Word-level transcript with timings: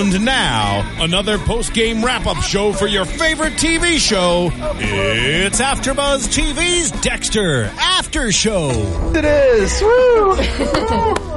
And 0.00 0.24
now, 0.24 0.96
another 1.02 1.36
post-game 1.36 2.02
wrap-up 2.02 2.38
show 2.38 2.72
for 2.72 2.86
your 2.86 3.04
favorite 3.04 3.52
TV 3.52 3.98
show. 3.98 4.50
It's 4.78 5.60
AfterBuzz 5.60 6.26
TV's 6.26 6.90
Dexter 7.02 7.64
After 7.78 8.32
Show. 8.32 8.70
It 9.14 9.26
is. 9.26 9.82
Woo! 9.82 11.16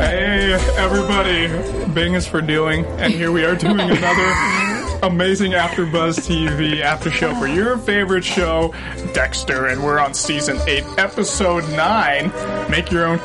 Hey, 0.00 0.54
everybody. 0.76 1.46
Bing 1.92 2.14
is 2.14 2.26
for 2.26 2.40
doing, 2.40 2.84
and 2.86 3.12
here 3.12 3.30
we 3.30 3.44
are 3.44 3.54
doing 3.54 3.78
another 3.80 5.00
amazing 5.04 5.52
AfterBuzz 5.52 6.18
TV 6.26 6.80
after 6.80 7.10
show 7.10 7.34
for 7.38 7.46
your 7.46 7.76
favorite 7.78 8.24
show, 8.24 8.74
Dexter, 9.12 9.66
and 9.66 9.84
we're 9.84 10.00
on 10.00 10.14
season 10.14 10.58
8, 10.66 10.84
episode 10.98 11.68
9. 11.76 12.70
Make 12.70 12.90
your 12.90 13.06
own 13.06 13.18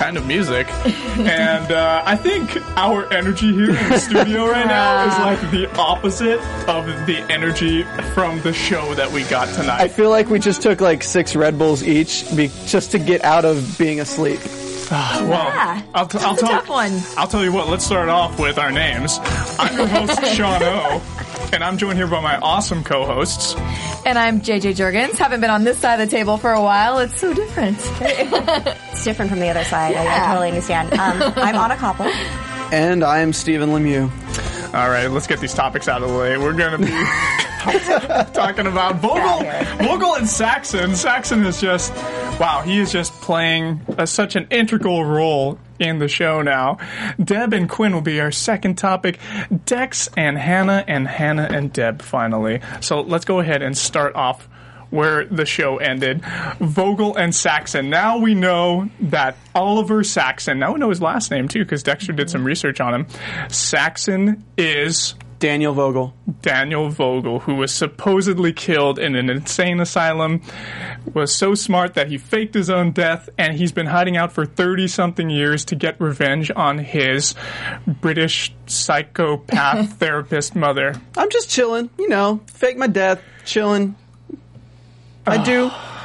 kind 0.00 0.16
of 0.16 0.26
music. 0.26 0.66
And 1.18 1.70
uh, 1.70 2.02
I 2.06 2.16
think 2.16 2.56
our 2.78 3.12
energy 3.12 3.52
here 3.52 3.68
in 3.68 3.88
the 3.90 3.98
studio 3.98 4.46
right 4.48 4.66
now 4.66 5.04
is 5.34 5.40
like 5.40 5.50
the 5.50 5.70
opposite 5.78 6.40
of 6.68 6.86
the 7.06 7.18
energy 7.30 7.82
from 8.14 8.40
the 8.40 8.52
show 8.54 8.94
that 8.94 9.12
we 9.12 9.24
got 9.24 9.48
tonight. 9.54 9.78
I 9.80 9.88
feel 9.88 10.08
like 10.08 10.30
we 10.30 10.38
just 10.38 10.62
took 10.62 10.80
like 10.80 11.02
six 11.02 11.36
Red 11.36 11.58
Bulls 11.58 11.82
each 11.82 12.24
be- 12.34 12.50
just 12.64 12.92
to 12.92 12.98
get 12.98 13.22
out 13.24 13.44
of 13.44 13.76
being 13.78 14.00
asleep. 14.00 14.40
Well, 14.90 15.28
Yeah. 15.28 15.82
I'll, 15.94 16.08
t- 16.08 16.18
I'll 16.18 16.34
That's 16.34 16.42
a 16.42 16.46
tell 16.46 16.62
one. 16.64 17.00
I'll 17.16 17.28
tell 17.28 17.44
you 17.44 17.52
what. 17.52 17.68
Let's 17.68 17.84
start 17.86 18.08
off 18.08 18.40
with 18.40 18.58
our 18.58 18.72
names. 18.72 19.18
I'm 19.56 19.76
your 19.76 19.86
host 19.86 20.20
Sean 20.34 20.60
O, 20.64 21.00
and 21.52 21.62
I'm 21.62 21.78
joined 21.78 21.96
here 21.96 22.08
by 22.08 22.20
my 22.20 22.36
awesome 22.38 22.82
co-hosts. 22.82 23.54
And 24.06 24.18
I'm 24.18 24.40
JJ 24.40 24.74
Jurgens. 24.76 25.18
Haven't 25.18 25.40
been 25.40 25.50
on 25.50 25.64
this 25.64 25.78
side 25.78 26.00
of 26.00 26.08
the 26.08 26.16
table 26.16 26.36
for 26.38 26.52
a 26.52 26.62
while. 26.62 26.98
It's 26.98 27.20
so 27.20 27.32
different. 27.34 27.78
It's 28.92 29.04
different 29.04 29.30
from 29.30 29.40
the 29.40 29.48
other 29.48 29.64
side. 29.64 29.94
I, 29.96 30.02
I 30.02 30.26
totally 30.28 30.48
understand. 30.48 30.92
Um, 30.92 31.22
I'm 31.36 31.54
Anna 31.54 31.74
Koppel. 31.76 32.10
And 32.70 33.02
I 33.02 33.20
am 33.20 33.32
Stephen 33.32 33.70
Lemieux. 33.70 34.10
All 34.74 34.90
right, 34.90 35.06
let's 35.06 35.26
get 35.26 35.40
these 35.40 35.54
topics 35.54 35.88
out 35.88 36.02
of 36.02 36.10
the 36.10 36.18
way. 36.18 36.36
We're 36.36 36.52
going 36.52 36.72
to 36.72 36.78
be 36.78 36.90
talking 38.34 38.66
about 38.66 38.96
Vogel, 38.96 39.48
Vogel 39.86 40.16
and 40.16 40.28
Saxon. 40.28 40.94
Saxon 40.96 41.46
is 41.46 41.60
just 41.62 41.94
wow. 42.40 42.62
He 42.62 42.78
is 42.78 42.90
just 42.90 43.12
playing 43.20 43.82
a, 43.98 44.06
such 44.06 44.34
an 44.34 44.48
integral 44.50 45.04
role 45.04 45.58
in 45.78 45.98
the 45.98 46.08
show 46.08 46.42
now. 46.42 46.78
Deb 47.22 47.52
and 47.52 47.68
Quinn 47.68 47.92
will 47.92 48.00
be 48.00 48.20
our 48.20 48.32
second 48.32 48.76
topic. 48.76 49.18
Dex 49.66 50.08
and 50.16 50.36
Hannah, 50.38 50.84
and 50.88 51.06
Hannah 51.06 51.48
and 51.50 51.72
Deb 51.72 52.02
finally. 52.02 52.60
So 52.80 53.02
let's 53.02 53.24
go 53.24 53.40
ahead 53.40 53.62
and 53.62 53.76
start 53.76 54.16
off 54.16 54.48
where 54.90 55.24
the 55.26 55.46
show 55.46 55.76
ended. 55.76 56.22
Vogel 56.58 57.16
and 57.16 57.34
Saxon. 57.34 57.90
Now 57.90 58.18
we 58.18 58.34
know 58.34 58.88
that 59.00 59.36
Oliver 59.54 60.02
Saxon, 60.02 60.58
now 60.58 60.72
we 60.72 60.80
know 60.80 60.88
his 60.88 61.00
last 61.00 61.30
name 61.30 61.46
too, 61.46 61.60
because 61.64 61.82
Dexter 61.82 62.12
did 62.12 62.28
some 62.28 62.44
research 62.44 62.80
on 62.80 62.94
him. 62.94 63.06
Saxon 63.48 64.44
is 64.58 65.14
Daniel 65.40 65.72
Vogel. 65.72 66.14
Daniel 66.42 66.90
Vogel, 66.90 67.40
who 67.40 67.54
was 67.56 67.72
supposedly 67.72 68.52
killed 68.52 68.98
in 68.98 69.16
an 69.16 69.28
insane 69.30 69.80
asylum, 69.80 70.42
was 71.14 71.34
so 71.34 71.54
smart 71.54 71.94
that 71.94 72.08
he 72.08 72.18
faked 72.18 72.54
his 72.54 72.70
own 72.70 72.92
death, 72.92 73.28
and 73.38 73.56
he's 73.56 73.72
been 73.72 73.86
hiding 73.86 74.16
out 74.16 74.32
for 74.32 74.44
30 74.44 74.86
something 74.86 75.30
years 75.30 75.64
to 75.64 75.74
get 75.74 76.00
revenge 76.00 76.52
on 76.54 76.78
his 76.78 77.34
British 77.86 78.54
psychopath 78.66 79.92
therapist 79.98 80.54
mother. 80.54 80.94
I'm 81.16 81.30
just 81.30 81.48
chilling, 81.48 81.90
you 81.98 82.08
know, 82.08 82.40
fake 82.46 82.76
my 82.76 82.86
death, 82.86 83.22
chilling. 83.44 83.96
I 85.26 85.42
do. 85.42 85.70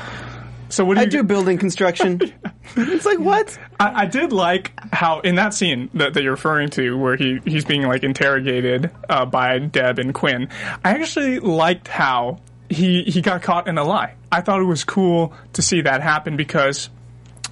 So 0.75 0.83
what 0.83 0.95
do 0.95 0.99
I 0.99 1.03
you 1.05 1.09
do 1.09 1.23
building 1.23 1.57
construction. 1.57 2.19
it's 2.75 3.05
like 3.05 3.19
what? 3.19 3.57
I, 3.79 4.01
I 4.01 4.05
did 4.07 4.33
like 4.33 4.77
how 4.93 5.21
in 5.21 5.35
that 5.35 5.53
scene 5.53 5.89
that, 5.93 6.15
that 6.15 6.21
you're 6.21 6.33
referring 6.33 6.67
to, 6.71 6.97
where 6.97 7.15
he 7.15 7.39
he's 7.45 7.63
being 7.63 7.83
like 7.83 8.03
interrogated 8.03 8.91
uh, 9.07 9.25
by 9.25 9.59
Deb 9.59 9.99
and 9.99 10.13
Quinn. 10.13 10.49
I 10.83 10.95
actually 10.95 11.39
liked 11.39 11.87
how 11.87 12.41
he 12.69 13.03
he 13.03 13.21
got 13.21 13.41
caught 13.41 13.69
in 13.69 13.77
a 13.77 13.85
lie. 13.85 14.15
I 14.29 14.41
thought 14.41 14.59
it 14.59 14.65
was 14.65 14.83
cool 14.83 15.33
to 15.53 15.61
see 15.61 15.79
that 15.79 16.01
happen 16.01 16.35
because 16.35 16.89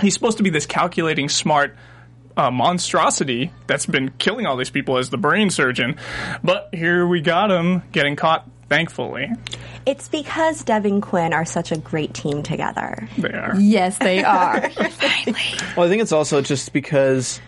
he's 0.02 0.14
supposed 0.14 0.36
to 0.38 0.44
be 0.44 0.50
this 0.50 0.66
calculating, 0.66 1.30
smart. 1.30 1.78
Uh, 2.36 2.50
monstrosity 2.50 3.52
that's 3.68 3.86
been 3.86 4.10
killing 4.18 4.48
all 4.48 4.58
these 4.58 4.72
people 4.72 4.98
as 4.98 5.12
the 5.12 5.20
brain 5.20 5.52
surgeon, 5.52 5.98
but 6.44 6.68
here 6.74 7.06
we 7.06 7.22
got 7.22 7.52
him 7.52 7.84
getting 7.92 8.16
caught. 8.16 8.50
Thankfully, 8.74 9.30
It's 9.86 10.08
because 10.08 10.64
Deb 10.64 10.86
and 10.86 11.02
Quinn 11.02 11.34
are 11.34 11.46
such 11.46 11.72
a 11.72 11.78
great 11.78 12.14
team 12.14 12.44
together. 12.44 13.08
they 13.18 13.32
are. 13.34 13.56
yes, 13.60 13.98
they 14.00 14.24
are. 14.24 14.70
Well, 15.76 15.86
I 15.86 15.90
think 15.90 16.02
it's 16.02 16.12
also 16.12 16.42
just 16.42 16.74
because 16.74 17.40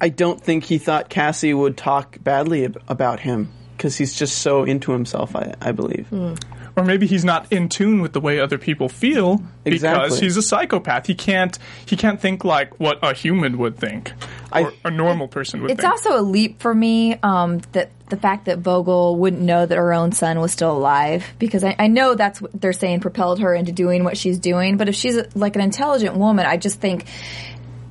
I 0.00 0.08
don't 0.08 0.40
think 0.40 0.64
he 0.64 0.78
thought 0.78 1.08
Cassie 1.08 1.54
would 1.54 1.76
talk 1.76 2.18
badly 2.22 2.64
ab- 2.64 2.82
about 2.88 3.20
him 3.20 3.52
because 3.76 3.96
he's 3.96 4.14
just 4.14 4.38
so 4.38 4.64
into 4.64 4.92
himself. 4.92 5.34
I, 5.36 5.54
I 5.60 5.72
believe. 5.72 6.06
Hmm. 6.08 6.34
Or 6.76 6.84
maybe 6.84 7.06
he's 7.06 7.24
not 7.24 7.52
in 7.52 7.68
tune 7.68 8.00
with 8.00 8.12
the 8.12 8.20
way 8.20 8.40
other 8.40 8.58
people 8.58 8.88
feel 8.88 9.42
because 9.64 10.18
he's 10.18 10.36
a 10.36 10.42
psychopath. 10.42 11.06
He 11.06 11.14
can't 11.14 11.58
he 11.86 11.96
can't 11.96 12.20
think 12.20 12.44
like 12.44 12.78
what 12.80 12.98
a 13.02 13.14
human 13.14 13.58
would 13.58 13.76
think 13.76 14.12
or 14.54 14.72
a 14.84 14.90
normal 14.90 15.28
person 15.28 15.62
would 15.62 15.70
it's 15.70 15.80
think. 15.80 15.90
also 15.90 16.18
a 16.18 16.22
leap 16.22 16.60
for 16.60 16.74
me 16.74 17.14
um, 17.22 17.60
that 17.72 17.90
the 18.08 18.16
fact 18.16 18.44
that 18.44 18.58
Vogel 18.58 19.16
wouldn't 19.16 19.42
know 19.42 19.64
that 19.64 19.76
her 19.76 19.92
own 19.92 20.12
son 20.12 20.38
was 20.40 20.52
still 20.52 20.72
alive 20.76 21.24
because 21.38 21.64
I, 21.64 21.74
I 21.78 21.86
know 21.86 22.14
that's 22.14 22.40
what 22.40 22.52
they're 22.58 22.72
saying 22.72 23.00
propelled 23.00 23.40
her 23.40 23.54
into 23.54 23.72
doing 23.72 24.04
what 24.04 24.16
she's 24.16 24.38
doing. 24.38 24.76
But 24.76 24.88
if 24.88 24.94
she's 24.94 25.16
a, 25.16 25.26
like 25.34 25.56
an 25.56 25.62
intelligent 25.62 26.16
woman, 26.16 26.44
I 26.44 26.56
just 26.56 26.80
think 26.80 27.06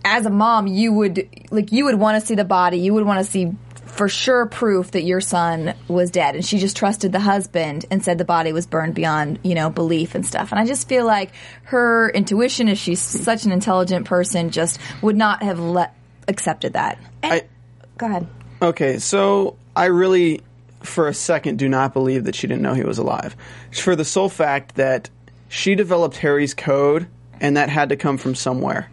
as 0.03 0.25
a 0.25 0.29
mom, 0.29 0.67
you 0.67 0.93
would 0.93 1.27
like 1.51 1.71
you 1.71 1.85
would 1.85 1.95
want 1.95 2.19
to 2.19 2.25
see 2.25 2.35
the 2.35 2.45
body. 2.45 2.77
You 2.77 2.93
would 2.93 3.05
want 3.05 3.25
to 3.25 3.31
see 3.31 3.51
for 3.91 4.09
sure 4.09 4.45
proof 4.45 4.91
that 4.91 5.03
your 5.03 5.21
son 5.21 5.73
was 5.87 6.11
dead 6.11 6.35
and 6.35 6.45
she 6.45 6.57
just 6.57 6.75
trusted 6.75 7.11
the 7.11 7.19
husband 7.19 7.85
and 7.91 8.03
said 8.03 8.17
the 8.17 8.25
body 8.25 8.53
was 8.53 8.65
burned 8.65 8.95
beyond 8.95 9.37
you 9.43 9.53
know 9.53 9.69
belief 9.69 10.15
and 10.15 10.25
stuff 10.25 10.51
and 10.51 10.59
i 10.59 10.65
just 10.65 10.87
feel 10.87 11.05
like 11.05 11.31
her 11.63 12.09
intuition 12.09 12.67
if 12.67 12.77
she's 12.77 12.99
such 12.99 13.45
an 13.45 13.51
intelligent 13.51 14.05
person 14.05 14.49
just 14.49 14.79
would 15.01 15.15
not 15.15 15.43
have 15.43 15.59
let 15.59 15.95
accepted 16.27 16.73
that 16.73 16.97
I, 17.23 17.43
Go 18.01 18.07
ahead. 18.07 18.27
Okay, 18.63 18.97
so 18.97 19.57
I 19.75 19.85
really, 19.85 20.41
for 20.81 21.07
a 21.07 21.13
second, 21.13 21.59
do 21.59 21.69
not 21.69 21.93
believe 21.93 22.23
that 22.23 22.33
she 22.33 22.47
didn't 22.47 22.63
know 22.63 22.73
he 22.73 22.83
was 22.83 22.97
alive. 22.97 23.35
For 23.71 23.95
the 23.95 24.03
sole 24.03 24.27
fact 24.27 24.73
that 24.77 25.11
she 25.49 25.75
developed 25.75 26.17
Harry's 26.17 26.55
code, 26.55 27.05
and 27.39 27.57
that 27.57 27.69
had 27.69 27.89
to 27.89 27.95
come 27.95 28.17
from 28.17 28.33
somewhere. 28.33 28.89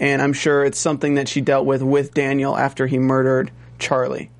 And 0.00 0.22
I'm 0.22 0.32
sure 0.32 0.64
it's 0.64 0.78
something 0.78 1.16
that 1.16 1.28
she 1.28 1.42
dealt 1.42 1.66
with 1.66 1.82
with 1.82 2.14
Daniel 2.14 2.56
after 2.56 2.86
he 2.86 2.98
murdered 2.98 3.50
Charlie. 3.80 4.30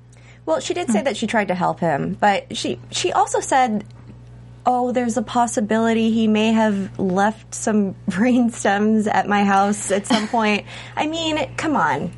Well, 0.45 0.59
she 0.59 0.73
did 0.73 0.89
say 0.89 0.99
hmm. 0.99 1.05
that 1.05 1.17
she 1.17 1.27
tried 1.27 1.49
to 1.49 1.55
help 1.55 1.79
him, 1.79 2.17
but 2.19 2.55
she 2.55 2.79
she 2.91 3.11
also 3.11 3.39
said, 3.39 3.85
"Oh, 4.65 4.91
there's 4.91 5.17
a 5.17 5.21
possibility 5.21 6.11
he 6.11 6.27
may 6.27 6.51
have 6.51 6.97
left 6.99 7.53
some 7.53 7.95
brain 8.07 8.49
stems 8.49 9.07
at 9.07 9.27
my 9.27 9.43
house 9.43 9.91
at 9.91 10.07
some 10.07 10.27
point." 10.27 10.65
I 10.95 11.07
mean, 11.07 11.55
come 11.55 11.75
on, 11.75 12.11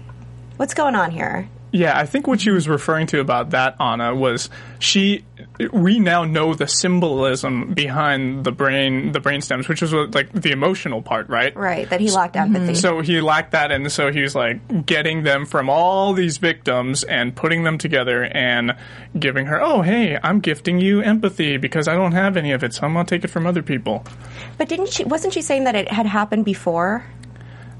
what's 0.57 0.74
going 0.74 0.95
on 0.95 1.12
here? 1.12 1.50
Yeah, 1.74 1.98
I 1.98 2.06
think 2.06 2.28
what 2.28 2.40
she 2.40 2.52
was 2.52 2.70
referring 2.70 3.08
to 3.08 3.20
about 3.20 3.50
that 3.50 3.81
Anna 3.81 4.14
was 4.14 4.48
she. 4.78 5.25
We 5.72 5.98
now 5.98 6.24
know 6.24 6.54
the 6.54 6.68
symbolism 6.68 7.74
behind 7.74 8.44
the 8.44 8.52
brain, 8.52 9.12
the 9.12 9.20
brain 9.20 9.42
stems, 9.42 9.68
which 9.68 9.81
was 9.81 9.92
what, 9.92 10.14
like 10.14 10.31
the 10.31 10.52
emotional 10.52 11.02
part, 11.02 11.30
right? 11.30 11.56
Right, 11.56 11.90
that 11.90 12.00
he 12.00 12.12
lacked 12.12 12.36
empathy. 12.36 12.66
Mm-hmm. 12.66 12.75
So 12.75 13.02
he 13.02 13.22
lacked 13.22 13.54
that, 13.54 13.72
and 13.72 13.92
so 13.92 14.12
he 14.12 14.22
was 14.22 14.36
like 14.36 14.86
getting 14.86 15.24
them 15.24 15.48
from 15.48 15.68
all 15.68 16.14
these 16.14 16.38
victims 16.38 17.04
and 17.04 17.36
putting 17.36 17.64
them 17.64 17.80
together 17.80 18.24
and 18.24 18.75
giving 19.18 19.48
her, 19.48 19.60
oh, 19.60 19.81
hey, 19.81 20.20
I'm 20.22 20.42
gifting 20.42 20.80
you 20.80 21.02
empathy 21.02 21.58
because 21.58 21.88
I 21.88 21.96
don't 21.96 22.12
have 22.12 22.38
any 22.38 22.52
of 22.52 22.64
it, 22.64 22.75
so 22.75 22.86
I'm 22.86 22.94
gonna 22.94 23.06
take 23.06 23.24
it 23.24 23.30
from 23.30 23.48
other 23.48 23.64
people. 23.64 24.06
but 24.60 24.70
didn't 24.70 24.90
she? 24.90 25.06
Wasn't 25.06 25.34
she 25.34 25.42
saying 25.42 25.64
that 25.64 25.74
it 25.74 25.92
had 25.92 26.06
happened 26.06 26.46
before? 26.46 27.04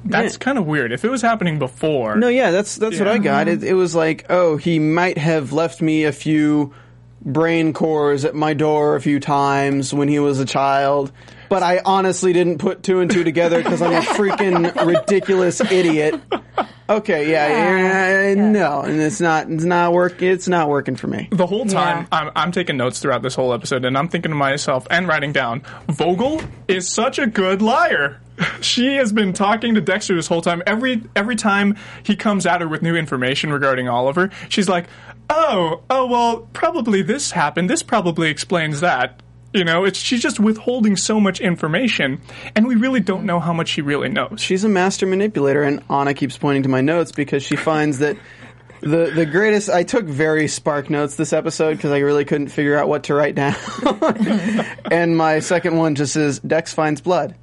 That's 0.05 0.38
kind 0.38 0.57
of 0.57 0.65
weird. 0.65 0.91
If 0.91 1.05
it 1.05 1.09
was 1.09 1.21
happening 1.21 1.59
before, 1.59 2.15
No, 2.15 2.27
yeah, 2.27 2.51
that's 2.51 2.75
that's 2.75 3.00
what 3.00 3.07
I 3.07 3.17
got. 3.17 3.47
It, 3.47 3.63
it 3.63 3.73
was 3.73 3.95
like, 3.95 4.25
oh, 4.29 4.57
he 4.57 4.79
might 4.79 5.17
have 5.17 5.53
left 5.53 5.81
me 5.81 6.03
a 6.05 6.11
few 6.11 6.73
brain 7.21 7.71
cores 7.73 8.25
at 8.25 8.35
my 8.35 8.53
door 8.53 8.95
a 8.97 9.01
few 9.01 9.19
times 9.19 9.94
when 9.94 10.07
he 10.09 10.19
was 10.19 10.39
a 10.39 10.45
child. 10.45 11.11
But 11.50 11.63
I 11.63 11.81
honestly 11.85 12.33
didn't 12.33 12.57
put 12.57 12.83
two 12.83 13.00
and 13.00 13.09
two 13.11 13.23
together 13.23 13.61
because 13.63 13.81
I'm 13.81 13.94
a 13.94 14.01
freaking 14.01 14.85
ridiculous 14.85 15.61
idiot. 15.61 16.19
Okay, 16.89 17.31
yeah, 17.31 17.47
yeah, 18.27 18.33
no, 18.33 18.81
and 18.81 18.99
it's 18.99 19.21
not, 19.21 19.49
it's 19.49 19.63
not 19.63 19.94
work, 19.94 20.21
it's 20.21 20.49
not 20.49 20.67
working 20.67 20.95
for 20.97 21.07
me. 21.07 21.29
The 21.31 21.47
whole 21.47 21.65
time, 21.65 21.99
Yeah. 22.11 22.19
I'm, 22.19 22.31
I'm 22.35 22.51
taking 22.51 22.75
notes 22.75 22.99
throughout 22.99 23.21
this 23.21 23.35
whole 23.35 23.53
episode, 23.53 23.85
and 23.85 23.97
I'm 23.97 24.09
thinking 24.09 24.31
to 24.31 24.35
myself 24.35 24.85
and 24.91 25.07
writing 25.07 25.31
down, 25.31 25.61
Vogel 25.88 26.41
is 26.67 26.89
such 26.89 27.19
a 27.19 27.27
good 27.27 27.61
liar. 27.61 28.19
She 28.62 28.95
has 28.95 29.12
been 29.12 29.33
talking 29.33 29.75
to 29.75 29.81
Dexter 29.81 30.15
this 30.15 30.27
whole 30.27 30.41
time. 30.41 30.63
Every 30.65 31.03
every 31.15 31.35
time 31.35 31.77
he 32.03 32.15
comes 32.15 32.45
at 32.45 32.62
her 32.62 32.68
with 32.68 32.81
new 32.81 32.95
information 32.95 33.51
regarding 33.51 33.88
Oliver, 33.88 34.31
she's 34.50 34.68
like, 34.68 34.85
"Oh, 35.30 35.81
oh, 35.89 36.07
well, 36.07 36.47
probably 36.53 37.01
this 37.01 37.31
happened. 37.31 37.69
This 37.69 37.83
probably 37.83 38.30
explains 38.30 38.81
that." 38.81 39.21
You 39.53 39.63
know, 39.63 39.85
it's 39.85 40.00
she's 40.00 40.21
just 40.21 40.39
withholding 40.39 40.97
so 40.97 41.19
much 41.19 41.39
information, 41.39 42.21
and 42.56 42.65
we 42.65 42.75
really 42.75 43.00
don't 43.00 43.25
know 43.25 43.39
how 43.39 43.53
much 43.53 43.69
she 43.69 43.81
really 43.81 44.09
knows. 44.09 44.41
She's 44.41 44.63
a 44.63 44.69
master 44.69 45.06
manipulator, 45.06 45.62
and 45.62 45.83
Anna 45.91 46.15
keeps 46.15 46.38
pointing 46.38 46.63
to 46.63 46.69
my 46.69 46.81
notes 46.81 47.12
because 47.12 47.44
she 47.44 47.56
finds 47.56 48.00
that 48.00 48.18
the 48.81 49.12
the 49.13 49.27
greatest. 49.27 49.69
I 49.69 49.83
took 49.83 50.06
very 50.06 50.47
spark 50.47 50.89
notes 50.89 51.18
this 51.18 51.33
episode 51.33 51.75
because 51.77 51.91
I 51.91 52.00
really 52.00 52.25
couldn't 52.25 52.47
figure 52.47 52.75
out 52.75 52.89
what 52.89 53.03
to 53.03 53.13
write 53.13 53.35
down. 53.35 53.56
and 54.91 55.15
my 55.15 55.39
second 55.39 55.77
one 55.77 55.94
just 55.94 56.13
says 56.13 56.39
Dex 56.39 56.74
finds 56.74 57.01
blood. 57.01 57.35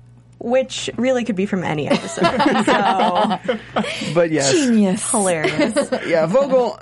Which 0.42 0.88
really 0.96 1.24
could 1.24 1.36
be 1.36 1.44
from 1.46 1.62
any 1.64 1.86
episode. 1.86 2.24
so 2.64 4.14
But 4.14 4.30
yes, 4.30 4.50
Genius. 4.52 5.10
hilarious. 5.10 5.90
yeah, 6.06 6.24
Vogel. 6.26 6.78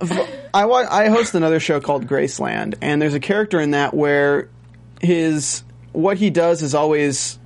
I 0.54 0.64
wa- 0.66 0.86
I 0.88 1.08
host 1.08 1.34
another 1.34 1.58
show 1.60 1.80
called 1.80 2.06
Graceland, 2.06 2.76
and 2.80 3.02
there's 3.02 3.14
a 3.14 3.20
character 3.20 3.60
in 3.60 3.72
that 3.72 3.94
where 3.94 4.48
his 5.00 5.64
what 5.92 6.18
he 6.18 6.30
does 6.30 6.62
is 6.62 6.74
always 6.74 7.38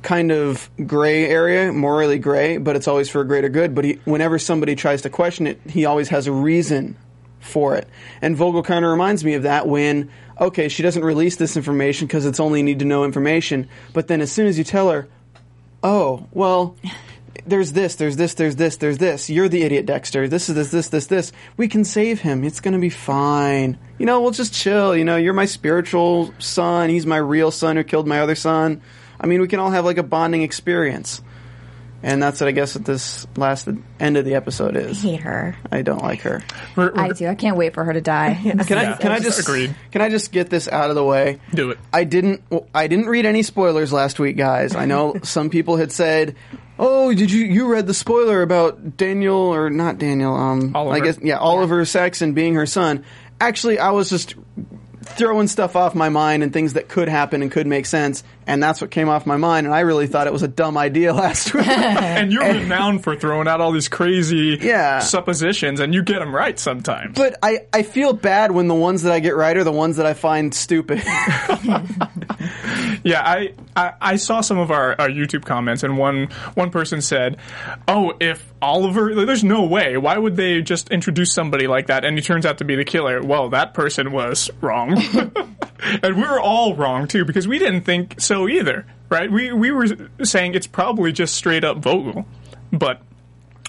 kind 0.00 0.32
of 0.32 0.70
gray 0.86 1.26
area, 1.26 1.72
morally 1.72 2.18
gray, 2.18 2.56
but 2.56 2.74
it's 2.76 2.88
always 2.88 3.10
for 3.10 3.20
a 3.20 3.26
greater 3.26 3.48
good. 3.50 3.74
But 3.74 3.84
he, 3.84 3.92
whenever 4.06 4.38
somebody 4.38 4.76
tries 4.76 5.02
to 5.02 5.10
question 5.10 5.46
it, 5.46 5.60
he 5.68 5.84
always 5.84 6.08
has 6.08 6.26
a 6.26 6.32
reason 6.32 6.96
for 7.40 7.74
it. 7.76 7.86
And 8.22 8.34
Vogel 8.36 8.62
kind 8.62 8.84
of 8.84 8.90
reminds 8.90 9.24
me 9.24 9.34
of 9.34 9.42
that 9.42 9.66
when, 9.68 10.10
okay, 10.40 10.68
she 10.68 10.82
doesn't 10.82 11.04
release 11.04 11.36
this 11.36 11.56
information 11.56 12.06
because 12.06 12.24
it's 12.26 12.40
only 12.40 12.62
need 12.62 12.78
to 12.78 12.84
know 12.84 13.04
information, 13.04 13.68
but 13.92 14.08
then 14.08 14.20
as 14.22 14.32
soon 14.32 14.46
as 14.46 14.56
you 14.56 14.64
tell 14.64 14.90
her, 14.90 15.08
oh, 15.82 16.26
well, 16.32 16.76
there's 17.46 17.72
this, 17.72 17.94
there's 17.96 18.16
this, 18.16 18.34
there's 18.34 18.56
this, 18.56 18.76
there's 18.76 18.98
this. 18.98 19.30
You're 19.30 19.48
the 19.48 19.62
idiot, 19.62 19.86
Dexter. 19.86 20.28
This 20.28 20.48
is 20.48 20.54
this, 20.54 20.70
this, 20.70 20.88
this, 20.88 21.06
this. 21.06 21.32
We 21.56 21.68
can 21.68 21.84
save 21.84 22.20
him. 22.20 22.44
It's 22.44 22.60
going 22.60 22.74
to 22.74 22.80
be 22.80 22.90
fine. 22.90 23.78
You 23.98 24.06
know, 24.06 24.20
we'll 24.20 24.32
just 24.32 24.52
chill. 24.52 24.96
You 24.96 25.04
know, 25.04 25.16
you're 25.16 25.32
my 25.32 25.46
spiritual 25.46 26.34
son. 26.38 26.90
He's 26.90 27.06
my 27.06 27.16
real 27.16 27.50
son 27.50 27.76
who 27.76 27.84
killed 27.84 28.06
my 28.06 28.20
other 28.20 28.34
son. 28.34 28.82
I 29.20 29.26
mean, 29.26 29.40
we 29.40 29.48
can 29.48 29.58
all 29.58 29.70
have 29.70 29.84
like 29.84 29.98
a 29.98 30.02
bonding 30.02 30.42
experience. 30.42 31.22
And 32.02 32.22
that's 32.22 32.40
what 32.40 32.46
I 32.46 32.52
guess 32.52 32.76
what 32.76 32.84
this 32.84 33.26
last 33.36 33.68
end 33.98 34.16
of 34.16 34.24
the 34.24 34.34
episode 34.36 34.76
is. 34.76 35.02
Hate 35.02 35.20
her. 35.22 35.56
I 35.72 35.82
don't 35.82 36.00
like 36.02 36.20
her. 36.20 36.42
We're- 36.76 36.92
we're- 36.94 37.08
I 37.10 37.12
do. 37.12 37.26
I 37.26 37.34
can't 37.34 37.56
wait 37.56 37.74
for 37.74 37.82
her 37.84 37.92
to 37.92 38.00
die. 38.00 38.34
Can 38.42 38.78
I 38.78 38.82
Yeah, 38.82 38.96
can 38.96 39.10
I 39.10 39.18
just 39.18 39.40
agreed. 39.40 39.74
can 39.90 40.00
I 40.00 40.08
just 40.08 40.30
get 40.30 40.48
this 40.48 40.68
out 40.68 40.90
of 40.90 40.94
the 40.96 41.02
way? 41.04 41.40
Do 41.52 41.70
it. 41.72 41.78
I 41.92 42.04
didn't 42.04 42.42
I 42.74 42.86
didn't 42.86 43.06
read 43.06 43.26
any 43.26 43.42
spoilers 43.42 43.92
last 43.92 44.20
week, 44.20 44.36
guys. 44.36 44.76
I 44.76 44.86
know 44.86 45.16
some 45.24 45.50
people 45.50 45.76
had 45.76 45.90
said, 45.90 46.36
"Oh, 46.78 47.12
did 47.12 47.32
you 47.32 47.44
you 47.44 47.66
read 47.66 47.88
the 47.88 47.94
spoiler 47.94 48.42
about 48.42 48.96
Daniel 48.96 49.34
or 49.36 49.68
not 49.68 49.98
Daniel? 49.98 50.34
Um, 50.36 50.76
Oliver. 50.76 50.94
I 50.96 51.00
guess 51.00 51.18
yeah, 51.20 51.38
Oliver 51.38 51.84
Saxon 51.84 52.32
being 52.32 52.54
her 52.54 52.66
son." 52.66 53.04
Actually, 53.40 53.78
I 53.80 53.90
was 53.90 54.08
just 54.08 54.34
throwing 55.16 55.48
stuff 55.48 55.76
off 55.76 55.94
my 55.94 56.08
mind 56.08 56.42
and 56.42 56.52
things 56.52 56.74
that 56.74 56.88
could 56.88 57.08
happen 57.08 57.42
and 57.42 57.50
could 57.50 57.66
make 57.66 57.86
sense, 57.86 58.22
and 58.46 58.62
that's 58.62 58.80
what 58.80 58.90
came 58.90 59.08
off 59.08 59.26
my 59.26 59.36
mind. 59.36 59.66
And 59.66 59.74
I 59.74 59.80
really 59.80 60.06
thought 60.06 60.26
it 60.26 60.32
was 60.32 60.42
a 60.42 60.48
dumb 60.48 60.76
idea 60.76 61.12
last 61.14 61.54
week. 61.54 61.66
and 61.68 62.32
you're 62.32 62.44
renowned 62.44 63.02
for 63.04 63.16
throwing 63.16 63.48
out 63.48 63.60
all 63.60 63.72
these 63.72 63.88
crazy 63.88 64.58
Yeah. 64.60 64.98
suppositions, 65.00 65.80
and 65.80 65.92
you 65.94 66.02
get 66.02 66.18
them 66.20 66.34
right 66.34 66.58
sometimes. 66.58 67.16
But 67.16 67.36
I, 67.42 67.60
I 67.72 67.82
feel 67.82 68.12
bad 68.12 68.52
when 68.52 68.68
the 68.68 68.74
ones 68.74 69.02
that 69.02 69.12
I 69.12 69.20
get 69.20 69.34
right 69.36 69.56
are 69.56 69.64
the 69.64 69.72
ones 69.72 69.96
that 69.96 70.06
I 70.06 70.14
find 70.14 70.54
stupid. 70.54 71.02
Yeah, 73.04 73.22
I, 73.22 73.54
I, 73.76 73.92
I 74.00 74.16
saw 74.16 74.40
some 74.40 74.58
of 74.58 74.70
our, 74.70 75.00
our 75.00 75.08
YouTube 75.08 75.44
comments, 75.44 75.82
and 75.82 75.96
one 75.96 76.26
one 76.54 76.70
person 76.70 77.00
said, 77.00 77.36
"Oh, 77.86 78.12
if 78.20 78.52
Oliver, 78.60 79.14
like, 79.14 79.26
there's 79.26 79.44
no 79.44 79.64
way. 79.64 79.96
Why 79.96 80.18
would 80.18 80.36
they 80.36 80.62
just 80.62 80.90
introduce 80.90 81.32
somebody 81.32 81.66
like 81.66 81.86
that?" 81.86 82.04
And 82.04 82.18
he 82.18 82.22
turns 82.22 82.44
out 82.44 82.58
to 82.58 82.64
be 82.64 82.74
the 82.74 82.84
killer. 82.84 83.22
Well, 83.22 83.50
that 83.50 83.72
person 83.74 84.10
was 84.10 84.50
wrong, 84.60 85.00
and 86.02 86.16
we 86.16 86.22
were 86.22 86.40
all 86.40 86.74
wrong 86.74 87.06
too 87.06 87.24
because 87.24 87.46
we 87.46 87.58
didn't 87.58 87.82
think 87.82 88.20
so 88.20 88.48
either, 88.48 88.84
right? 89.08 89.30
We 89.30 89.52
we 89.52 89.70
were 89.70 89.86
saying 90.22 90.54
it's 90.54 90.66
probably 90.66 91.12
just 91.12 91.34
straight 91.34 91.64
up 91.64 91.78
Vogel, 91.78 92.26
but 92.72 93.00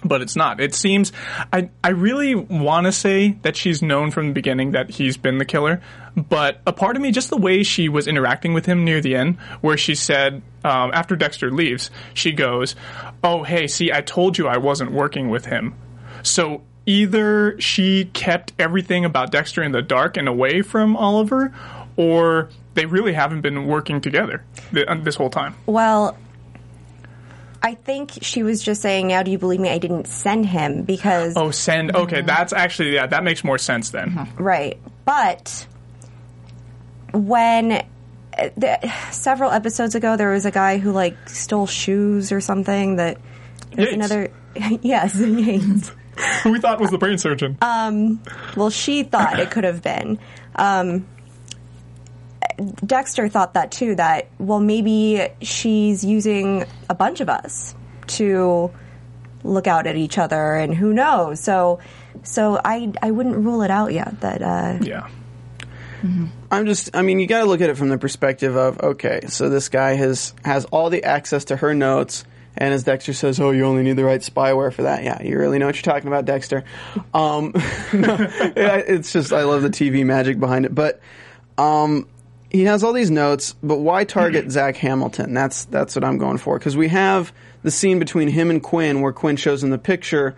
but 0.03 0.21
it's 0.21 0.35
not. 0.35 0.59
It 0.59 0.73
seems 0.73 1.11
I 1.51 1.69
I 1.83 1.89
really 1.89 2.35
want 2.35 2.85
to 2.85 2.91
say 2.91 3.37
that 3.41 3.55
she's 3.55 3.81
known 3.81 4.11
from 4.11 4.27
the 4.27 4.33
beginning 4.33 4.71
that 4.71 4.89
he's 4.89 5.17
been 5.17 5.37
the 5.37 5.45
killer, 5.45 5.81
but 6.15 6.61
a 6.65 6.73
part 6.73 6.95
of 6.95 7.01
me, 7.01 7.11
just 7.11 7.29
the 7.29 7.37
way 7.37 7.63
she 7.63 7.89
was 7.89 8.07
interacting 8.07 8.53
with 8.53 8.65
him 8.65 8.83
near 8.83 9.01
the 9.01 9.15
end, 9.15 9.37
where 9.61 9.77
she 9.77 9.95
said 9.95 10.41
um, 10.63 10.91
after 10.93 11.15
Dexter 11.15 11.51
leaves, 11.51 11.91
she 12.13 12.31
goes, 12.31 12.75
"Oh 13.23 13.43
hey, 13.43 13.67
see, 13.67 13.91
I 13.91 14.01
told 14.01 14.37
you 14.37 14.47
I 14.47 14.57
wasn't 14.57 14.91
working 14.91 15.29
with 15.29 15.45
him." 15.45 15.75
So 16.23 16.63
either 16.85 17.59
she 17.59 18.05
kept 18.05 18.53
everything 18.57 19.05
about 19.05 19.31
Dexter 19.31 19.63
in 19.63 19.71
the 19.71 19.81
dark 19.81 20.17
and 20.17 20.27
away 20.27 20.61
from 20.61 20.95
Oliver, 20.97 21.53
or 21.95 22.49
they 22.73 22.85
really 22.85 23.13
haven't 23.13 23.41
been 23.41 23.67
working 23.67 24.01
together 24.01 24.43
th- 24.73 24.87
this 25.03 25.15
whole 25.15 25.29
time. 25.29 25.55
Well, 25.65 26.17
I 27.61 27.75
think 27.75 28.19
she 28.21 28.41
was 28.43 28.63
just 28.63 28.81
saying, 28.81 29.07
"Now, 29.07 29.21
do 29.23 29.31
you 29.31 29.37
believe 29.37 29.59
me? 29.59 29.69
I 29.69 29.77
didn't 29.79 30.07
send 30.07 30.45
him 30.45 30.83
because 30.83 31.33
Oh, 31.35 31.51
send. 31.51 31.95
Okay, 31.95 32.21
that's 32.21 32.53
actually 32.53 32.93
yeah, 32.95 33.05
that 33.07 33.23
makes 33.23 33.43
more 33.43 33.57
sense 33.57 33.89
then. 33.89 34.29
right." 34.37 34.77
But 35.05 35.67
when 37.11 37.71
uh, 37.73 37.81
the, 38.55 38.93
several 39.11 39.51
episodes 39.51 39.95
ago, 39.95 40.15
there 40.15 40.31
was 40.31 40.45
a 40.45 40.51
guy 40.51 40.77
who 40.77 40.91
like 40.91 41.29
stole 41.29 41.67
shoes 41.67 42.31
or 42.31 42.41
something. 42.41 42.95
That 42.97 43.17
there's 43.73 43.87
Yates. 43.91 43.95
another. 43.95 44.31
yes, 44.81 45.15
Yates. 45.19 45.91
Who 46.43 46.51
we 46.51 46.59
thought 46.59 46.79
was 46.79 46.91
the 46.91 46.97
brain 46.97 47.17
surgeon. 47.17 47.57
Well, 47.61 48.69
she 48.69 49.03
thought 49.03 49.39
it 49.39 49.51
could 49.51 49.63
have 49.63 49.81
been. 49.81 50.19
Um, 50.55 51.07
Dexter 52.85 53.29
thought 53.29 53.53
that 53.53 53.71
too. 53.71 53.95
That 53.95 54.27
well, 54.37 54.59
maybe 54.59 55.27
she's 55.41 56.03
using 56.03 56.65
a 56.89 56.95
bunch 56.95 57.21
of 57.21 57.29
us 57.29 57.75
to 58.07 58.71
look 59.43 59.67
out 59.67 59.87
at 59.87 59.95
each 59.95 60.17
other, 60.17 60.55
and 60.55 60.73
who 60.73 60.93
knows? 60.93 61.39
So, 61.39 61.79
so 62.23 62.59
I 62.63 62.91
I 63.01 63.11
wouldn't 63.11 63.37
rule 63.37 63.61
it 63.61 63.71
out 63.71 63.93
yet. 63.93 64.21
That 64.21 64.41
uh, 64.41 64.79
yeah. 64.81 65.07
I'm 66.49 66.65
just 66.65 66.95
I 66.95 67.01
mean 67.01 67.19
you 67.19 67.27
got 67.27 67.39
to 67.39 67.45
look 67.45 67.59
at 67.59 67.69
it 67.69 67.75
from 67.75 67.89
the 67.89 67.97
perspective 67.97 68.55
of 68.55 68.79
okay, 68.79 69.21
so 69.27 69.49
this 69.49 69.67
guy 69.67 69.95
has 69.95 70.33
has 70.45 70.65
all 70.65 70.89
the 70.89 71.03
access 71.03 71.45
to 71.45 71.57
her 71.57 71.75
notes 71.75 72.23
and 72.59 72.73
as 72.73 72.83
Dexter 72.83 73.13
says, 73.13 73.39
"Oh, 73.39 73.51
you 73.51 73.65
only 73.65 73.83
need 73.83 73.95
the 73.95 74.03
right 74.03 74.19
spyware 74.19 74.73
for 74.73 74.83
that." 74.83 75.03
Yeah, 75.03 75.21
you 75.21 75.37
really 75.37 75.59
know 75.59 75.65
what 75.65 75.75
you're 75.75 75.93
talking 75.93 76.07
about, 76.07 76.25
Dexter. 76.25 76.65
Um, 77.13 77.53
it's 77.93 79.13
just 79.13 79.31
I 79.31 79.43
love 79.43 79.61
the 79.61 79.69
TV 79.69 80.05
magic 80.05 80.39
behind 80.39 80.65
it, 80.65 80.75
but 80.75 80.99
um, 81.57 82.07
he 82.49 82.63
has 82.65 82.83
all 82.83 82.93
these 82.93 83.11
notes. 83.11 83.53
But 83.61 83.77
why 83.77 84.03
target 84.03 84.51
Zach 84.51 84.77
Hamilton? 84.77 85.33
That's 85.33 85.65
that's 85.65 85.95
what 85.95 86.03
I'm 86.03 86.17
going 86.17 86.37
for 86.37 86.57
because 86.57 86.75
we 86.77 86.87
have 86.89 87.31
the 87.63 87.71
scene 87.71 87.99
between 87.99 88.27
him 88.27 88.49
and 88.49 88.61
Quinn 88.63 89.01
where 89.01 89.11
Quinn 89.13 89.35
shows 89.35 89.63
him 89.63 89.69
the 89.69 89.77
picture, 89.77 90.35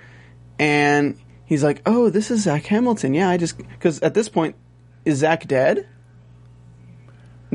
and 0.60 1.18
he's 1.46 1.64
like, 1.64 1.82
"Oh, 1.86 2.10
this 2.10 2.32
is 2.32 2.44
Zach 2.44 2.66
Hamilton." 2.66 3.14
Yeah, 3.14 3.30
I 3.30 3.38
just 3.38 3.58
because 3.58 4.00
at 4.02 4.14
this 4.14 4.30
point, 4.30 4.56
is 5.06 5.20
Zach 5.20 5.48
dead? 5.48 5.88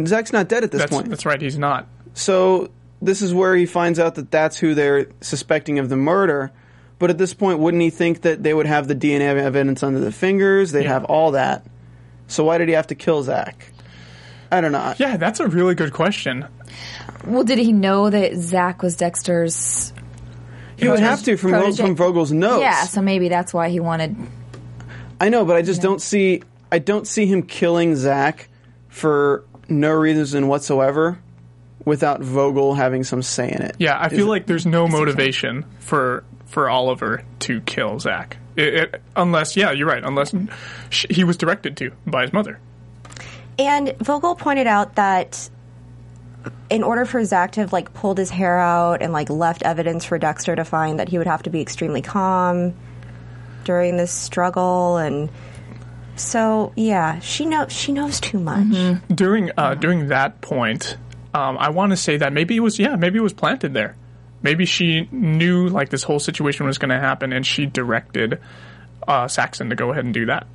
Zach's 0.05 0.33
not 0.33 0.49
dead 0.49 0.63
at 0.63 0.71
this 0.71 0.81
That's, 0.83 0.93
point. 0.93 1.09
that's 1.09 1.25
right. 1.25 1.41
He's 1.41 1.59
not. 1.59 1.89
So 2.13 2.71
this 3.01 3.23
is 3.23 3.33
where 3.33 3.55
he 3.57 3.65
finds 3.67 3.99
out 3.99 4.15
that 4.17 4.31
that's 4.31 4.59
who 4.59 4.75
they're 4.75 5.07
suspecting 5.21 5.79
of 5.79 5.89
the 5.89 5.97
murder. 5.97 6.53
But 6.99 7.11
at 7.11 7.19
this 7.19 7.35
point, 7.35 7.59
wouldn't 7.61 7.83
he 7.83 7.91
think 7.91 8.23
that 8.23 8.43
they 8.43 8.53
would 8.55 8.67
have 8.67 8.89
the 8.89 8.95
DNA 8.95 9.37
evidence 9.37 9.83
under 9.83 9.99
the 10.01 10.13
fingers? 10.13 10.73
They'd 10.73 10.85
Yeah. 10.85 10.93
have 10.95 11.05
all 11.05 11.33
that. 11.33 11.65
So 12.27 12.45
why 12.45 12.59
did 12.59 12.69
he 12.69 12.75
have 12.75 12.87
to 12.89 12.95
kill 12.95 13.23
Zach? 13.23 13.71
I 14.51 14.61
don't 14.61 14.73
know. 14.73 14.95
Yeah, 14.99 15.17
that's 15.17 15.41
a 15.41 15.49
really 15.49 15.75
good 15.75 15.93
question. 15.93 16.47
Well, 17.25 17.45
did 17.45 17.59
he 17.59 17.73
know 17.73 18.09
that 18.11 18.37
Zach 18.37 18.83
was 18.83 18.97
Dexter's? 18.97 19.93
He 20.77 20.89
would 20.89 21.01
have 21.01 21.23
to 21.25 21.37
from, 21.37 21.51
protege- 21.53 21.83
from 21.83 21.97
Vogel's 21.97 22.33
notes. 22.33 22.61
Yeah, 22.61 22.85
so 22.85 23.01
maybe 23.01 23.29
that's 23.29 23.53
why 23.55 23.71
he 23.71 23.81
wanted. 23.81 24.15
I 25.21 25.31
know, 25.31 25.45
but 25.45 25.57
I 25.57 25.63
just 25.63 25.81
don't 25.83 26.01
see. 26.01 26.43
I 26.71 26.79
don't 26.79 27.07
see 27.07 27.27
him 27.27 27.43
killing 27.43 27.97
Zach 27.97 28.49
for 28.89 29.45
no 29.69 29.93
reason 29.93 30.49
whatsoever, 30.49 31.19
without 31.85 32.21
Vogel 32.21 32.75
having 32.75 33.05
some 33.05 33.23
say 33.23 33.51
in 33.51 33.63
it. 33.63 33.77
Yeah, 33.79 33.97
I 33.97 34.07
Is 34.07 34.13
feel 34.13 34.27
it- 34.27 34.31
like 34.31 34.47
there's 34.47 34.67
no 34.67 34.87
motivation 34.87 35.65
for 35.81 36.25
for 36.47 36.69
Oliver 36.69 37.23
to 37.41 37.61
kill 37.63 37.99
Zach, 37.99 38.37
It- 38.55 38.75
it- 38.75 39.03
unless 39.17 39.57
yeah, 39.57 39.73
you're 39.73 39.89
right. 39.89 40.03
Unless 40.05 40.35
sh- 40.91 41.07
he 41.11 41.25
was 41.25 41.37
directed 41.37 41.77
to 41.79 41.91
by 42.07 42.23
his 42.23 42.33
mother. 42.33 42.59
And 43.59 43.97
Vogel 43.99 44.35
pointed 44.35 44.67
out 44.67 44.97
that 44.97 45.49
in 46.69 46.83
order 46.83 47.05
for 47.05 47.25
Zach 47.25 47.53
to 47.53 47.61
have 47.61 47.73
like 47.73 47.93
pulled 47.95 48.19
his 48.19 48.31
hair 48.31 48.59
out 48.59 49.03
and 49.03 49.13
like 49.13 49.31
left 49.31 49.63
evidence 49.63 50.05
for 50.05 50.19
Dexter 50.19 50.57
to 50.57 50.65
find 50.65 50.99
that 50.99 51.09
he 51.09 51.19
would 51.19 51.27
have 51.27 51.43
to 51.45 51.51
be 51.51 51.61
extremely 51.61 52.03
calm 52.03 52.75
during 53.65 53.97
this 53.97 54.13
struggle 54.13 54.97
and 54.97 55.31
so 56.17 56.73
yeah, 56.77 57.19
she 57.21 57.45
knows 57.45 57.71
she 57.73 57.93
knows 57.93 58.21
too 58.21 58.39
much. 58.39 58.99
during 59.15 59.51
uh, 59.57 59.75
during 59.75 60.09
that 60.09 60.41
point, 60.41 60.97
um, 61.35 61.59
I 61.59 61.69
want 61.69 61.91
to 61.91 61.97
say 61.97 62.17
that 62.17 62.33
maybe 62.33 62.57
it 62.57 62.61
was 62.61 62.79
yeah, 62.79 62.97
maybe 62.97 63.19
it 63.19 63.23
was 63.23 63.35
planted 63.35 63.75
there. 63.75 63.97
Maybe 64.43 64.65
she 64.65 65.09
knew 65.13 65.69
like 65.69 65.91
this 65.91 66.03
whole 66.03 66.19
situation 66.19 66.67
was 66.67 66.79
going 66.79 66.89
to 66.89 66.99
happen, 66.99 67.33
and 67.33 67.45
she 67.45 67.67
directed 67.67 68.41
uh, 69.07 69.29
Saxon 69.29 69.69
to 69.71 69.77
go 69.77 69.93
ahead 69.93 70.05
and 70.05 70.15
do 70.15 70.27
that. 70.27 70.47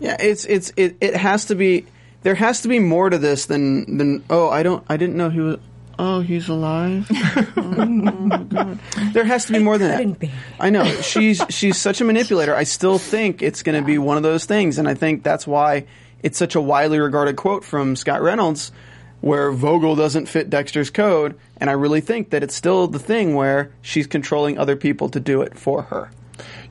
Yeah, 0.00 0.16
it's 0.18 0.44
it's 0.44 0.72
it, 0.76 0.96
it 1.00 1.16
has 1.16 1.46
to 1.46 1.54
be 1.54 1.86
there 2.22 2.34
has 2.34 2.62
to 2.62 2.68
be 2.68 2.78
more 2.78 3.10
to 3.10 3.18
this 3.18 3.46
than 3.46 3.98
than 3.98 4.24
oh 4.30 4.48
I 4.48 4.62
don't 4.62 4.84
I 4.88 4.96
didn't 4.96 5.16
know 5.16 5.30
he 5.30 5.40
was 5.40 5.58
oh 5.98 6.20
he's 6.20 6.48
alive. 6.48 7.06
oh. 7.56 8.78
There 9.12 9.24
has 9.24 9.44
to 9.46 9.52
be 9.52 9.58
more 9.58 9.78
than 9.78 10.10
that. 10.10 10.18
be. 10.18 10.30
I 10.58 10.70
know 10.70 10.84
she's 11.00 11.42
she's 11.50 11.78
such 11.78 12.00
a 12.00 12.04
manipulator. 12.04 12.54
I 12.54 12.64
still 12.64 12.98
think 12.98 13.42
it's 13.42 13.62
going 13.62 13.80
to 13.80 13.86
be 13.86 13.98
one 13.98 14.16
of 14.16 14.22
those 14.22 14.44
things, 14.44 14.78
and 14.78 14.88
I 14.88 14.94
think 14.94 15.22
that's 15.22 15.46
why 15.46 15.86
it's 16.22 16.38
such 16.38 16.54
a 16.54 16.60
widely 16.60 16.98
regarded 16.98 17.36
quote 17.36 17.64
from 17.64 17.94
Scott 17.96 18.22
Reynolds, 18.22 18.72
where 19.20 19.52
Vogel 19.52 19.94
doesn't 19.94 20.26
fit 20.26 20.50
Dexter's 20.50 20.90
code, 20.90 21.38
and 21.58 21.68
I 21.68 21.74
really 21.74 22.00
think 22.00 22.30
that 22.30 22.42
it's 22.42 22.54
still 22.54 22.88
the 22.88 22.98
thing 22.98 23.34
where 23.34 23.70
she's 23.82 24.06
controlling 24.06 24.58
other 24.58 24.76
people 24.76 25.08
to 25.10 25.20
do 25.20 25.42
it 25.42 25.56
for 25.56 25.82
her. 25.82 26.10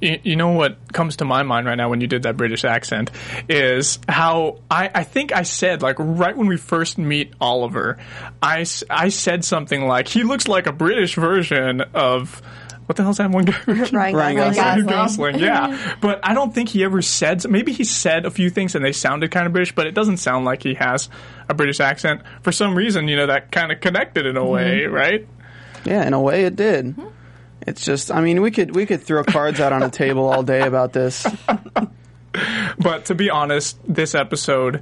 You, 0.01 0.19
you 0.23 0.35
know 0.35 0.49
what 0.49 0.91
comes 0.91 1.17
to 1.17 1.25
my 1.25 1.43
mind 1.43 1.65
right 1.65 1.75
now 1.75 1.89
when 1.89 2.01
you 2.01 2.07
did 2.07 2.23
that 2.23 2.37
British 2.37 2.65
accent 2.65 3.11
is 3.49 3.99
how 4.07 4.59
I, 4.69 4.89
I 4.93 5.03
think 5.03 5.31
I 5.31 5.43
said 5.43 5.81
like 5.81 5.95
right 5.99 6.35
when 6.35 6.47
we 6.47 6.57
first 6.57 6.97
meet 6.97 7.33
Oliver, 7.39 7.97
I, 8.41 8.65
I 8.89 9.09
said 9.09 9.45
something 9.45 9.87
like 9.87 10.07
he 10.07 10.23
looks 10.23 10.47
like 10.47 10.67
a 10.67 10.73
British 10.73 11.15
version 11.15 11.81
of 11.93 12.41
what 12.85 12.97
the 12.97 13.03
hell's 13.03 13.17
that 13.17 13.31
one 13.31 13.45
guy? 13.45 13.57
Ryan, 13.67 14.15
Ryan 14.15 14.35
Gosling. 14.35 14.85
Gosling. 14.85 14.85
Gosling, 14.87 15.39
yeah. 15.39 15.95
But 16.01 16.19
I 16.23 16.33
don't 16.33 16.53
think 16.53 16.69
he 16.69 16.83
ever 16.83 17.01
said. 17.01 17.47
Maybe 17.49 17.71
he 17.71 17.83
said 17.83 18.25
a 18.25 18.31
few 18.31 18.49
things 18.49 18.75
and 18.75 18.83
they 18.83 18.91
sounded 18.91 19.31
kind 19.31 19.47
of 19.47 19.53
British, 19.53 19.73
but 19.73 19.87
it 19.87 19.93
doesn't 19.93 20.17
sound 20.17 20.45
like 20.45 20.63
he 20.63 20.73
has 20.75 21.09
a 21.47 21.53
British 21.53 21.79
accent. 21.79 22.21
For 22.41 22.51
some 22.51 22.75
reason, 22.75 23.07
you 23.07 23.15
know, 23.15 23.27
that 23.27 23.51
kind 23.51 23.71
of 23.71 23.79
connected 23.79 24.25
in 24.25 24.35
a 24.35 24.41
mm-hmm. 24.41 24.51
way, 24.51 24.85
right? 24.85 25.27
Yeah, 25.85 26.05
in 26.05 26.13
a 26.13 26.21
way 26.21 26.45
it 26.45 26.55
did. 26.55 26.85
Mm-hmm. 26.87 27.07
It's 27.65 27.83
just 27.83 28.11
I 28.11 28.21
mean 28.21 28.41
we 28.41 28.51
could 28.51 28.75
we 28.75 28.85
could 28.85 29.01
throw 29.03 29.23
cards 29.23 29.59
out 29.59 29.73
on 29.73 29.83
a 29.83 29.89
table 29.89 30.25
all 30.29 30.43
day 30.43 30.61
about 30.61 30.93
this. 30.93 31.25
But 32.79 33.05
to 33.05 33.15
be 33.15 33.29
honest, 33.29 33.77
this 33.87 34.15
episode, 34.15 34.81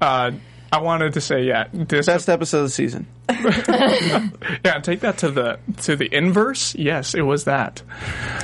uh, 0.00 0.30
I 0.72 0.78
wanted 0.78 1.14
to 1.14 1.20
say, 1.20 1.42
yeah, 1.44 1.66
this 1.72 2.06
Best 2.06 2.28
episode 2.28 2.58
of 2.58 2.64
the 2.66 2.70
season. 2.70 3.06
yeah, 3.28 4.80
take 4.80 5.00
that 5.00 5.18
to 5.18 5.30
the 5.30 5.58
to 5.82 5.96
the 5.96 6.08
inverse. 6.14 6.74
Yes, 6.74 7.14
it 7.14 7.22
was 7.22 7.44
that. 7.44 7.82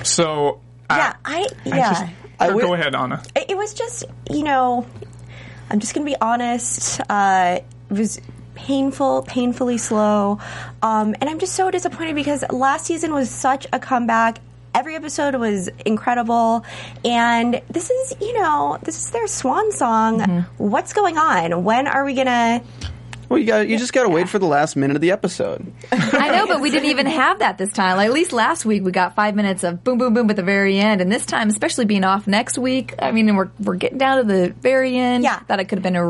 So 0.02 0.60
Yeah, 0.90 1.14
I 1.25 1.46
yeah. 1.64 1.92
just, 1.92 2.04
I 2.40 2.49
go 2.49 2.75
ahead, 2.75 2.94
Anna. 2.94 3.22
it 3.37 3.50
it 3.50 3.56
was 3.56 3.75
just 3.75 4.04
you 4.30 4.42
know 4.42 4.87
i'm 5.70 5.78
just 5.78 5.94
gonna 5.94 6.06
be 6.06 6.16
honest 6.20 7.00
uh, 7.08 7.60
it 7.90 7.94
was 7.94 8.20
painful 8.66 9.22
painfully 9.22 9.78
slow. 9.78 10.38
Um, 10.82 11.14
and 11.20 11.28
i'm 11.30 11.38
just 11.38 11.54
so 11.54 11.70
disappointed 11.70 12.14
because 12.14 12.44
last 12.50 12.86
season 12.86 13.12
was 13.12 13.30
such 13.30 13.66
a 13.72 13.78
comeback. 13.78 14.38
Every 14.74 14.94
episode 14.94 15.34
was 15.34 15.68
incredible. 15.84 16.64
And 17.04 17.60
this 17.70 17.90
is 17.90 18.14
you 18.20 18.32
know 18.40 18.78
this 18.82 18.98
is 19.02 19.10
their 19.10 19.26
swan 19.26 19.72
song. 19.72 20.20
What's 20.58 20.92
going 20.92 21.16
on? 21.18 21.64
When 21.64 21.86
are 21.86 22.04
we 22.04 22.14
gonna 22.14 22.62
Well, 23.30 23.38
you 23.38 23.46
got 23.46 23.68
you 23.68 23.78
just 23.78 23.92
got 23.92 24.02
to 24.02 24.08
wait 24.08 24.28
for 24.28 24.40
the 24.40 24.46
last 24.46 24.75
minute 24.75 24.96
of 24.96 25.00
the 25.00 25.12
episode. 25.12 25.72
I 25.92 26.30
know, 26.32 26.49
but 26.49 26.60
we 26.60 26.68
didn't 26.70 26.90
even 26.90 27.06
have 27.06 27.38
that 27.38 27.58
this 27.58 27.72
time. 27.72 27.96
Like, 27.96 28.08
at 28.08 28.12
least 28.12 28.32
last 28.32 28.64
week 28.64 28.82
we 28.82 28.90
got 28.90 29.14
five 29.14 29.37
minutes 29.37 29.62
of 29.62 29.84
boom, 29.84 29.99
boom, 29.99 30.14
boom 30.14 30.28
at 30.30 30.34
the 30.37 30.42
very 30.42 30.78
end, 30.80 31.00
and 31.00 31.12
this 31.12 31.25
time, 31.26 31.49
especially 31.49 31.84
being 31.84 32.02
off 32.02 32.26
next 32.26 32.58
week, 32.58 32.92
I 32.99 33.12
mean, 33.12 33.37
we're 33.37 33.50
we're 33.60 33.76
getting 33.76 33.99
down 33.99 34.18
to 34.18 34.25
the 34.25 34.52
very 34.60 34.96
end. 34.99 35.22
Yeah. 35.22 35.40
that 35.46 35.60
it 35.60 35.66
could 35.66 35.78
have 35.78 35.84
been 35.84 35.94
a 35.94 36.02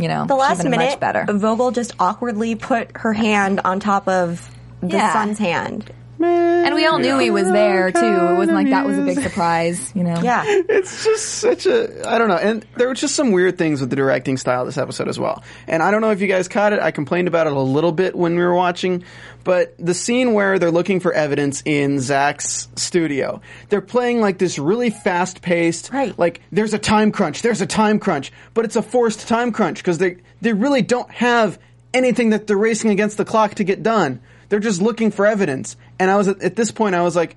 you 0.00 0.08
know 0.08 0.24
the 0.24 0.34
last 0.34 0.64
minute 0.64 0.78
much 0.78 0.98
better. 0.98 1.26
vogel 1.30 1.72
just 1.72 1.92
awkwardly 2.00 2.54
put 2.54 2.96
her 2.96 3.12
hand 3.12 3.60
on 3.66 3.78
top 3.78 4.08
of 4.08 4.50
the 4.80 4.96
Yeah. 4.96 5.12
son's 5.12 5.38
hand 5.38 5.92
And 6.28 6.74
we 6.74 6.86
all 6.86 6.98
knew 6.98 7.18
he 7.18 7.30
was 7.30 7.50
there 7.50 7.90
too. 7.92 7.98
It 8.00 8.36
wasn't 8.36 8.56
like 8.56 8.70
that 8.70 8.86
was 8.86 8.98
a 8.98 9.02
big 9.02 9.20
surprise, 9.20 9.92
you 9.94 10.04
know. 10.04 10.20
yeah 10.22 10.44
It's 10.46 11.04
just 11.04 11.26
such 11.36 11.66
a 11.66 12.08
I 12.08 12.18
don't 12.18 12.28
know, 12.28 12.36
and 12.36 12.64
there 12.76 12.88
were 12.88 12.94
just 12.94 13.14
some 13.14 13.32
weird 13.32 13.58
things 13.58 13.80
with 13.80 13.90
the 13.90 13.96
directing 13.96 14.36
style 14.36 14.62
of 14.62 14.66
this 14.66 14.78
episode 14.78 15.08
as 15.08 15.18
well. 15.18 15.42
And 15.66 15.82
I 15.82 15.90
don't 15.90 16.00
know 16.00 16.10
if 16.10 16.20
you 16.20 16.26
guys 16.26 16.48
caught 16.48 16.72
it. 16.72 16.80
I 16.80 16.90
complained 16.90 17.28
about 17.28 17.46
it 17.46 17.52
a 17.52 17.60
little 17.60 17.92
bit 17.92 18.14
when 18.14 18.34
we 18.36 18.42
were 18.42 18.54
watching, 18.54 19.04
but 19.44 19.74
the 19.78 19.94
scene 19.94 20.32
where 20.34 20.58
they're 20.58 20.70
looking 20.70 21.00
for 21.00 21.12
evidence 21.12 21.62
in 21.64 22.00
Zach's 22.00 22.68
studio, 22.76 23.40
they're 23.68 23.80
playing 23.80 24.20
like 24.20 24.38
this 24.38 24.58
really 24.58 24.90
fast 24.90 25.42
paced, 25.42 25.90
Right. 25.92 26.16
Like 26.18 26.40
there's 26.52 26.74
a 26.74 26.78
time 26.78 27.12
crunch, 27.12 27.42
there's 27.42 27.60
a 27.60 27.66
time 27.66 27.98
crunch, 27.98 28.32
but 28.54 28.64
it's 28.64 28.76
a 28.76 28.82
forced 28.82 29.28
time 29.28 29.52
crunch 29.52 29.78
because 29.78 29.98
they 29.98 30.16
they 30.40 30.52
really 30.52 30.82
don't 30.82 31.10
have 31.10 31.58
anything 31.94 32.30
that 32.30 32.46
they're 32.46 32.56
racing 32.56 32.90
against 32.90 33.16
the 33.16 33.24
clock 33.24 33.54
to 33.56 33.64
get 33.64 33.82
done. 33.82 34.20
They're 34.52 34.60
just 34.60 34.82
looking 34.82 35.10
for 35.10 35.24
evidence. 35.24 35.78
And 35.98 36.10
I 36.10 36.18
was 36.18 36.28
at, 36.28 36.42
at 36.42 36.56
this 36.56 36.70
point, 36.70 36.94
I 36.94 37.00
was 37.00 37.16
like, 37.16 37.36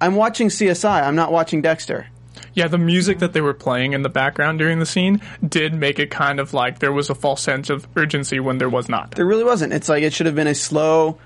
I'm 0.00 0.14
watching 0.14 0.50
CSI. 0.50 1.02
I'm 1.02 1.16
not 1.16 1.32
watching 1.32 1.62
Dexter. 1.62 2.06
Yeah, 2.52 2.68
the 2.68 2.78
music 2.78 3.18
that 3.18 3.32
they 3.32 3.40
were 3.40 3.54
playing 3.54 3.92
in 3.92 4.02
the 4.02 4.08
background 4.08 4.60
during 4.60 4.78
the 4.78 4.86
scene 4.86 5.20
did 5.44 5.74
make 5.74 5.98
it 5.98 6.12
kind 6.12 6.38
of 6.38 6.54
like 6.54 6.78
there 6.78 6.92
was 6.92 7.10
a 7.10 7.14
false 7.16 7.42
sense 7.42 7.70
of 7.70 7.88
urgency 7.96 8.38
when 8.38 8.58
there 8.58 8.68
was 8.68 8.88
not. 8.88 9.16
There 9.16 9.26
really 9.26 9.42
wasn't. 9.42 9.72
It's 9.72 9.88
like 9.88 10.04
it 10.04 10.12
should 10.12 10.26
have 10.26 10.36
been 10.36 10.46
a 10.46 10.54
slow, 10.54 11.18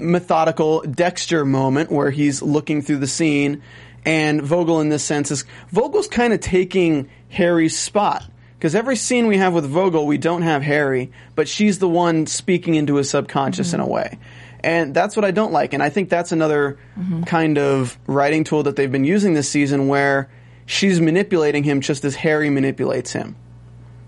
methodical 0.00 0.80
Dexter 0.80 1.44
moment 1.44 1.92
where 1.92 2.10
he's 2.10 2.42
looking 2.42 2.82
through 2.82 2.98
the 2.98 3.06
scene, 3.06 3.62
and 4.04 4.42
Vogel, 4.42 4.80
in 4.80 4.88
this 4.88 5.04
sense, 5.04 5.30
is 5.30 5.44
Vogel's 5.68 6.08
kind 6.08 6.32
of 6.32 6.40
taking 6.40 7.08
Harry's 7.28 7.78
spot. 7.78 8.28
Because 8.60 8.74
every 8.74 8.96
scene 8.96 9.26
we 9.26 9.38
have 9.38 9.54
with 9.54 9.64
Vogel, 9.64 10.06
we 10.06 10.18
don't 10.18 10.42
have 10.42 10.62
Harry, 10.62 11.12
but 11.34 11.48
she's 11.48 11.78
the 11.78 11.88
one 11.88 12.26
speaking 12.26 12.74
into 12.74 12.96
his 12.96 13.08
subconscious 13.08 13.72
in 13.72 13.80
a 13.80 13.84
mm-hmm. 13.84 13.92
way. 13.92 14.18
And 14.62 14.94
that's 14.94 15.16
what 15.16 15.24
I 15.24 15.30
don't 15.30 15.52
like. 15.52 15.72
And 15.72 15.82
I 15.82 15.88
think 15.88 16.08
that's 16.08 16.32
another 16.32 16.78
mm-hmm. 16.98 17.22
kind 17.24 17.58
of 17.58 17.98
writing 18.06 18.44
tool 18.44 18.62
that 18.64 18.76
they've 18.76 18.90
been 18.90 19.04
using 19.04 19.34
this 19.34 19.48
season 19.48 19.88
where 19.88 20.30
she's 20.66 21.00
manipulating 21.00 21.64
him 21.64 21.80
just 21.80 22.04
as 22.04 22.14
Harry 22.14 22.50
manipulates 22.50 23.12
him. 23.12 23.36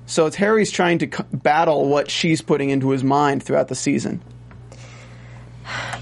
So 0.07 0.27
it's 0.27 0.37
Harry's 0.37 0.71
trying 0.71 0.99
to 0.99 1.07
c- 1.07 1.25
battle 1.33 1.89
what 1.89 2.11
she's 2.11 2.43
putting 2.43 2.71
into 2.71 2.91
his 2.91 3.03
mind 3.03 3.43
throughout 3.43 3.69
the 3.69 3.75
season. 3.75 4.23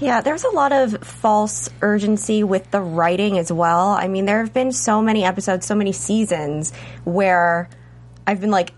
Yeah, 0.01 0.21
there's 0.21 0.43
a 0.43 0.49
lot 0.49 0.71
of 0.71 0.97
false 1.03 1.69
urgency 1.81 2.43
with 2.43 2.71
the 2.71 2.81
writing 2.81 3.37
as 3.37 3.51
well. 3.51 3.89
I 3.89 4.07
mean, 4.07 4.25
there 4.25 4.39
have 4.39 4.51
been 4.51 4.71
so 4.71 4.99
many 4.99 5.23
episodes, 5.23 5.67
so 5.67 5.75
many 5.75 5.91
seasons 5.91 6.73
where 7.03 7.69
I've 8.25 8.41
been 8.41 8.49
like 8.49 8.73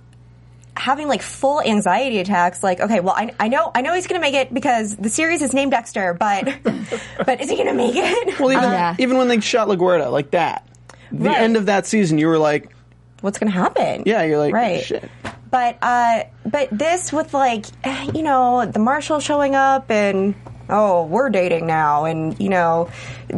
having 0.76 1.08
like 1.08 1.22
full 1.22 1.62
anxiety 1.62 2.20
attacks 2.20 2.64
like 2.64 2.80
okay 2.80 3.00
well 3.00 3.14
i, 3.16 3.32
I 3.40 3.48
know 3.48 3.72
i 3.76 3.82
know 3.82 3.94
he's 3.94 4.08
gonna 4.08 4.20
make 4.22 4.34
it 4.34 4.52
because 4.54 4.96
the 4.96 5.10
series 5.10 5.42
is 5.44 5.54
named 5.54 5.72
dexter 5.72 6.14
but 6.16 6.46
but 7.26 7.40
is 7.42 7.50
he 7.50 7.58
gonna 7.58 7.74
make 7.76 7.94
it 7.96 8.40
Well, 8.40 8.52
even, 8.52 8.64
Yeah. 8.64 8.96
even 8.98 9.18
when 9.18 9.28
they 9.28 9.40
shot 9.40 9.68
LaGuerta 9.68 10.12
like 10.12 10.32
that, 10.32 10.68
the 11.12 11.26
Right. 11.30 11.38
end 11.42 11.58
of 11.58 11.68
that 11.68 11.86
season, 11.86 12.18
you 12.18 12.28
were 12.28 12.40
like, 12.40 12.74
what's 13.22 13.38
gonna 13.38 13.52
happen 13.52 14.04
yeah, 14.08 14.24
you're 14.24 14.40
like, 14.40 14.54
right 14.54 14.84
shit. 14.84 15.10
but 15.52 15.78
uh 15.82 16.24
but 16.46 16.70
this 16.72 17.14
with 17.14 17.34
like 17.34 17.66
you 18.16 18.24
know 18.24 18.66
the 18.66 18.80
marshal 18.80 19.20
showing 19.20 19.54
up 19.56 19.92
and 19.92 20.34
oh 20.70 21.06
we're 21.06 21.30
dating 21.30 21.68
now 21.68 22.06
and 22.06 22.40
you 22.40 22.50
know 22.50 22.90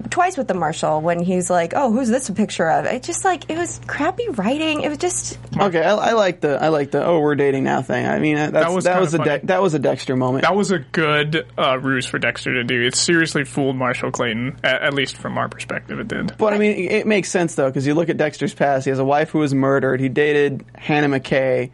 twice 0.09 0.37
with 0.37 0.47
the 0.47 0.53
marshal 0.53 1.01
when 1.01 1.19
he's 1.19 1.49
like 1.49 1.73
oh 1.75 1.91
who's 1.91 2.09
this 2.09 2.29
a 2.29 2.33
picture 2.33 2.69
of 2.69 2.85
it 2.85 3.03
just 3.03 3.25
like 3.25 3.49
it 3.49 3.57
was 3.57 3.81
crappy 3.87 4.27
writing 4.29 4.81
it 4.81 4.89
was 4.89 4.97
just 4.97 5.37
Okay, 5.57 5.81
I, 5.81 5.95
I 5.95 6.11
like 6.13 6.41
the 6.41 6.61
I 6.61 6.67
like 6.67 6.91
the 6.91 7.05
oh 7.05 7.19
we're 7.19 7.35
dating 7.35 7.63
now 7.63 7.81
thing. 7.81 8.05
I 8.05 8.19
mean, 8.19 8.35
that's, 8.35 8.51
that 8.51 8.67
was 8.67 8.75
was 8.75 8.83
that 8.83 8.99
was 8.99 9.13
a. 9.13 9.17
De- 9.19 9.45
that 9.45 9.61
was 9.61 9.73
a 9.73 9.79
Dexter 9.79 10.15
moment. 10.15 10.43
That 10.43 10.55
was 10.55 10.71
a 10.71 10.79
good 10.79 11.47
uh, 11.57 11.79
ruse 11.79 12.05
for 12.05 12.19
Dexter 12.19 12.53
to 12.53 12.63
do. 12.63 12.81
It 12.81 12.95
seriously 12.95 13.45
fooled 13.45 13.75
Marshall 13.75 14.11
Clayton, 14.11 14.59
at, 14.63 14.81
at 14.81 14.93
least 14.93 15.17
from 15.17 15.37
our 15.37 15.47
perspective, 15.47 15.99
it 15.99 16.07
did. 16.07 16.37
But 16.37 16.53
I 16.53 16.57
mean, 16.57 16.75
it 16.75 16.91
it 16.91 17.07
makes 17.07 17.29
sense 17.29 17.55
though 17.55 17.69
because 17.69 17.87
you 17.87 17.93
look 17.93 18.09
at 18.09 18.17
Dexter's 18.17 18.53
past. 18.53 18.85
He 18.85 18.89
has 18.89 18.99
a 18.99 19.05
wife 19.05 19.29
who 19.29 19.39
was 19.39 19.53
murdered. 19.53 19.99
He 19.99 20.09
dated 20.09 20.65
Hannah 20.75 21.19
McKay, 21.19 21.71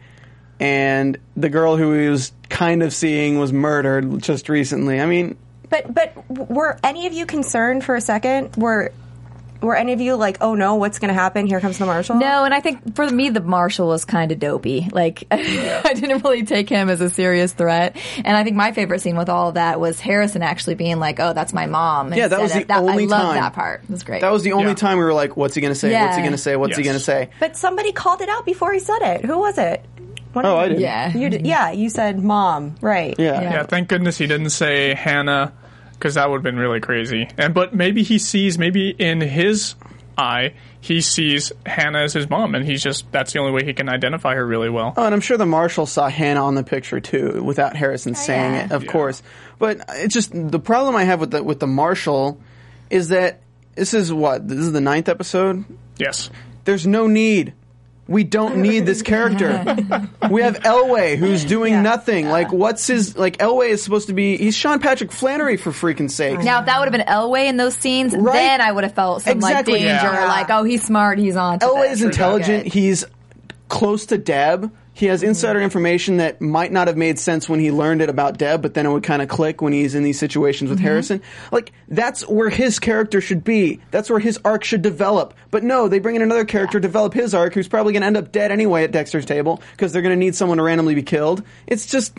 and 0.60 1.18
the 1.36 1.48
girl 1.48 1.76
who 1.76 1.92
he 1.94 2.08
was 2.08 2.32
kind 2.52 2.82
of 2.84 2.92
seeing 2.94 3.38
was 3.38 3.52
murdered 3.52 4.22
just 4.22 4.48
recently. 4.48 5.00
I 5.00 5.06
mean, 5.06 5.36
but 5.68 5.92
but 5.92 6.12
were 6.50 6.78
any 6.84 7.06
of 7.08 7.12
you 7.12 7.26
concerned 7.26 7.82
for 7.84 7.96
a 7.96 8.00
second 8.00 8.54
were 8.56 8.92
were 9.62 9.76
any 9.76 9.92
of 9.92 10.00
you 10.00 10.16
like 10.16 10.38
oh 10.40 10.56
no 10.56 10.74
what's 10.74 10.98
gonna 10.98 11.12
happen 11.14 11.46
here 11.46 11.60
comes 11.60 11.78
the 11.78 11.86
marshal 11.86 12.16
No, 12.16 12.42
and 12.44 12.52
I 12.52 12.58
think 12.60 12.96
for 12.96 13.08
me, 13.08 13.30
the 13.30 13.40
marshal 13.40 13.86
was 13.86 14.04
kind 14.04 14.32
of 14.32 14.40
dopey. 14.40 14.88
Like, 14.90 15.24
I 15.30 15.92
didn't 15.94 16.24
really 16.24 16.42
take 16.42 16.68
him 16.68 16.90
as 16.90 17.00
a 17.00 17.08
serious 17.08 17.52
threat. 17.52 17.96
And 18.24 18.36
I 18.36 18.42
think 18.42 18.56
my 18.56 18.72
favorite 18.72 19.00
scene 19.02 19.16
with 19.16 19.28
all 19.28 19.48
of 19.50 19.54
that 19.54 19.78
was 19.78 20.00
Harrison 20.00 20.42
actually 20.42 20.74
being 20.74 20.98
like, 20.98 21.20
"Oh, 21.20 21.32
that's 21.32 21.52
my 21.54 21.66
mom." 21.66 22.12
Yeah, 22.12 22.26
that 22.26 22.40
was 22.40 22.52
the 22.52 22.62
of- 22.64 22.70
only 22.82 23.04
I 23.04 23.06
love 23.06 23.20
time. 23.22 23.34
that 23.36 23.52
part. 23.54 23.84
It 23.84 23.90
was 23.90 24.02
great. 24.02 24.20
that 24.22 24.32
was 24.32 24.42
the 24.42 24.52
only 24.52 24.70
Yeah. 24.70 24.74
time 24.74 24.98
we 24.98 25.04
were 25.04 25.14
like, 25.14 25.36
"What's 25.36 25.54
he 25.54 25.60
gonna 25.60 25.74
say? 25.76 25.92
What's 25.98 26.16
he 26.16 26.22
gonna 26.24 26.36
say? 26.38 26.56
What's 26.56 26.76
he 26.76 26.82
gonna 26.82 26.98
say?" 26.98 27.30
but 27.40 27.56
somebody 27.56 27.92
called 27.92 28.20
it 28.20 28.28
out 28.28 28.44
before 28.44 28.72
he 28.72 28.80
said 28.80 28.98
it 29.00 29.24
who 29.24 29.38
was 29.38 29.58
it 29.58 29.84
One 30.32 30.46
Oh, 30.46 30.52
of 30.54 30.58
I 30.58 30.62
you- 30.64 30.68
did. 30.70 30.80
Yeah. 30.80 31.16
You 31.16 31.30
did, 31.30 31.46
yeah, 31.46 31.70
you 31.72 31.88
said 31.90 32.22
mom, 32.22 32.76
right? 32.80 33.14
Yeah. 33.18 33.40
Yeah. 33.40 33.52
Yeah, 33.52 33.62
thank 33.64 33.88
goodness 33.88 34.16
he 34.18 34.26
didn't 34.26 34.50
say 34.50 34.94
Hannah, 34.94 35.52
because 35.92 36.14
that 36.14 36.28
would 36.30 36.36
have 36.36 36.42
been 36.42 36.58
really 36.58 36.80
crazy. 36.80 37.28
And 37.38 37.52
but 37.54 37.74
maybe 37.74 38.02
he 38.02 38.18
sees, 38.18 38.58
maybe 38.58 38.90
in 38.90 39.20
his 39.20 39.74
eye, 40.18 40.54
he 40.80 41.00
sees 41.00 41.52
Hannah 41.64 42.00
as 42.00 42.12
his 42.12 42.28
mom, 42.28 42.54
and 42.54 42.64
he's 42.66 42.82
just 42.82 43.10
that's 43.12 43.32
the 43.32 43.38
only 43.38 43.52
way 43.52 43.64
he 43.64 43.72
can 43.72 43.88
identify 43.88 44.34
her 44.34 44.44
really 44.44 44.68
well. 44.68 44.94
Oh, 44.96 45.04
and 45.04 45.14
I'm 45.14 45.20
sure 45.20 45.36
the 45.36 45.46
marshal 45.46 45.86
saw 45.86 46.08
Hannah 46.08 46.44
on 46.44 46.54
the 46.54 46.64
picture 46.64 46.98
too, 47.00 47.42
without 47.44 47.76
Harrison 47.76 48.14
oh, 48.16 48.18
saying 48.18 48.54
yeah. 48.54 48.64
it, 48.66 48.72
of 48.72 48.86
course. 48.86 49.22
But 49.58 49.84
it's 49.90 50.12
just 50.12 50.32
the 50.32 50.58
problem 50.58 50.96
I 50.96 51.04
have 51.04 51.20
with 51.20 51.30
the 51.30 51.42
with 51.42 51.60
the 51.60 51.66
marshal 51.68 52.40
is 52.90 53.10
that 53.10 53.40
this 53.76 53.94
is 53.94 54.12
what 54.12 54.48
this 54.48 54.58
is 54.58 54.72
the 54.72 54.80
ninth 54.80 55.08
episode. 55.08 55.64
Yes, 55.98 56.30
There's 56.64 56.86
no 56.86 57.06
need. 57.06 57.52
We 58.12 58.24
don't 58.24 58.58
need 58.58 58.84
this 58.86 59.00
character. 59.02 59.64
we 60.30 60.42
have 60.42 60.58
Elway 60.60 61.16
who's 61.16 61.44
doing 61.44 61.72
Yeah. 61.72 61.82
nothing. 61.82 62.28
Like, 62.28 62.52
what's 62.52 62.86
his 62.86 63.16
like? 63.16 63.38
Elway 63.38 63.70
is 63.70 63.82
supposed 63.82 64.08
to 64.08 64.12
be. 64.12 64.36
He's 64.36 64.54
Sean 64.54 64.78
Patrick 64.80 65.10
Flanery 65.10 65.56
for 65.56 65.70
freaking 65.70 66.10
sake. 66.10 66.40
Now, 66.42 66.60
if 66.60 66.66
that 66.66 66.78
would 66.78 66.84
have 66.84 66.92
been 66.92 67.06
Elway 67.12 67.46
in 67.48 67.56
those 67.56 67.74
scenes, 67.74 68.14
Right. 68.14 68.34
then 68.34 68.60
I 68.60 68.70
would 68.70 68.84
have 68.84 68.94
felt 68.94 69.22
some 69.22 69.32
Exactly. 69.38 69.72
like 69.74 69.82
danger. 69.82 70.12
Yeah. 70.12 70.26
Like, 70.28 70.50
oh, 70.50 70.62
he's 70.62 70.82
smart, 70.84 71.18
he's 71.18 71.36
on. 71.36 71.58
to 71.60 71.66
Elway 71.66 71.88
this. 71.88 72.00
is 72.00 72.02
intelligent. 72.04 72.64
Good. 72.64 72.72
He's 72.74 73.04
close 73.68 74.06
to 74.06 74.18
Deb. 74.18 74.70
He 74.94 75.06
has 75.06 75.22
insider 75.22 75.60
information 75.60 76.18
that 76.18 76.42
might 76.42 76.70
not 76.70 76.86
have 76.86 76.98
made 76.98 77.18
sense 77.18 77.48
when 77.48 77.60
he 77.60 77.72
learned 77.72 78.02
it 78.02 78.10
about 78.10 78.36
Deb, 78.36 78.60
but 78.60 78.74
then 78.74 78.84
it 78.84 78.90
would 78.92 79.02
kind 79.02 79.22
of 79.22 79.28
click 79.28 79.62
when 79.62 79.72
he's 79.72 79.94
in 79.94 80.02
these 80.02 80.18
situations 80.18 80.68
with 80.68 80.80
mm-hmm. 80.80 80.88
Harrison. 80.88 81.22
Like, 81.50 81.72
that's 81.88 82.28
where 82.28 82.50
his 82.50 82.78
character 82.78 83.22
should 83.22 83.42
be. 83.42 83.80
That's 83.90 84.10
where 84.10 84.18
his 84.18 84.38
arc 84.44 84.64
should 84.64 84.82
develop. 84.82 85.32
But 85.50 85.64
no, 85.64 85.88
they 85.88 85.98
bring 85.98 86.16
in 86.16 86.22
another 86.22 86.44
character, 86.44 86.78
develop 86.78 87.14
his 87.14 87.32
arc, 87.32 87.54
who's 87.54 87.68
probably 87.68 87.94
going 87.94 88.02
to 88.02 88.06
end 88.06 88.18
up 88.18 88.32
dead 88.32 88.52
anyway 88.52 88.84
at 88.84 88.92
Dexter's 88.92 89.24
table, 89.24 89.62
because 89.72 89.92
they're 89.94 90.02
going 90.02 90.14
to 90.14 90.18
need 90.18 90.34
someone 90.34 90.58
to 90.58 90.62
randomly 90.62 90.94
be 90.94 91.02
killed. 91.02 91.42
It's 91.66 91.86
just, 91.86 92.18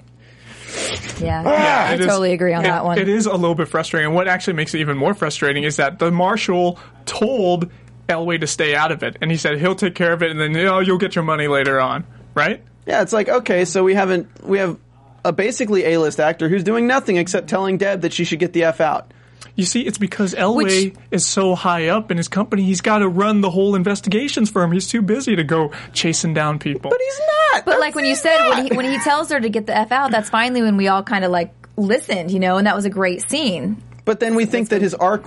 Yeah, 1.22 1.44
ah, 1.46 1.52
Yeah, 1.52 1.86
I 1.90 1.94
it 1.94 2.00
is- 2.00 2.08
totally 2.08 2.34
agree 2.34 2.54
on 2.54 2.66
it- 2.66 2.70
that 2.70 2.86
one. 2.86 2.98
It 2.98 3.08
is 3.08 3.28
a 3.28 3.34
little 3.34 3.56
bit 3.56 3.68
frustrating. 3.68 4.08
And 4.08 4.16
what 4.16 4.28
actually 4.28 4.54
makes 4.54 4.74
it 4.74 4.80
even 4.80 4.98
more 4.98 5.14
frustrating 5.14 5.64
is 5.64 5.76
that 5.76 6.00
the 6.00 6.10
marshal 6.10 6.80
told 7.06 7.70
Elway 8.10 8.40
to 8.40 8.48
stay 8.48 8.76
out 8.76 8.92
of 8.92 9.04
it, 9.04 9.18
and 9.22 9.30
he 9.30 9.38
said 9.38 9.60
he'll 9.60 9.76
take 9.76 9.94
care 9.94 10.12
of 10.12 10.24
it, 10.24 10.32
and 10.32 10.40
then 10.40 10.56
you 10.56 10.66
know, 10.66 10.80
you'll 10.80 10.98
get 10.98 11.16
your 11.16 11.24
money 11.24 11.48
later 11.48 11.80
on, 11.80 12.04
right? 12.34 12.64
yeah, 12.86 13.02
it's 13.02 13.14
like, 13.14 13.30
okay, 13.30 13.66
so 13.66 13.84
we 13.84 13.94
haven't, 13.94 14.44
we 14.44 14.58
have 14.58 14.78
a 15.24 15.32
basically 15.32 15.86
A-list 15.86 16.20
actor 16.20 16.50
who's 16.50 16.64
doing 16.64 16.86
nothing 16.88 17.18
except 17.18 17.48
telling 17.48 17.78
Deb 17.78 18.02
that 18.02 18.14
she 18.14 18.26
should 18.26 18.40
get 18.40 18.54
the 18.54 18.66
F 18.66 18.82
out. 18.82 19.12
You 19.56 19.66
see, 19.66 19.82
it's 19.82 19.98
because 19.98 20.34
Elway 20.34 20.56
Which- 20.56 20.96
is 21.12 21.28
so 21.28 21.54
high 21.54 21.88
up 21.88 22.12
in 22.12 22.18
his 22.18 22.28
company, 22.28 22.64
he's 22.64 22.82
got 22.82 23.00
to 23.00 23.08
run 23.08 23.42
the 23.42 23.52
whole 23.52 23.76
investigations 23.76 24.50
firm. 24.50 24.72
He's 24.72 24.88
too 24.88 25.02
busy 25.02 25.36
to 25.36 25.44
go 25.44 25.72
chasing 25.94 26.34
down 26.34 26.60
people. 26.60 26.90
But 26.90 27.00
he's 27.00 27.22
not. 27.54 27.66
But 27.66 27.80
like 27.80 27.94
when 27.94 28.06
you 28.06 28.16
said 28.16 28.50
when 28.50 28.66
he, 28.66 28.76
when 28.76 28.86
he 28.86 28.98
tells 29.00 29.30
her 29.32 29.40
to 29.40 29.50
get 29.50 29.68
the 29.68 29.78
f 29.78 29.92
out, 29.92 30.12
that's 30.12 30.30
finally 30.30 30.62
when 30.64 30.76
we 30.76 30.88
all 30.88 31.04
kind 31.04 31.24
of 31.24 31.32
like 31.32 31.54
listened, 31.78 32.32
you 32.32 32.40
know, 32.40 32.58
and 32.58 32.66
that 32.66 32.76
was 32.76 32.86
a 32.86 32.90
great 32.90 33.30
scene. 33.30 33.82
But 34.06 34.20
then 34.20 34.36
we 34.36 34.46
think 34.46 34.70
that 34.70 34.82
his 34.82 34.94
arc, 34.94 35.24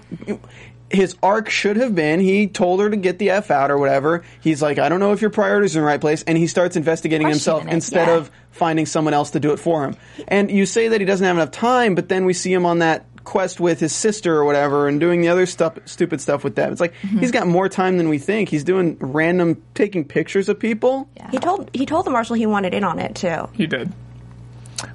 his 0.90 1.16
arc 1.23 1.49
should 1.50 1.76
have 1.76 1.95
been 1.95 2.21
he 2.21 2.47
told 2.47 2.81
her 2.81 2.88
to 2.88 2.97
get 2.97 3.19
the 3.19 3.31
f 3.31 3.50
out 3.50 3.71
or 3.71 3.78
whatever. 3.78 4.25
He's 4.40 4.62
like, 4.62 4.78
I 4.78 4.88
don't 4.88 5.00
know 5.00 5.12
if 5.12 5.21
your 5.21 5.31
priorities 5.31 5.76
are 5.76 5.81
in 5.81 5.83
the 5.85 5.87
right 5.88 6.00
place, 6.00 6.23
and 6.23 6.38
he 6.38 6.47
starts 6.47 6.76
investigating 6.76 7.26
himself 7.28 7.64
it, 7.66 7.73
instead 7.73 8.09
yeah. 8.09 8.16
of 8.16 8.31
finding 8.52 8.87
someone 8.87 9.12
else 9.14 9.31
to 9.33 9.40
do 9.40 9.52
it 9.52 9.59
for 9.59 9.85
him. 9.85 9.97
And 10.28 10.50
you 10.50 10.64
say 10.66 10.88
that 10.88 11.00
he 11.00 11.05
doesn't 11.05 11.26
have 11.26 11.37
enough 11.37 11.50
time, 11.50 11.95
but 11.95 12.09
then 12.09 12.25
we 12.25 12.33
see 12.33 12.52
him 12.52 12.64
on 12.66 12.78
that 12.78 13.05
quest 13.25 13.59
with 13.59 13.81
his 13.81 13.93
sister 13.93 14.37
or 14.37 14.45
whatever, 14.45 14.87
and 14.87 15.00
doing 15.00 15.21
the 15.21 15.26
other 15.28 15.47
stuff, 15.47 15.76
stupid 15.87 16.21
stuff 16.21 16.45
with 16.45 16.55
them. 16.55 16.71
It's 16.71 16.81
like 16.81 16.95
Mm-hmm. 17.02 17.19
he's 17.19 17.33
got 17.33 17.49
more 17.49 17.69
time 17.69 17.99
than 17.99 18.09
we 18.09 18.19
think. 18.19 18.49
He's 18.49 18.62
doing 18.62 18.97
random 19.00 19.61
taking 19.75 20.05
pictures 20.05 20.49
of 20.49 20.61
people. 20.61 21.09
He 21.33 21.38
told 21.38 21.69
he 21.75 21.85
told 21.87 22.07
the 22.07 22.11
marshal 22.12 22.37
he 22.37 22.47
wanted 22.47 22.73
in 22.75 22.85
on 22.85 23.00
it 23.00 23.16
too. 23.16 23.49
he 23.55 23.66
did. 23.66 23.93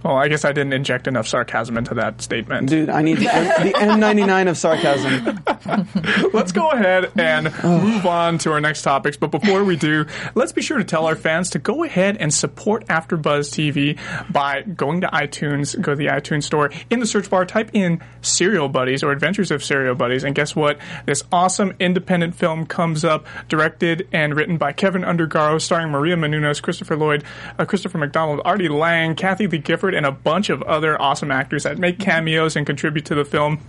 Well, 0.04 0.16
I 0.16 0.28
guess 0.28 0.46
I 0.46 0.52
didn't 0.52 0.74
inject 0.74 1.08
enough 1.08 1.28
sarcasm 1.28 1.78
into 1.78 1.94
that 1.96 2.22
statement. 2.22 2.70
Dude, 2.70 2.90
I 2.90 3.02
need 3.02 3.18
the, 3.18 3.24
the 3.26 3.74
N99 3.76 4.50
of 4.50 4.58
sarcasm. 4.58 6.32
Let's 6.34 6.52
go 6.52 6.70
ahead 6.70 7.12
and 7.18 7.46
move 7.64 8.06
on 8.06 8.38
to 8.40 8.52
our 8.52 8.60
next 8.60 8.82
topics. 8.82 9.18
But 9.18 9.32
before 9.32 9.64
we 9.64 9.76
do, 9.76 10.06
let's 10.34 10.52
be 10.52 10.62
sure 10.62 10.78
to 10.78 10.84
tell 10.84 11.06
our 11.06 11.16
fans 11.16 11.52
to 11.52 11.60
go 11.60 11.84
ahead 11.84 12.18
and 12.18 12.34
support 12.34 12.86
AfterBuzz 12.88 13.50
TV 13.52 14.00
by 14.32 14.62
going 14.62 15.02
to 15.02 15.08
iTunes, 15.08 15.80
go 15.80 15.92
to 15.92 15.96
the 15.96 16.08
iTunes 16.08 16.44
store. 16.44 16.72
In 16.90 17.00
the 17.00 17.06
search 17.06 17.30
bar, 17.30 17.46
type 17.46 17.70
in 17.74 18.02
Serial 18.22 18.70
Buddies 18.70 19.04
or 19.04 19.12
Adventures 19.12 19.52
of 19.52 19.64
Serial 19.64 19.96
Buddies, 19.96 20.24
and 20.24 20.34
guess 20.34 20.56
what? 20.56 20.80
This 21.06 21.24
awesome 21.32 21.74
independent 21.80 22.36
film 22.36 22.66
comes 22.66 23.06
up, 23.06 23.26
directed 23.48 24.08
and 24.12 24.36
written 24.36 24.58
by 24.58 24.74
Kevin 24.74 25.04
Undergaro, 25.04 25.62
starring 25.62 25.90
Maria 25.90 26.16
Menounos, 26.16 26.62
Christopher 26.62 26.96
Lloyd, 26.96 27.24
uh, 27.60 27.66
Christopher 27.66 27.98
McDonald, 27.98 28.42
Artie 28.46 28.70
Lange, 28.70 29.16
Kathie 29.16 29.48
Lee 29.48 29.60
Gifford, 29.60 29.91
and 29.94 30.06
a 30.06 30.12
bunch 30.12 30.50
of 30.50 30.62
other 30.64 31.02
awesome 31.02 31.32
actors 31.32 31.64
that 31.64 31.78
make 31.78 32.00
cameos 32.00 32.56
and 32.56 32.66
contribute 32.66 33.06
to 33.06 33.16
the 33.16 33.26
film 33.26 33.60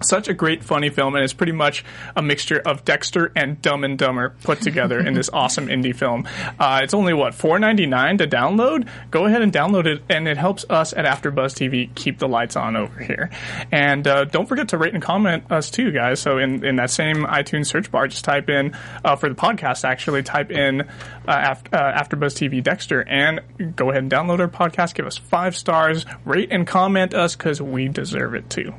such 0.00 0.28
a 0.28 0.34
great 0.34 0.64
funny 0.64 0.90
film 0.90 1.14
and 1.14 1.24
it's 1.24 1.32
pretty 1.32 1.52
much 1.52 1.84
a 2.16 2.22
mixture 2.22 2.60
of 2.60 2.84
dexter 2.84 3.32
and 3.36 3.60
dumb 3.62 3.84
and 3.84 3.98
dumber 3.98 4.34
put 4.42 4.60
together 4.60 4.98
in 4.98 5.14
this 5.14 5.28
awesome 5.32 5.66
indie 5.66 5.94
film. 5.94 6.26
Uh, 6.58 6.80
it's 6.82 6.94
only 6.94 7.12
what 7.12 7.34
$4.99 7.34 8.18
to 8.18 8.26
download? 8.26 8.88
Go 9.10 9.26
ahead 9.26 9.42
and 9.42 9.52
download 9.52 9.86
it 9.86 10.02
and 10.08 10.26
it 10.28 10.36
helps 10.36 10.64
us 10.68 10.92
at 10.92 11.04
afterbuzz 11.04 11.54
tv 11.54 11.94
keep 11.94 12.18
the 12.18 12.28
lights 12.28 12.56
on 12.56 12.76
over 12.76 13.00
here. 13.00 13.30
And 13.70 14.06
uh, 14.06 14.24
don't 14.24 14.46
forget 14.46 14.68
to 14.68 14.78
rate 14.78 14.94
and 14.94 15.02
comment 15.02 15.50
us 15.50 15.70
too 15.70 15.92
guys. 15.92 16.20
So 16.20 16.38
in, 16.38 16.64
in 16.64 16.76
that 16.76 16.90
same 16.90 17.24
itunes 17.24 17.66
search 17.66 17.90
bar 17.90 18.08
just 18.08 18.24
type 18.24 18.48
in 18.48 18.76
uh, 19.04 19.16
for 19.16 19.28
the 19.28 19.34
podcast 19.34 19.84
actually 19.84 20.22
type 20.22 20.50
in 20.50 20.82
uh, 20.82 20.84
after, 21.28 21.74
uh, 21.74 22.02
afterbuzz 22.02 22.34
tv 22.34 22.62
dexter 22.62 23.02
and 23.02 23.40
go 23.76 23.90
ahead 23.90 24.02
and 24.02 24.10
download 24.10 24.40
our 24.40 24.48
podcast. 24.48 24.94
Give 24.94 25.06
us 25.06 25.16
five 25.16 25.56
stars. 25.56 26.04
Rate 26.24 26.48
and 26.50 26.66
comment 26.66 27.14
us 27.14 27.36
because 27.36 27.60
we 27.60 27.88
deserve 27.88 28.34
it 28.34 28.48
too 28.50 28.74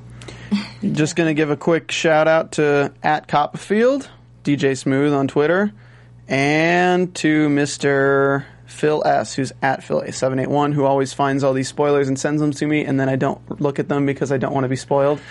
Just 0.91 1.15
going 1.15 1.28
to 1.28 1.34
give 1.34 1.50
a 1.50 1.56
quick 1.56 1.91
shout 1.91 2.28
out 2.28 2.54
to 2.54 2.93
at 3.02 3.28
Copperfield, 3.28 4.10
DJ 4.43 4.78
Smooth 4.78 5.13
on 5.13 5.28
Twitter, 5.28 5.72
and 6.28 7.15
to 7.15 7.48
Mr. 7.48 8.43
Phil 8.65 9.02
S, 9.06 9.34
who's 9.34 9.54
at 9.62 9.84
Phil 9.84 10.02
A781, 10.02 10.74
who 10.74 10.84
always 10.84 11.13
finds 11.13 11.43
all 11.43 11.54
these 11.54 11.69
spoilers 11.69 12.08
and 12.08 12.19
sends 12.19 12.41
them 12.41 12.52
to 12.52 12.67
me, 12.67 12.84
and 12.84 13.00
then 13.00 13.08
I 13.08 13.15
don't 13.15 13.62
look 13.62 13.80
at 13.80 13.88
them 13.88 14.06
because 14.06 14.32
I 14.32 14.38
don't 14.38 14.54
want 14.54 14.65
to 14.65 14.69
be 14.69 14.76
spoiled. 14.76 15.22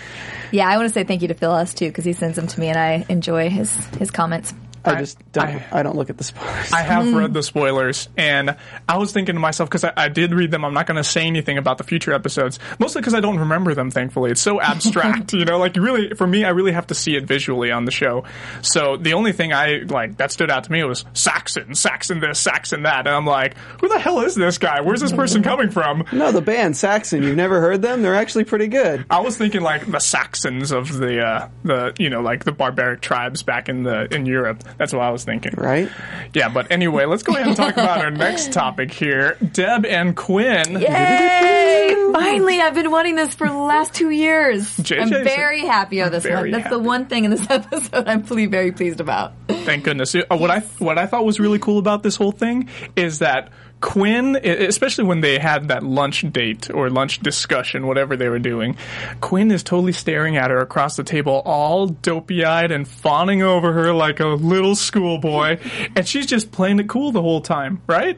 Yeah, 0.51 0.67
I 0.67 0.77
want 0.77 0.87
to 0.87 0.93
say 0.93 1.03
thank 1.03 1.21
you 1.21 1.27
to 1.27 1.33
Phil 1.33 1.53
S 1.53 1.73
too 1.73 1.87
because 1.87 2.05
he 2.05 2.13
sends 2.13 2.35
them 2.35 2.47
to 2.47 2.59
me 2.59 2.69
and 2.69 2.77
I 2.77 3.05
enjoy 3.09 3.49
his 3.49 3.73
his 3.97 4.11
comments. 4.11 4.53
I 4.85 4.95
I- 4.95 4.99
just 4.99 5.31
don't. 5.31 5.45
I- 5.47 5.65
I, 5.71 5.83
don't 5.83 5.95
look 5.95 6.09
at 6.09 6.17
the 6.17 6.23
spoilers. 6.23 6.71
I 6.73 6.81
have 6.81 7.13
read 7.13 7.33
the 7.33 7.43
spoilers, 7.43 8.09
and 8.17 8.55
I 8.87 8.97
was 8.97 9.11
thinking 9.11 9.35
to 9.35 9.39
myself 9.41 9.69
because 9.69 9.83
I, 9.83 9.93
I 9.95 10.09
did 10.09 10.33
read 10.33 10.51
them. 10.51 10.65
I'm 10.65 10.73
not 10.73 10.87
going 10.87 10.97
to 10.97 11.03
say 11.03 11.25
anything 11.25 11.57
about 11.57 11.77
the 11.77 11.83
future 11.83 12.13
episodes, 12.13 12.59
mostly 12.79 13.01
because 13.01 13.13
I 13.13 13.19
don't 13.19 13.39
remember 13.39 13.73
them. 13.73 13.91
Thankfully, 13.91 14.31
it's 14.31 14.41
so 14.41 14.59
abstract, 14.61 15.33
you 15.33 15.45
know. 15.45 15.57
Like 15.57 15.75
really, 15.75 16.13
for 16.15 16.27
me, 16.27 16.43
I 16.45 16.49
really 16.49 16.71
have 16.73 16.87
to 16.87 16.95
see 16.95 17.15
it 17.15 17.25
visually 17.25 17.71
on 17.71 17.85
the 17.85 17.91
show. 17.91 18.25
So 18.61 18.97
the 18.97 19.13
only 19.13 19.31
thing 19.31 19.53
I 19.53 19.83
like 19.87 20.17
that 20.17 20.31
stood 20.31 20.51
out 20.51 20.65
to 20.65 20.71
me 20.71 20.83
was 20.83 21.05
Saxon, 21.13 21.75
Saxon 21.75 22.19
this, 22.19 22.39
Saxon 22.39 22.83
that, 22.83 23.07
and 23.07 23.15
I'm 23.15 23.25
like, 23.25 23.55
who 23.81 23.87
the 23.87 23.99
hell 23.99 24.21
is 24.21 24.35
this 24.35 24.57
guy? 24.57 24.81
Where's 24.81 25.01
this 25.01 25.13
person 25.13 25.43
coming 25.43 25.69
from? 25.69 26.05
no, 26.11 26.31
the 26.31 26.41
band 26.41 26.75
Saxon. 26.77 27.23
You've 27.23 27.35
never 27.37 27.61
heard 27.61 27.81
them? 27.81 28.01
They're 28.01 28.15
actually 28.15 28.43
pretty 28.43 28.67
good. 28.67 29.05
I 29.09 29.19
was 29.21 29.37
thinking 29.37 29.61
like 29.61 29.89
the 29.89 29.99
Saxons 29.99 30.71
of 30.71 30.97
the 30.97 31.21
uh, 31.21 31.49
the 31.63 31.93
you 31.97 32.09
know 32.09 32.21
like 32.21 32.43
the 32.43 32.51
barbaric 32.51 33.01
tribes 33.01 33.43
back 33.43 33.69
in 33.69 33.83
the 33.83 34.13
in 34.13 34.25
Europe. 34.25 34.63
That's 34.77 34.93
what 34.93 35.01
I 35.01 35.11
was 35.11 35.23
thinking. 35.23 35.53
Right? 35.55 35.89
Yeah, 36.33 36.49
but 36.49 36.71
anyway, 36.71 37.05
let's 37.05 37.23
go 37.23 37.33
ahead 37.33 37.47
and 37.47 37.55
talk 37.55 37.73
about 37.73 37.99
our 38.03 38.11
next 38.25 38.51
topic 38.53 38.91
here. 38.91 39.37
Deb 39.53 39.85
and 39.85 40.15
Quinn. 40.15 40.79
Yay! 40.81 41.95
Finally, 42.13 42.61
I've 42.61 42.75
been 42.75 42.91
wanting 42.91 43.15
this 43.15 43.33
for 43.33 43.47
the 43.47 43.53
last 43.57 43.93
two 43.93 44.09
years. 44.09 44.77
JJ 44.77 45.01
I'm 45.01 45.09
very 45.23 45.61
happy 45.61 45.99
of 46.01 46.11
this 46.11 46.25
one. 46.25 46.51
That's 46.51 46.69
the 46.69 46.79
one 46.79 47.05
thing 47.07 47.25
in 47.25 47.31
this 47.31 47.45
episode 47.49 48.07
I'm 48.07 48.23
really 48.23 48.45
very 48.45 48.71
pleased 48.71 48.99
about. 48.99 49.33
Thank 49.47 49.83
goodness. 49.83 50.13
Uh, 50.15 50.21
What 50.29 50.51
I 50.51 50.59
what 50.79 50.97
I 50.97 51.05
thought 51.07 51.25
was 51.25 51.39
really 51.39 51.59
cool 51.59 51.79
about 51.79 52.03
this 52.03 52.15
whole 52.15 52.31
thing 52.31 52.69
is 52.95 53.19
that 53.19 53.49
Quinn, 53.83 54.37
especially 54.37 55.03
when 55.03 55.19
they 55.19 55.37
had 55.37 55.67
that 55.67 55.83
lunch 55.83 56.21
date 56.31 56.69
or 56.73 56.89
lunch 56.89 57.19
discussion, 57.19 57.85
whatever 57.85 58.15
they 58.15 58.29
were 58.29 58.39
doing, 58.39 58.77
Quinn 59.19 59.51
is 59.51 59.61
totally 59.61 59.91
staring 59.91 60.37
at 60.37 60.51
her 60.51 60.59
across 60.59 60.95
the 60.95 61.03
table, 61.03 61.41
all 61.43 61.87
dopey 61.87 62.45
eyed 62.45 62.71
and 62.71 62.87
fawning 62.87 63.43
over 63.43 63.73
her 63.73 63.93
like 63.93 64.21
a 64.21 64.27
little 64.27 64.77
schoolboy, 64.77 65.59
and 65.97 66.07
she's 66.07 66.25
just 66.25 66.49
playing 66.49 66.79
it 66.79 66.87
cool 66.87 67.11
the 67.11 67.21
whole 67.21 67.41
time, 67.41 67.81
right? 67.85 68.17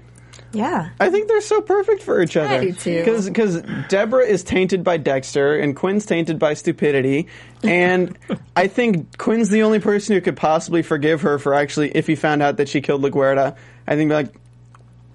Yeah. 0.53 0.91
I 0.99 1.09
think 1.09 1.27
they're 1.27 1.41
so 1.41 1.61
perfect 1.61 2.03
for 2.03 2.21
each 2.21 2.37
other. 2.37 2.61
do 2.61 2.71
too. 2.71 3.03
Because 3.03 3.63
Deborah 3.89 4.23
is 4.23 4.43
tainted 4.43 4.83
by 4.83 4.97
Dexter 4.97 5.55
and 5.57 5.75
Quinn's 5.75 6.05
tainted 6.05 6.37
by 6.37 6.53
stupidity. 6.53 7.27
And 7.63 8.15
I 8.55 8.67
think 8.67 9.17
Quinn's 9.17 9.49
the 9.49 9.63
only 9.63 9.79
person 9.79 10.13
who 10.13 10.21
could 10.21 10.37
possibly 10.37 10.83
forgive 10.83 11.21
her 11.21 11.39
for 11.39 11.55
actually, 11.55 11.89
if 11.89 12.05
he 12.05 12.15
found 12.15 12.43
out 12.43 12.57
that 12.57 12.69
she 12.69 12.81
killed 12.81 13.01
LaGuerta, 13.01 13.57
I 13.87 13.95
think 13.95 14.11
like, 14.11 14.31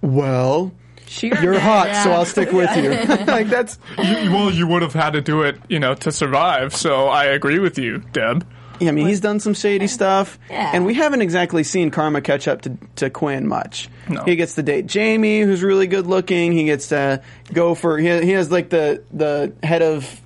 well, 0.02 0.72
you're 1.20 1.58
hot, 1.58 1.94
so 2.04 2.12
I'll 2.12 2.24
stick 2.24 2.52
with 2.52 2.74
you. 2.76 2.90
like 3.26 3.48
that's 3.48 3.78
You, 3.98 4.32
well, 4.32 4.50
you 4.50 4.66
would 4.66 4.82
have 4.82 4.92
had 4.94 5.10
to 5.14 5.20
do 5.20 5.42
it, 5.42 5.56
you 5.68 5.78
know, 5.80 5.94
to 5.94 6.12
survive. 6.12 6.74
So 6.74 7.06
I 7.08 7.24
agree 7.24 7.58
with 7.58 7.78
you, 7.78 7.98
Deb. 8.12 8.46
Yeah, 8.78 8.88
I 8.88 8.92
mean, 8.92 9.08
he's 9.08 9.20
done 9.20 9.40
some 9.40 9.52
shady 9.52 9.86
stuff, 9.88 10.38
Yeah. 10.48 10.70
and 10.72 10.86
we 10.86 10.94
haven't 10.94 11.20
exactly 11.20 11.64
seen 11.64 11.90
Karma 11.90 12.22
catch 12.22 12.48
up 12.48 12.62
to, 12.62 12.78
to 12.96 13.10
Quinn 13.10 13.46
much. 13.46 13.90
No. 14.08 14.24
He 14.24 14.36
gets 14.36 14.54
to 14.54 14.62
date 14.62 14.86
Jamie, 14.86 15.40
who's 15.42 15.62
really 15.62 15.86
good 15.86 16.06
looking. 16.06 16.52
He 16.52 16.64
gets 16.64 16.88
to 16.88 17.20
go 17.52 17.74
for 17.74 17.98
he, 17.98 18.06
he 18.22 18.30
has 18.30 18.50
like 18.50 18.70
the 18.70 19.02
the 19.12 19.52
head 19.62 19.82
of 19.82 20.18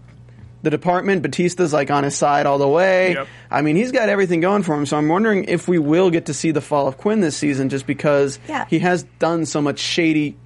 the 0.65 0.71
department. 0.71 1.23
Batista's 1.23 1.73
like 1.73 1.91
on 1.91 2.03
his 2.05 2.17
side 2.17 2.47
all 2.47 2.59
the 2.59 2.69
way. 2.69 3.15
Yep. 3.15 3.29
I 3.51 3.63
mean, 3.63 3.77
he's 3.77 3.93
got 3.93 4.09
everything 4.09 4.41
going 4.41 4.63
for 4.65 4.75
him. 4.75 4.87
So 4.87 4.97
I'm 4.97 5.09
wondering 5.09 5.45
if 5.45 5.69
we 5.69 5.79
will 5.79 6.11
get 6.11 6.27
to 6.27 6.35
see 6.35 6.51
the 6.51 6.61
fall 6.61 6.89
of 6.89 6.99
Quinn 6.99 7.21
this 7.21 7.37
season, 7.37 7.69
just 7.69 7.87
because 7.87 8.39
Yeah. 8.49 8.67
he 8.69 8.81
has 8.81 9.05
done 9.19 9.47
so 9.47 9.63
much 9.63 9.79
shady. 9.79 10.37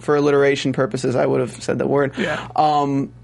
For 0.00 0.16
alliteration 0.16 0.74
purposes, 0.74 1.16
I 1.16 1.24
would 1.24 1.40
have 1.40 1.62
said 1.62 1.78
that 1.78 1.86
word. 1.88 2.12
Yeah. 2.18 2.48
Um, 2.54 3.14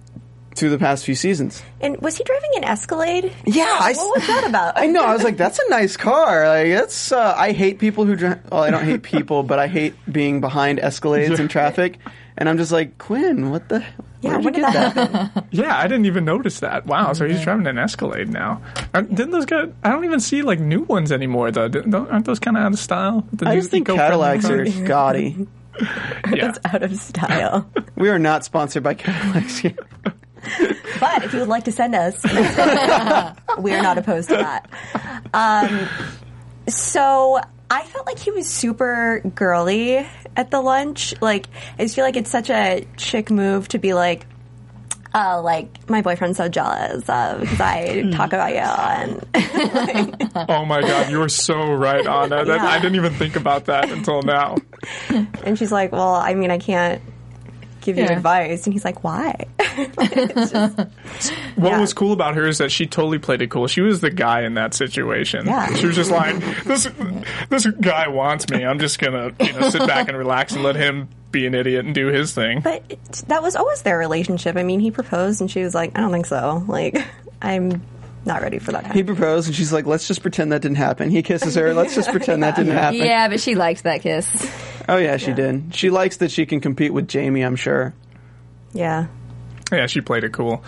through 0.55 0.71
the 0.71 0.79
past 0.79 1.05
few 1.05 1.15
seasons. 1.15 1.63
And 1.81 1.97
was 2.01 2.17
he 2.17 2.25
driving 2.25 2.51
an 2.57 2.65
Escalade? 2.65 3.33
Yeah, 3.45 3.65
I, 3.81 3.93
What 3.93 4.17
was 4.19 4.27
that 4.27 4.47
about? 4.49 4.73
I 4.79 4.87
know. 4.87 5.05
I 5.05 5.13
was 5.13 5.23
like, 5.23 5.37
that's 5.37 5.59
a 5.59 5.69
nice 5.69 5.97
car. 5.99 6.49
Like, 6.49 6.71
that's. 6.71 7.13
Uh, 7.13 7.35
I 7.37 7.53
hate 7.53 7.79
people 7.81 8.05
who 8.07 8.17
drive. 8.17 8.41
Well, 8.51 8.63
I 8.63 8.71
don't 8.71 8.85
hate 8.85 9.03
people, 9.03 9.43
but 9.43 9.59
I 9.59 9.67
hate 9.69 9.95
being 10.11 10.41
behind 10.41 10.79
Escalades 10.79 11.39
in 11.39 11.49
traffic. 11.57 11.99
And 12.39 12.49
I'm 12.49 12.57
just 12.59 12.73
like, 12.73 12.97
Quinn, 12.99 13.51
what 13.51 13.69
the? 13.69 13.85
Yeah, 14.23 14.33
Where'd 14.33 14.45
you 14.45 14.51
get 14.53 14.73
that 14.73 14.95
that? 15.35 15.45
Yeah, 15.51 15.77
I 15.79 15.85
didn't 15.89 16.05
even 16.07 16.25
notice 16.25 16.61
that. 16.61 16.87
Wow, 16.87 17.13
so 17.15 17.27
he's 17.27 17.43
driving 17.43 17.67
an 17.67 17.79
Escalade 17.79 18.29
now. 18.29 18.61
Aren't- 18.93 19.15
Didn't 19.15 19.31
those 19.33 19.47
guys? 19.47 19.71
I 19.83 19.91
don't 19.91 20.05
even 20.05 20.21
see 20.21 20.43
like 20.43 20.61
new 20.61 20.83
ones 20.83 21.11
anymore 21.13 21.51
though. 21.51 21.69
Didn't- 21.69 21.91
don't- 21.91 22.11
Aren't 22.11 22.27
those 22.27 22.39
kind 22.39 22.57
of 22.57 22.63
out 22.65 22.73
of 22.75 22.79
style? 22.79 23.27
The 23.33 23.47
I 23.47 23.55
new 23.55 23.61
just 23.61 23.71
think 23.71 23.89
eco-friendly 23.89 24.41
Cadillacs 24.41 24.45
are 24.51 24.65
cars? 24.65 24.89
gaudy. 24.89 25.47
Yeah. 26.35 26.53
Out 26.67 26.83
of 26.83 26.95
style. 26.97 27.71
We 27.97 28.11
are 28.11 28.19
not 28.19 28.45
sponsored 28.45 28.83
by 28.83 28.95
Cadillacs 28.95 29.59
here. 29.59 29.77
But 31.01 31.25
if 31.25 31.33
you 31.35 31.41
would 31.41 31.49
like 31.49 31.65
to 31.65 31.73
send 31.73 31.95
us, 31.95 32.23
we 33.59 33.73
are 33.73 33.83
not 33.83 33.97
opposed 33.99 34.29
to 34.31 34.37
that. 34.37 34.69
Um, 35.35 35.89
so 36.69 37.41
I 37.71 37.85
felt 37.85 38.05
like 38.07 38.19
he 38.19 38.31
was 38.33 38.49
super 38.49 39.21
girly 39.35 40.05
at 40.37 40.51
the 40.51 40.61
lunch. 40.61 41.15
Like 41.21 41.47
I 41.79 41.83
just 41.85 41.95
feel 41.95 42.05
like 42.05 42.17
it's 42.17 42.31
such 42.31 42.51
a 42.51 42.87
chick 42.97 43.31
move 43.31 43.69
to 43.69 43.79
be 43.79 43.95
like. 43.95 44.27
Uh, 45.13 45.43
like 45.43 45.91
my 45.91 46.03
boyfriend's 46.03 46.37
so 46.37 46.49
jealous 46.49 47.09
uh, 47.09 47.37
because 47.41 47.61
I 47.61 48.09
talk 48.13 48.33
about 48.33 48.51
you, 48.53 48.59
and 48.61 49.27
Oh 50.49 50.65
my 50.65 50.81
god, 50.83 51.11
you're 51.11 51.29
so 51.29 51.73
right 51.73 52.07
on 52.07 52.29
that. 52.29 52.47
That- 52.47 52.61
Yeah. 52.63 52.69
I 52.69 52.79
didn't 52.79 52.95
even 52.95 53.15
think 53.15 53.35
about 53.35 53.65
that 53.65 53.91
until 53.91 54.23
now. 54.23 54.55
and 55.09 55.59
she's 55.59 55.73
like, 55.73 55.91
"Well, 55.91 56.15
I 56.15 56.35
mean, 56.35 56.53
I 56.53 56.59
can't 56.59 57.03
give 57.91 57.99
you 57.99 58.05
Yeah. 58.05 58.17
advice," 58.17 58.65
and 58.67 58.73
he's 58.73 58.85
like, 58.85 59.03
"Why?" 59.05 59.35
What 61.57 61.73
Yeah. 61.73 61.81
was 61.81 61.93
cool 61.93 62.13
about 62.13 62.35
her 62.37 62.47
is 62.47 62.59
that 62.59 62.71
she 62.73 62.87
totally 62.87 63.19
played 63.19 63.43
it 63.43 63.51
cool. 63.51 63.67
She 63.67 63.81
was 63.81 64.01
the 64.01 64.11
guy 64.11 64.43
in 64.43 64.55
that 64.55 64.75
situation. 64.75 65.47
Yeah. 65.47 65.73
She 65.75 65.87
was 65.87 65.97
just 65.97 66.11
like, 66.11 66.37
this 66.65 66.89
this 67.49 67.67
guy 67.67 68.09
wants 68.09 68.49
me. 68.49 68.65
I'm 68.65 68.79
just 68.79 68.99
gonna 68.99 69.33
you 69.41 69.53
know 69.53 69.69
sit 69.71 69.87
back 69.87 70.09
and 70.09 70.17
relax 70.17 70.53
and 70.55 70.63
let 70.63 70.77
him 70.77 71.09
be 71.31 71.47
an 71.47 71.55
idiot 71.55 71.85
and 71.85 71.95
do 71.95 72.07
his 72.09 72.33
thing. 72.35 72.61
But 72.61 72.83
it, 72.89 72.99
that 73.29 73.43
was 73.43 73.57
always 73.57 73.83
their 73.83 73.99
relationship. 73.99 74.57
I 74.57 74.63
mean, 74.63 74.81
he 74.81 74.91
proposed, 74.91 75.41
and 75.41 75.51
she 75.51 75.63
was 75.63 75.75
like, 75.75 75.97
"I 75.97 76.01
don't 76.01 76.13
think 76.13 76.27
so. 76.27 76.65
Like, 76.67 76.97
I'm 77.43 77.83
not 78.25 78.43
ready 78.43 78.59
for 78.59 78.73
that." 78.73 78.85
Kind 78.85 78.95
He 78.95 79.03
proposed, 79.03 79.47
and 79.49 79.55
she's 79.55 79.73
like, 79.73 79.87
"Let's 79.87 80.09
just 80.09 80.23
pretend 80.23 80.53
that 80.53 80.63
didn't 80.63 80.77
happen." 80.79 81.11
He 81.11 81.23
kisses 81.23 81.55
her. 81.57 81.73
Let's 81.75 81.95
just 81.95 82.11
pretend 82.11 82.43
that 82.43 82.57
didn't 82.57 82.73
happen. 82.77 82.99
Yeah, 82.99 83.29
but 83.29 83.41
she 83.41 83.55
liked 83.55 83.83
that 83.85 84.01
kiss. 84.03 84.27
Oh 84.91 84.97
yeah, 84.97 85.17
she 85.17 85.33
did. 85.33 85.75
She 85.75 85.89
likes 85.89 86.17
that 86.19 86.31
she 86.33 86.45
can 86.47 86.61
compete 86.61 86.93
with 86.93 87.07
Jamie. 87.09 87.43
I'm 87.43 87.57
sure. 87.57 87.95
yeah. 88.73 89.07
Yeah, 89.73 89.87
she 89.87 90.01
played 90.01 90.25
it 90.25 90.33
cool. 90.33 90.65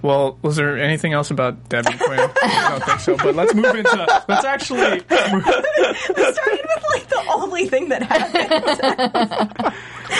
Well, 0.00 0.38
was 0.42 0.54
there 0.54 0.78
anything 0.78 1.12
else 1.12 1.32
about 1.32 1.68
Debbie 1.68 1.98
Quinn? 1.98 2.20
I 2.20 2.68
don't 2.70 2.84
think 2.84 3.00
so. 3.00 3.16
But 3.16 3.34
let's 3.34 3.52
move 3.52 3.74
into. 3.74 4.22
Let's 4.28 4.44
actually. 4.44 5.00
Started 5.00 5.44
with 5.44 6.84
like 6.92 7.08
the 7.08 7.24
only 7.34 7.66
thing 7.68 7.88
that 7.88 8.02
happened. 8.04 9.74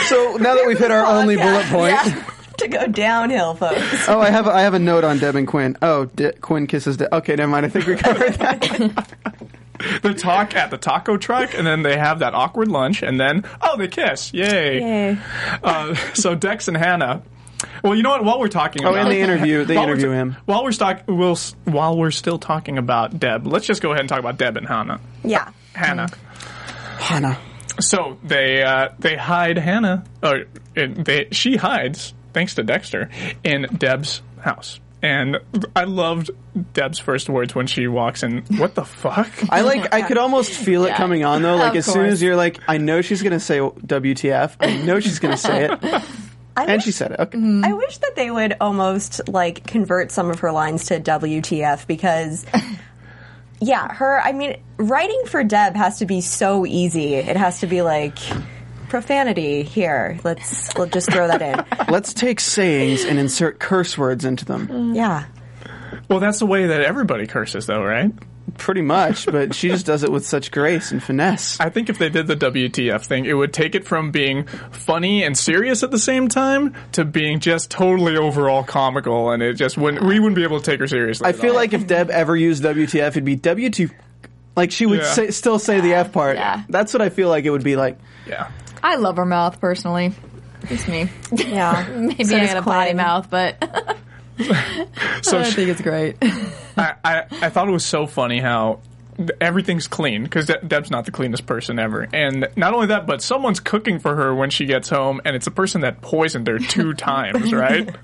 So 0.08 0.36
now 0.38 0.54
that 0.56 0.64
we've 0.66 0.76
hit 0.78 0.90
our 0.90 1.06
only 1.06 1.36
bullet 1.36 1.64
point. 1.66 1.92
Yeah. 1.92 2.30
to 2.58 2.68
go 2.68 2.86
downhill, 2.88 3.54
folks. 3.54 4.08
Oh, 4.08 4.20
I 4.20 4.30
have 4.30 4.46
a, 4.48 4.50
I 4.50 4.62
have 4.62 4.74
a 4.74 4.78
note 4.80 5.04
on 5.04 5.18
Deb 5.18 5.34
and 5.36 5.46
Quinn. 5.46 5.76
Oh, 5.82 6.06
De- 6.06 6.32
Quinn 6.34 6.66
kisses 6.66 6.96
Deb. 6.96 7.12
Okay, 7.12 7.36
never 7.36 7.50
mind. 7.50 7.66
I 7.66 7.68
think 7.68 7.86
we 7.86 7.94
covered 7.96 8.32
that. 8.34 9.43
The 10.02 10.14
talk 10.14 10.54
at 10.54 10.70
the 10.70 10.78
taco 10.78 11.16
truck, 11.16 11.54
and 11.54 11.66
then 11.66 11.82
they 11.82 11.96
have 11.96 12.20
that 12.20 12.34
awkward 12.34 12.68
lunch, 12.68 13.02
and 13.02 13.18
then 13.18 13.44
oh, 13.60 13.76
they 13.76 13.88
kiss! 13.88 14.32
Yay! 14.32 14.80
Yay. 14.80 15.18
Uh, 15.62 15.94
so 16.14 16.34
Dex 16.34 16.68
and 16.68 16.76
Hannah. 16.76 17.22
Well, 17.82 17.94
you 17.94 18.02
know 18.02 18.10
what? 18.10 18.24
While 18.24 18.40
we're 18.40 18.48
talking, 18.48 18.84
Oh, 18.84 18.90
about 18.90 19.02
and 19.02 19.10
they 19.10 19.22
interview 19.22 19.64
they 19.64 19.80
interview 19.82 20.10
him. 20.10 20.36
While 20.44 20.64
we're 20.64 20.72
stock, 20.72 21.02
we'll, 21.06 21.36
while 21.64 21.96
we're 21.96 22.10
still 22.10 22.38
talking 22.38 22.76
about 22.78 23.18
Deb, 23.18 23.46
let's 23.46 23.66
just 23.66 23.80
go 23.80 23.90
ahead 23.90 24.00
and 24.00 24.08
talk 24.08 24.18
about 24.18 24.36
Deb 24.36 24.56
and 24.56 24.66
Hannah. 24.68 25.00
Yeah. 25.22 25.50
Hannah. 25.74 26.08
Hannah. 26.98 27.38
So 27.80 28.18
they 28.22 28.62
uh, 28.62 28.90
they 28.98 29.16
hide 29.16 29.58
Hannah, 29.58 30.04
or 30.22 30.44
they 30.74 31.28
she 31.32 31.56
hides 31.56 32.14
thanks 32.32 32.54
to 32.56 32.62
Dexter 32.62 33.10
in 33.42 33.62
Deb's 33.76 34.22
house. 34.40 34.78
And 35.04 35.38
I 35.76 35.84
loved 35.84 36.30
Deb's 36.72 36.98
first 36.98 37.28
words 37.28 37.54
when 37.54 37.66
she 37.66 37.86
walks 37.88 38.22
in. 38.22 38.38
What 38.56 38.74
the 38.74 38.84
fuck? 38.86 39.28
I 39.50 39.60
like. 39.60 39.92
I 39.94 40.00
could 40.02 40.16
almost 40.16 40.50
feel 40.52 40.84
it 40.84 40.88
Yeah. 40.88 40.96
coming 40.96 41.24
on 41.24 41.42
though. 41.42 41.56
Like 41.56 41.72
Of 41.72 41.76
as 41.78 41.84
soon 41.86 42.06
as 42.06 42.12
course. 42.14 42.22
you're 42.22 42.36
like, 42.36 42.58
I 42.66 42.78
know 42.78 43.02
she's 43.02 43.22
gonna 43.22 43.38
say 43.38 43.58
WTF. 43.58 44.56
I 44.60 44.78
know 44.78 45.00
she's 45.00 45.18
gonna 45.18 45.36
say 45.36 45.66
it, 45.66 45.70
I 46.56 46.62
and 46.64 46.72
wish, 46.72 46.84
she 46.84 46.90
said 46.92 47.12
it. 47.12 47.20
Okay. 47.20 47.38
I 47.64 47.72
wish 47.74 47.98
that 47.98 48.16
they 48.16 48.30
would 48.30 48.56
almost 48.62 49.28
like 49.28 49.66
convert 49.66 50.10
some 50.10 50.30
of 50.30 50.38
her 50.40 50.52
lines 50.52 50.86
to 50.86 50.98
WTF 51.00 51.86
because. 51.86 52.46
Yeah, 53.60 53.94
her. 53.94 54.20
I 54.20 54.32
mean, 54.32 54.56
writing 54.76 55.22
for 55.26 55.42
Deb 55.42 55.74
has 55.76 56.00
to 56.00 56.06
be 56.06 56.20
so 56.20 56.66
easy. 56.66 57.14
It 57.14 57.36
has 57.36 57.60
to 57.60 57.66
be 57.66 57.80
like 57.80 58.18
profanity 58.88 59.62
here. 59.62 60.18
Let's 60.24 60.74
we'll 60.76 60.86
just 60.86 61.10
throw 61.10 61.26
that 61.28 61.42
in. 61.42 61.64
Let's 61.92 62.12
take 62.14 62.40
sayings 62.40 63.04
and 63.04 63.18
insert 63.18 63.58
curse 63.58 63.96
words 63.98 64.24
into 64.24 64.44
them. 64.44 64.94
Yeah. 64.94 65.24
Well, 66.08 66.20
that's 66.20 66.38
the 66.38 66.46
way 66.46 66.66
that 66.66 66.80
everybody 66.80 67.26
curses, 67.26 67.66
though, 67.66 67.82
right? 67.82 68.12
Pretty 68.58 68.82
much, 68.82 69.26
but 69.26 69.54
she 69.54 69.68
just 69.68 69.86
does 69.86 70.04
it 70.04 70.12
with 70.12 70.24
such 70.26 70.50
grace 70.52 70.92
and 70.92 71.02
finesse. 71.02 71.58
I 71.60 71.70
think 71.70 71.88
if 71.88 71.98
they 71.98 72.08
did 72.10 72.26
the 72.26 72.36
WTF 72.36 73.04
thing, 73.04 73.24
it 73.24 73.32
would 73.32 73.52
take 73.52 73.74
it 73.74 73.86
from 73.86 74.10
being 74.10 74.46
funny 74.70 75.24
and 75.24 75.36
serious 75.36 75.82
at 75.82 75.90
the 75.90 75.98
same 75.98 76.28
time 76.28 76.74
to 76.92 77.04
being 77.04 77.40
just 77.40 77.70
totally 77.70 78.16
overall 78.16 78.62
comical, 78.62 79.30
and 79.30 79.42
it 79.42 79.54
just 79.54 79.78
wouldn't. 79.78 80.04
We 80.04 80.20
wouldn't 80.20 80.36
be 80.36 80.42
able 80.44 80.60
to 80.60 80.70
take 80.70 80.78
her 80.80 80.86
seriously. 80.86 81.24
I 81.26 81.30
at 81.30 81.36
feel 81.36 81.50
all. 81.50 81.56
like 81.56 81.72
if 81.72 81.86
Deb 81.86 82.10
ever 82.10 82.36
used 82.36 82.62
WTF, 82.62 83.08
it'd 83.08 83.24
be 83.24 83.36
W2. 83.36 83.90
Like 84.56 84.70
she 84.70 84.86
would 84.86 85.00
Yeah. 85.00 85.12
say, 85.12 85.30
still 85.30 85.58
say 85.58 85.80
the 85.80 85.94
F 85.94 86.12
part. 86.12 86.36
Yeah. 86.36 86.62
That's 86.68 86.92
what 86.92 87.02
I 87.02 87.08
feel 87.08 87.28
like 87.30 87.44
it 87.46 87.50
would 87.50 87.64
be 87.64 87.74
like. 87.76 87.98
yeah. 88.28 88.50
I 88.84 88.96
love 88.96 89.16
her 89.16 89.24
mouth 89.26 89.60
personally. 89.60 90.12
It's 90.70 90.86
me. 90.86 91.08
Yeah. 91.32 91.88
Maybe 91.94 92.22
So 92.24 92.36
I 92.36 92.40
does 92.40 92.48
got 92.54 92.56
a 92.58 92.62
potty 92.62 92.92
mouth, 92.94 93.28
but 93.30 93.56
So 95.22 95.38
I 95.38 95.42
she- 95.44 95.52
think 95.52 95.68
it's 95.70 95.80
great. 95.80 96.16
I, 96.76 96.94
I, 97.04 97.22
I 97.30 97.48
thought 97.50 97.68
it 97.68 97.72
was 97.72 97.84
so 97.84 98.06
funny 98.06 98.40
how 98.40 98.80
everything's 99.40 99.86
clean 99.86 100.24
because 100.24 100.46
De- 100.46 100.60
Deb's 100.66 100.90
not 100.90 101.04
the 101.04 101.12
cleanest 101.12 101.46
person 101.46 101.78
ever, 101.78 102.08
and 102.12 102.48
not 102.56 102.74
only 102.74 102.88
that, 102.88 103.06
but 103.06 103.22
someone's 103.22 103.60
cooking 103.60 104.00
for 104.00 104.16
her 104.16 104.34
when 104.34 104.50
she 104.50 104.66
gets 104.66 104.88
home, 104.88 105.20
and 105.24 105.36
it's 105.36 105.46
a 105.46 105.52
person 105.52 105.82
that 105.82 106.00
poisoned 106.02 106.48
her 106.48 106.58
two 106.58 106.94
times, 106.94 107.52
right? 107.52 107.94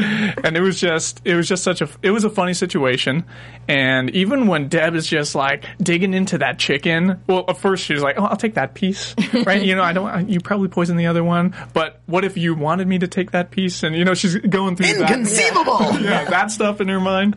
and 0.44 0.56
it 0.56 0.60
was 0.60 0.80
just 0.80 1.20
it 1.24 1.34
was 1.34 1.48
just 1.48 1.62
such 1.62 1.80
a 1.80 1.88
it 2.02 2.10
was 2.10 2.24
a 2.24 2.30
funny 2.30 2.54
situation 2.54 3.24
and 3.68 4.10
even 4.10 4.46
when 4.46 4.68
deb 4.68 4.94
is 4.94 5.06
just 5.06 5.34
like 5.34 5.64
digging 5.82 6.14
into 6.14 6.38
that 6.38 6.58
chicken 6.58 7.20
well 7.26 7.44
at 7.48 7.58
first 7.58 7.84
she's 7.84 8.02
like 8.02 8.16
oh 8.18 8.24
i'll 8.24 8.36
take 8.36 8.54
that 8.54 8.74
piece 8.74 9.14
right 9.44 9.62
you 9.62 9.74
know 9.74 9.82
i 9.82 9.92
don't 9.92 10.28
you 10.28 10.40
probably 10.40 10.68
poisoned 10.68 10.98
the 10.98 11.06
other 11.06 11.22
one 11.22 11.54
but 11.74 12.00
what 12.06 12.24
if 12.24 12.36
you 12.36 12.54
wanted 12.54 12.88
me 12.88 12.98
to 12.98 13.06
take 13.08 13.32
that 13.32 13.50
piece 13.50 13.82
and 13.82 13.94
you 13.94 14.04
know 14.04 14.14
she's 14.14 14.36
going 14.36 14.76
through 14.76 14.86
that 14.86 15.10
Inconceivable! 15.10 15.78
yeah, 16.00 16.24
that 16.24 16.50
stuff 16.50 16.80
in 16.80 16.88
her 16.88 17.00
mind. 17.00 17.36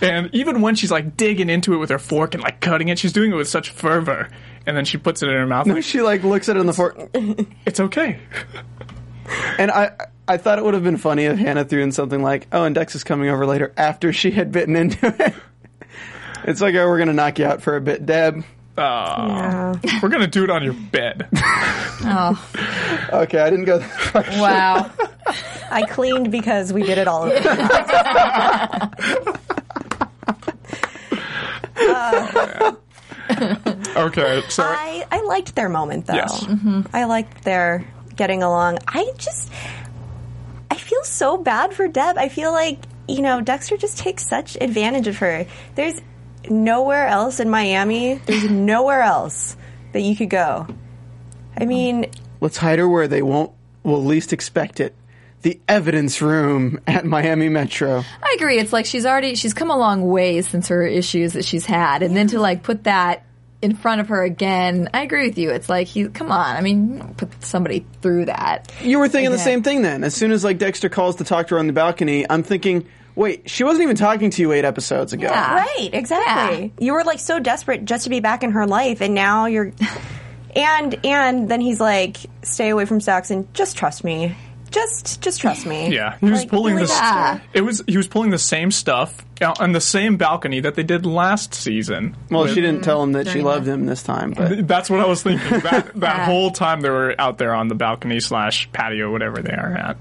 And 0.00 0.30
even 0.34 0.60
when 0.60 0.74
she's 0.74 0.90
like 0.90 1.16
digging 1.16 1.48
into 1.50 1.74
it 1.74 1.78
with 1.78 1.90
her 1.90 1.98
fork 1.98 2.34
and 2.34 2.42
like 2.42 2.60
cutting 2.60 2.88
it, 2.88 2.98
she's 2.98 3.12
doing 3.12 3.32
it 3.32 3.34
with 3.34 3.48
such 3.48 3.70
fervor. 3.70 4.28
And 4.66 4.76
then 4.76 4.84
she 4.84 4.96
puts 4.98 5.22
it 5.22 5.28
in 5.28 5.34
her 5.34 5.46
mouth. 5.46 5.66
Like, 5.66 5.84
She 5.84 6.00
like 6.00 6.22
looks 6.22 6.48
at 6.48 6.56
it 6.56 6.60
in 6.60 6.66
the 6.66 6.72
fork, 6.72 6.98
it's 7.66 7.80
okay. 7.80 8.18
and 9.58 9.70
I 9.70 9.92
I 10.26 10.36
thought 10.38 10.58
it 10.58 10.64
would 10.64 10.74
have 10.74 10.84
been 10.84 10.96
funny 10.96 11.24
if 11.24 11.38
Hannah 11.38 11.64
threw 11.64 11.82
in 11.82 11.92
something 11.92 12.22
like, 12.22 12.46
"Oh, 12.52 12.64
and 12.64 12.74
Dex 12.74 12.94
is 12.94 13.04
coming 13.04 13.28
over 13.28 13.44
later 13.46 13.72
after 13.76 14.12
she 14.12 14.30
had 14.30 14.52
bitten 14.52 14.76
into 14.76 15.06
it." 15.18 15.34
It's 16.46 16.60
like, 16.60 16.74
"Oh, 16.74 16.86
we're 16.88 16.98
gonna 16.98 17.14
knock 17.14 17.38
you 17.38 17.46
out 17.46 17.62
for 17.62 17.74
a 17.76 17.80
bit, 17.80 18.04
Deb." 18.04 18.44
Uh, 18.76 19.74
We're 20.02 20.08
gonna 20.10 20.26
do 20.26 20.44
it 20.44 20.50
on 20.50 20.62
your 20.62 20.74
bed. 20.74 21.28
Oh 22.06 22.38
Okay, 23.12 23.38
I 23.38 23.48
didn't 23.48 23.64
go. 23.64 23.78
that 23.78 23.90
far. 24.12 24.24
wow! 24.38 24.90
I 25.70 25.86
cleaned 25.86 26.30
because 26.30 26.70
we 26.72 26.82
did 26.82 26.98
it 26.98 27.08
all 27.08 27.22
over. 27.22 27.34
Okay, 33.96 34.42
so 34.48 34.62
I, 34.64 35.04
I 35.10 35.20
liked 35.22 35.54
their 35.54 35.68
moment 35.68 36.06
though. 36.06 36.14
Yes. 36.14 36.44
I 36.92 37.04
liked 37.04 37.44
their 37.44 37.84
getting 38.16 38.42
along. 38.42 38.78
I 38.88 39.10
just 39.18 39.50
I 39.52 39.83
feel 40.94 41.04
so 41.04 41.36
bad 41.36 41.74
for 41.74 41.88
Deb. 41.88 42.16
I 42.18 42.28
feel 42.28 42.52
like 42.52 42.78
you 43.08 43.20
know, 43.20 43.40
Dexter 43.40 43.76
just 43.76 43.98
takes 43.98 44.26
such 44.26 44.56
advantage 44.60 45.06
of 45.08 45.18
her. 45.18 45.46
There's 45.74 46.00
nowhere 46.48 47.06
else 47.06 47.40
in 47.40 47.50
Miami. 47.50 48.14
There's 48.14 48.44
nowhere 48.50 49.02
else 49.02 49.56
that 49.92 50.00
you 50.00 50.16
could 50.16 50.30
go. 50.30 50.66
I 51.56 51.66
mean, 51.66 52.06
Let's 52.40 52.56
hide 52.56 52.78
her 52.78 52.88
where 52.88 53.08
they 53.08 53.22
won't 53.22 53.52
will 53.82 54.04
least 54.04 54.32
expect 54.32 54.80
it. 54.80 54.94
The 55.42 55.60
evidence 55.68 56.22
room 56.22 56.80
at 56.86 57.04
Miami 57.04 57.50
Metro. 57.50 58.02
I 58.22 58.34
agree. 58.38 58.58
It's 58.58 58.72
like 58.72 58.86
she's 58.86 59.04
already 59.04 59.34
she's 59.34 59.52
come 59.52 59.70
a 59.70 59.76
long 59.76 60.06
way 60.06 60.40
since 60.40 60.68
her 60.68 60.86
issues 60.86 61.34
that 61.34 61.44
she's 61.44 61.66
had, 61.66 62.02
and 62.02 62.16
then 62.16 62.28
to 62.28 62.40
like 62.40 62.62
put 62.62 62.84
that 62.84 63.24
in 63.64 63.74
front 63.74 64.02
of 64.02 64.08
her 64.08 64.22
again. 64.22 64.90
I 64.92 65.02
agree 65.02 65.26
with 65.26 65.38
you. 65.38 65.50
It's 65.50 65.70
like 65.70 65.86
he 65.86 66.06
come 66.08 66.30
on. 66.30 66.56
I 66.56 66.60
mean, 66.60 67.14
put 67.16 67.42
somebody 67.42 67.86
through 68.02 68.26
that. 68.26 68.70
You 68.82 68.98
were 68.98 69.08
thinking 69.08 69.32
the 69.32 69.38
same 69.38 69.62
thing 69.62 69.80
then. 69.80 70.04
As 70.04 70.14
soon 70.14 70.32
as 70.32 70.44
like 70.44 70.58
Dexter 70.58 70.90
calls 70.90 71.16
to 71.16 71.24
talk 71.24 71.48
to 71.48 71.54
her 71.54 71.58
on 71.58 71.66
the 71.66 71.72
balcony, 71.72 72.26
I'm 72.28 72.42
thinking, 72.42 72.86
wait, 73.16 73.48
she 73.48 73.64
wasn't 73.64 73.84
even 73.84 73.96
talking 73.96 74.28
to 74.28 74.42
you 74.42 74.52
eight 74.52 74.66
episodes 74.66 75.14
ago. 75.14 75.28
Yeah. 75.28 75.54
right, 75.56 75.90
exactly. 75.92 76.74
You 76.78 76.92
were 76.92 77.04
like 77.04 77.20
so 77.20 77.38
desperate 77.40 77.86
just 77.86 78.04
to 78.04 78.10
be 78.10 78.20
back 78.20 78.42
in 78.42 78.52
her 78.52 78.66
life, 78.66 79.00
and 79.00 79.14
now 79.14 79.46
you're. 79.46 79.72
And 80.56 81.04
and 81.04 81.48
then 81.48 81.60
he's 81.60 81.80
like, 81.80 82.18
"Stay 82.42 82.68
away 82.68 82.84
from 82.84 83.00
Saxon. 83.00 83.48
Just 83.54 83.76
trust 83.76 84.04
me. 84.04 84.36
Just 84.74 85.20
just 85.22 85.40
trust 85.40 85.64
me." 85.66 85.94
Yeah, 85.94 86.16
he 86.20 86.28
was 86.30 86.40
Like, 86.40 86.48
pulling 86.50 86.74
really, 86.74 86.86
this. 86.88 86.98
Dexter? 86.98 87.42
It 87.54 87.60
was 87.60 87.82
he 87.86 87.96
was 87.96 88.08
pulling 88.08 88.30
the 88.30 88.38
same 88.38 88.70
stuff 88.72 89.24
out 89.40 89.60
on 89.60 89.72
the 89.72 89.80
same 89.80 90.16
balcony 90.16 90.60
that 90.60 90.74
they 90.74 90.82
did 90.82 91.06
last 91.06 91.54
season. 91.54 92.16
Well, 92.30 92.42
With- 92.42 92.54
she 92.54 92.60
didn't 92.60 92.82
tell 92.82 93.02
him 93.02 93.12
that 93.12 93.28
she 93.28 93.40
loved 93.40 93.66
him 93.68 93.86
this 93.86 94.02
time, 94.02 94.32
but 94.32 94.66
That's 94.66 94.90
what 94.90 95.00
I 95.00 95.06
was 95.06 95.22
thinking. 95.22 95.60
That 95.60 95.94
that 96.00 96.16
Yeah. 96.18 96.24
whole 96.26 96.50
time 96.50 96.80
they 96.80 96.90
were 96.90 97.14
out 97.18 97.38
there 97.38 97.54
on 97.54 97.68
the 97.68 97.74
balcony 97.74 98.18
slash 98.20 98.68
patio, 98.72 99.10
whatever 99.12 99.40
they 99.42 99.54
are 99.54 99.72
at. 99.76 99.96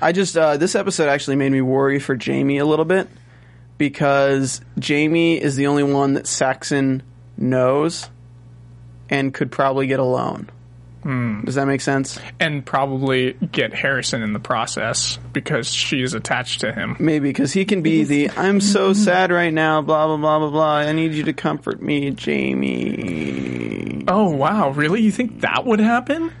I 0.00 0.12
just 0.12 0.36
uh, 0.36 0.56
this 0.56 0.74
episode 0.74 1.08
actually 1.08 1.36
made 1.36 1.52
me 1.52 1.60
worry 1.60 1.98
for 1.98 2.16
Jamie 2.16 2.58
a 2.58 2.64
little 2.64 2.84
bit 2.86 3.08
because 3.78 4.60
Jamie 4.78 5.40
is 5.40 5.56
the 5.56 5.66
only 5.66 5.82
one 5.82 6.14
that 6.14 6.26
Saxon 6.26 7.02
knows 7.36 8.08
and 9.10 9.32
could 9.34 9.52
probably 9.52 9.86
get 9.86 10.00
alone. 10.00 10.48
Hmm. 11.06 11.42
Does 11.44 11.54
that 11.54 11.68
make 11.68 11.82
sense? 11.82 12.18
and 12.40 12.66
probably 12.66 13.34
get 13.52 13.72
Harrison 13.72 14.22
in 14.22 14.32
the 14.32 14.40
process 14.40 15.20
because 15.32 15.72
she's 15.72 16.14
attached 16.14 16.62
to 16.62 16.72
him. 16.72 16.96
Maybe 16.98 17.28
because 17.28 17.52
he 17.52 17.64
can 17.64 17.80
be 17.82 18.02
the 18.02 18.30
"I'm 18.30 18.60
so 18.60 18.92
sad 18.92 19.30
right 19.30 19.54
now," 19.54 19.82
blah 19.82 20.08
blah 20.08 20.16
blah 20.16 20.40
blah 20.40 20.50
blah. 20.50 20.74
I 20.78 20.90
need 20.90 21.12
you 21.12 21.22
to 21.22 21.32
comfort 21.32 21.80
me, 21.80 22.10
Jamie. 22.10 24.04
Oh 24.08 24.30
wow, 24.30 24.70
really? 24.70 25.00
You 25.00 25.12
think 25.12 25.42
that 25.42 25.64
would 25.64 25.78
happen? 25.78 26.32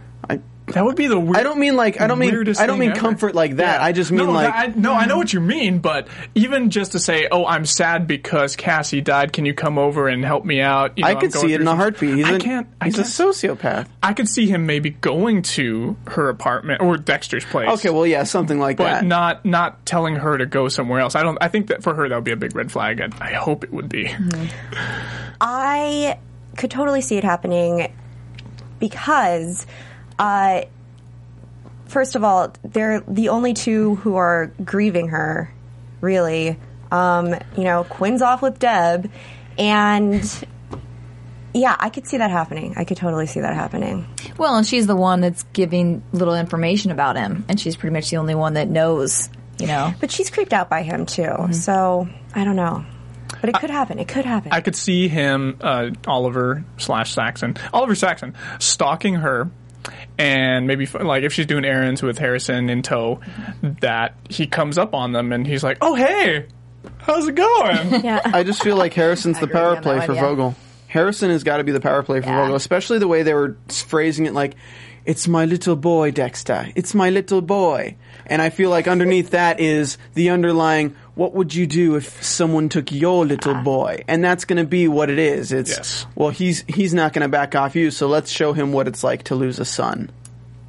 I, 0.68 0.72
That 0.72 0.84
would 0.84 0.96
be 0.96 1.06
the 1.06 1.18
weird. 1.18 1.36
I 1.36 1.42
don't 1.44 1.58
mean 1.60 1.76
like 1.76 2.00
I 2.00 2.06
don't 2.08 2.18
mean 2.18 2.34
I 2.58 2.66
don't 2.66 2.78
mean 2.78 2.90
ever. 2.90 2.98
comfort 3.00 3.34
like 3.36 3.56
that. 3.56 3.80
Yeah. 3.80 3.84
I 3.86 3.92
just 3.92 4.10
mean 4.10 4.26
no, 4.26 4.32
like 4.32 4.52
that- 4.52 4.68
I, 4.76 4.80
no, 4.80 4.92
I 4.94 5.06
know 5.06 5.16
what 5.16 5.32
you 5.32 5.40
mean, 5.40 5.78
but 5.78 6.08
even 6.34 6.70
just 6.70 6.92
to 6.92 6.98
say, 6.98 7.28
"Oh, 7.30 7.46
I'm 7.46 7.64
sad 7.64 8.06
because 8.08 8.56
Cassie 8.56 9.00
died. 9.00 9.32
Can 9.32 9.44
you 9.46 9.54
come 9.54 9.78
over 9.78 10.08
and 10.08 10.24
help 10.24 10.44
me 10.44 10.60
out?" 10.60 10.98
You 10.98 11.02
know, 11.02 11.08
I 11.08 11.12
I'm 11.12 11.20
could 11.20 11.32
see 11.32 11.52
it 11.52 11.60
in 11.60 11.68
a 11.68 11.76
heartbeat. 11.76 12.16
He's, 12.16 12.24
I 12.26 12.32
an- 12.32 12.40
can't. 12.40 12.66
I 12.80 12.86
he's 12.86 12.96
can't. 12.96 13.06
a 13.06 13.10
sociopath. 13.10 13.86
I 14.02 14.12
could 14.12 14.28
see 14.28 14.46
him 14.48 14.66
maybe 14.66 14.90
going 14.90 15.42
to 15.42 15.96
her 16.08 16.28
apartment 16.28 16.82
or 16.82 16.96
Dexter's 16.96 17.44
place. 17.44 17.68
Okay, 17.78 17.90
well, 17.90 18.06
yeah, 18.06 18.24
something 18.24 18.58
like 18.58 18.76
but 18.78 18.84
that. 18.84 19.00
But 19.02 19.06
not 19.06 19.44
not 19.44 19.86
telling 19.86 20.16
her 20.16 20.36
to 20.36 20.46
go 20.46 20.68
somewhere 20.68 20.98
else. 21.00 21.14
I 21.14 21.22
don't. 21.22 21.38
I 21.40 21.46
think 21.48 21.68
that 21.68 21.84
for 21.84 21.94
her 21.94 22.08
that 22.08 22.14
would 22.16 22.24
be 22.24 22.32
a 22.32 22.36
big 22.36 22.56
red 22.56 22.72
flag. 22.72 22.98
and 23.00 23.14
I 23.20 23.34
hope 23.34 23.62
it 23.62 23.72
would 23.72 23.88
be. 23.88 24.12
I 25.40 26.18
could 26.56 26.70
totally 26.70 27.02
see 27.02 27.16
it 27.16 27.24
happening 27.24 27.92
because, 28.78 29.66
uh, 30.18 30.62
first 31.86 32.16
of 32.16 32.24
all, 32.24 32.52
they're 32.64 33.00
the 33.00 33.30
only 33.30 33.54
two 33.54 33.96
who 33.96 34.16
are 34.16 34.52
grieving 34.64 35.08
her, 35.08 35.52
really. 36.00 36.58
Um, 36.90 37.34
you 37.56 37.64
know, 37.64 37.84
Quinn's 37.84 38.22
off 38.22 38.42
with 38.42 38.58
Deb, 38.58 39.10
and 39.58 40.46
yeah, 41.52 41.74
I 41.78 41.88
could 41.90 42.06
see 42.06 42.18
that 42.18 42.30
happening. 42.30 42.74
I 42.76 42.84
could 42.84 42.96
totally 42.96 43.26
see 43.26 43.40
that 43.40 43.54
happening. 43.54 44.06
Well, 44.38 44.56
and 44.56 44.66
she's 44.66 44.86
the 44.86 44.96
one 44.96 45.20
that's 45.20 45.42
giving 45.52 46.02
little 46.12 46.36
information 46.36 46.90
about 46.92 47.16
him, 47.16 47.44
and 47.48 47.58
she's 47.58 47.76
pretty 47.76 47.92
much 47.92 48.10
the 48.10 48.18
only 48.18 48.34
one 48.34 48.54
that 48.54 48.68
knows. 48.68 49.28
You 49.58 49.68
know, 49.68 49.94
But 50.00 50.10
she's 50.10 50.28
creeped 50.28 50.52
out 50.52 50.68
by 50.68 50.82
him 50.82 51.06
too, 51.06 51.48
so 51.52 52.06
I 52.34 52.44
don't 52.44 52.56
know. 52.56 52.84
But 53.40 53.48
it 53.48 53.54
could 53.54 53.70
happen. 53.70 53.98
It 53.98 54.06
could 54.06 54.26
happen. 54.26 54.52
I 54.52 54.60
could 54.60 54.76
see 54.76 55.08
him, 55.08 55.56
uh, 55.62 55.90
Oliver 56.06 56.62
slash 56.76 57.12
Saxon, 57.14 57.56
Oliver 57.72 57.94
Saxon, 57.94 58.34
stalking 58.58 59.14
her, 59.14 59.50
and 60.18 60.66
maybe 60.66 60.86
like 60.86 61.22
if 61.22 61.32
she's 61.32 61.46
doing 61.46 61.64
errands 61.64 62.02
with 62.02 62.18
Harrison 62.18 62.68
in 62.70 62.82
tow, 62.82 63.20
that 63.80 64.14
he 64.28 64.46
comes 64.46 64.78
up 64.78 64.94
on 64.94 65.12
them 65.12 65.32
and 65.32 65.46
he's 65.46 65.62
like, 65.62 65.78
"Oh 65.80 65.94
hey, 65.94 66.46
how's 66.98 67.26
it 67.28 67.34
going?" 67.34 68.00
yeah. 68.04 68.20
I 68.24 68.42
just 68.42 68.62
feel 68.62 68.76
like 68.76 68.94
Harrison's 68.94 69.38
the 69.40 69.48
power 69.48 69.80
play 69.80 70.04
for. 70.04 70.14
Vogel. 70.14 70.54
Harrison 70.88 71.30
has 71.30 71.42
got 71.44 71.58
to 71.58 71.64
be 71.64 71.72
the 71.72 71.80
power 71.80 72.02
play 72.02 72.20
for 72.20 72.28
Yeah. 72.28 72.42
Vogel, 72.42 72.56
especially 72.56 72.98
the 72.98 73.08
way 73.08 73.22
they 73.22 73.34
were 73.34 73.56
phrasing 73.68 74.24
it 74.26 74.32
like, 74.32 74.54
it's 75.04 75.28
my 75.28 75.44
little 75.44 75.76
boy, 75.76 76.10
Dexter. 76.10 76.72
It's 76.74 76.94
my 76.94 77.10
little 77.10 77.42
boy. 77.42 77.96
And 78.26 78.40
I 78.40 78.50
feel 78.50 78.70
like 78.70 78.88
underneath 78.88 79.30
that 79.30 79.60
is 79.60 79.98
the 80.14 80.30
underlying, 80.30 80.96
what 81.16 81.32
would 81.34 81.52
you 81.54 81.66
do 81.66 81.96
if 81.96 82.22
someone 82.22 82.68
took 82.68 82.92
your 82.92 83.26
little 83.26 83.54
ah. 83.56 83.62
boy? 83.62 84.04
And 84.06 84.22
that's 84.22 84.44
going 84.44 84.58
to 84.58 84.68
be 84.68 84.86
what 84.86 85.10
it 85.10 85.18
is. 85.18 85.50
It's, 85.50 85.70
Yes. 85.70 86.06
well, 86.14 86.28
he's, 86.28 86.62
he's 86.68 86.94
not 86.94 87.12
going 87.12 87.22
to 87.22 87.28
back 87.28 87.54
off 87.56 87.74
you, 87.74 87.90
so 87.90 88.06
let's 88.06 88.30
show 88.30 88.52
him 88.52 88.72
what 88.72 88.86
it's 88.86 89.02
like 89.02 89.24
to 89.24 89.34
lose 89.34 89.58
a 89.58 89.64
son. 89.64 90.10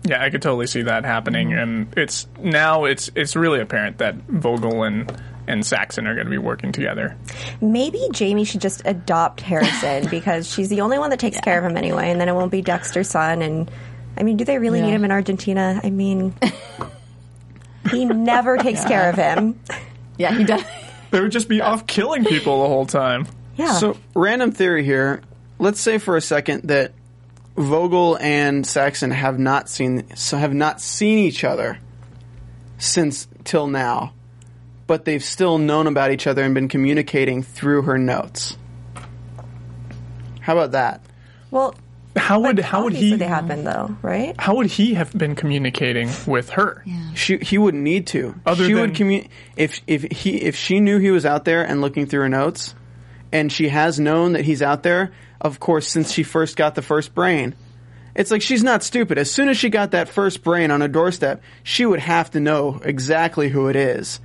yeah, 0.03 0.23
I 0.23 0.29
could 0.29 0.41
totally 0.41 0.67
see 0.67 0.81
that 0.83 1.03
happening, 1.05 1.53
and 1.53 1.93
it's 1.97 2.27
now 2.41 2.85
it's 2.85 3.11
it's 3.13 3.35
really 3.35 3.59
apparent 3.59 3.97
that 3.97 4.15
Vogel 4.15 4.83
and 4.83 5.11
and 5.49 5.65
Saxon 5.65 6.07
are 6.07 6.13
going 6.13 6.25
to 6.27 6.31
be 6.31 6.37
working 6.37 6.71
together. 6.71 7.17
Maybe 7.61 8.07
Jamie 8.13 8.43
should 8.45 8.61
just 8.61 8.81
adopt 8.85 9.41
Harrison 9.41 10.07
because 10.09 10.49
she's 10.49 10.69
the 10.69 10.79
only 10.81 10.97
one 10.97 11.09
that 11.09 11.19
takes 11.19 11.39
care 11.41 11.57
of 11.59 11.69
him 11.69 11.75
anyway, 11.77 12.09
and 12.09 12.21
then 12.21 12.29
it 12.29 12.33
won't 12.33 12.51
be 12.51 12.61
Dexter's 12.61 13.09
son. 13.09 13.41
And 13.41 13.69
I 14.17 14.23
mean, 14.23 14.37
do 14.37 14.45
they 14.45 14.57
really 14.59 14.79
Yeah. 14.79 14.85
need 14.85 14.93
him 14.93 15.03
in 15.05 15.11
Argentina? 15.11 15.81
I 15.83 15.89
mean, 15.89 16.33
he 17.91 18.05
never 18.05 18.57
takes 18.57 18.83
care 18.85 19.09
of 19.09 19.15
him. 19.15 19.59
yeah, 20.17 20.33
he 20.37 20.43
does. 20.43 20.63
They 21.09 21.21
would 21.21 21.31
just 21.31 21.47
be 21.47 21.61
off 21.61 21.87
killing 21.87 22.25
people 22.25 22.63
the 22.63 22.67
whole 22.67 22.85
time. 22.85 23.27
Yeah. 23.55 23.75
So, 23.75 23.97
random 24.13 24.51
theory 24.51 24.83
here. 24.83 25.21
Let's 25.57 25.79
say 25.79 25.99
for 25.99 26.17
a 26.17 26.21
second 26.21 26.63
that 26.67 26.91
Vogel 27.55 28.17
and 28.19 28.67
Saxon 28.67 29.11
have 29.11 29.39
not 29.39 29.69
seen 29.69 30.13
so 30.17 30.35
have 30.35 30.53
not 30.53 30.81
seen 30.81 31.19
each 31.19 31.45
other 31.45 31.79
since 32.77 33.27
till 33.45 33.67
now, 33.67 34.13
but 34.85 35.05
they've 35.05 35.23
still 35.23 35.57
known 35.57 35.87
about 35.87 36.11
each 36.11 36.27
other 36.27 36.43
and 36.43 36.53
been 36.53 36.67
communicating 36.67 37.41
through 37.41 37.83
her 37.83 37.97
notes. 37.97 38.57
How 40.41 40.53
about 40.53 40.71
that? 40.71 41.01
well, 41.51 41.73
How 42.17 42.39
would 42.39 42.59
how 42.59 42.83
would 42.83 42.93
he 42.93 43.13
obviously 43.13 43.17
they 43.17 43.27
have 43.27 43.47
been 43.47 43.63
though, 43.63 43.95
right? 44.01 44.35
how 44.39 44.55
would 44.55 44.67
he 44.67 44.95
have 44.95 45.15
been 45.17 45.35
communicating 45.35 46.09
with 46.25 46.49
her? 46.51 46.83
She 47.15 47.37
he 47.37 47.57
wouldn't 47.57 47.83
need 47.83 48.07
to. 48.07 48.35
Other 48.45 48.65
she 48.65 48.73
than- 48.73 48.81
would 48.81 48.93
commu- 48.93 49.27
if 49.55 49.81
if 49.87 50.03
he 50.03 50.37
if 50.41 50.55
she 50.55 50.79
knew 50.79 50.99
he 50.99 51.11
was 51.11 51.25
out 51.25 51.45
there 51.45 51.63
and 51.63 51.81
looking 51.81 52.05
through 52.05 52.21
her 52.21 52.29
notes, 52.29 52.75
and 53.31 53.51
she 53.51 53.69
has 53.69 53.99
known 53.99 54.33
that 54.33 54.43
he's 54.45 54.61
out 54.61 54.83
there. 54.83 55.11
Of 55.39 55.59
course, 55.59 55.87
since 55.87 56.11
she 56.11 56.23
first 56.23 56.57
got 56.57 56.73
the 56.75 56.81
first 56.81 57.13
brain, 57.13 57.53
it's 58.15 58.31
like 58.31 58.41
she's 58.41 58.63
not 58.63 58.83
stupid. 58.83 59.17
As 59.19 59.29
soon 59.29 59.49
as 59.49 59.57
she 59.57 59.69
got 59.69 59.91
that 59.91 60.09
first 60.09 60.43
brain 60.43 60.71
on 60.71 60.81
a 60.81 60.87
doorstep, 60.87 61.43
she 61.63 61.85
would 61.85 61.99
have 61.99 62.31
to 62.31 62.39
know 62.39 62.81
exactly 62.83 63.49
who 63.49 63.67
it 63.67 63.75
is. 63.75 64.19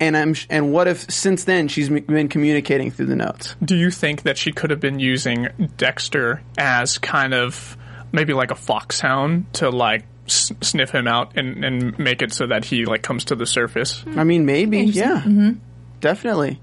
And 0.00 0.16
I'm 0.16 0.34
sh- 0.34 0.46
and 0.48 0.72
what 0.72 0.86
if 0.86 1.10
since 1.10 1.44
then 1.44 1.66
she's 1.68 1.90
m- 1.90 2.04
been 2.04 2.28
communicating 2.28 2.90
through 2.90 3.06
the 3.06 3.16
notes? 3.16 3.56
Do 3.64 3.76
you 3.76 3.90
think 3.90 4.22
that 4.22 4.38
she 4.38 4.52
could 4.52 4.70
have 4.70 4.78
been 4.80 5.00
using 5.00 5.48
Dexter 5.76 6.40
as 6.56 6.98
kind 6.98 7.34
of 7.34 7.76
maybe 8.12 8.32
like 8.32 8.50
a 8.52 8.54
foxhound 8.54 9.52
to 9.54 9.70
like 9.70 10.04
s- 10.26 10.52
sniff 10.60 10.90
him 10.90 11.08
out 11.08 11.36
and, 11.36 11.64
and 11.64 11.98
make 11.98 12.22
it 12.22 12.32
so 12.32 12.46
that 12.46 12.64
he 12.64 12.84
like 12.84 13.02
comes 13.02 13.24
to 13.24 13.34
the 13.34 13.44
surface? 13.46 14.04
I 14.16 14.22
mean, 14.22 14.46
maybe, 14.46 14.82
yeah, 14.82 15.20
mm-hmm. 15.20 15.52
definitely. 16.00 16.60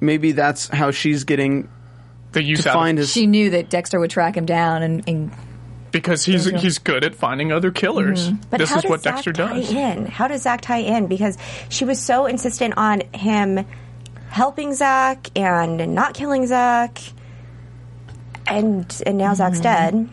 Maybe 0.00 0.32
that's 0.32 0.68
how 0.68 0.90
she's 0.90 1.24
getting 1.24 1.68
The 2.32 2.42
use 2.42 2.64
to 2.64 2.70
out 2.70 2.74
find 2.74 2.98
of, 2.98 3.02
his. 3.04 3.12
She 3.12 3.26
knew 3.26 3.50
that 3.50 3.70
Dexter 3.70 3.98
would 4.00 4.10
track 4.10 4.36
him 4.36 4.44
down, 4.46 4.82
and, 4.82 5.02
and 5.08 5.30
because 5.92 6.24
he's 6.24 6.44
he's 6.46 6.78
good 6.78 7.04
at 7.04 7.14
finding 7.14 7.52
other 7.52 7.70
killers. 7.70 8.30
Mm-hmm. 8.30 8.42
But 8.50 8.58
this 8.58 8.70
how 8.70 8.76
is 8.76 8.82
does 8.82 8.90
what 8.90 9.02
Zach 9.02 9.14
Dexter 9.16 9.32
tie 9.32 9.54
does. 9.54 9.72
in? 9.72 10.06
How 10.06 10.28
does 10.28 10.42
Zach 10.42 10.60
tie 10.60 10.78
in? 10.78 11.06
Because 11.06 11.36
she 11.68 11.84
was 11.84 12.00
so 12.00 12.26
insistent 12.26 12.74
on 12.76 13.02
him 13.12 13.64
helping 14.28 14.74
Zach 14.74 15.30
and 15.36 15.94
not 15.94 16.14
killing 16.14 16.46
Zach, 16.46 16.98
and 18.46 19.02
and 19.06 19.18
now 19.18 19.34
Zach's 19.34 19.60
mm-hmm. 19.60 20.06
dead. 20.06 20.10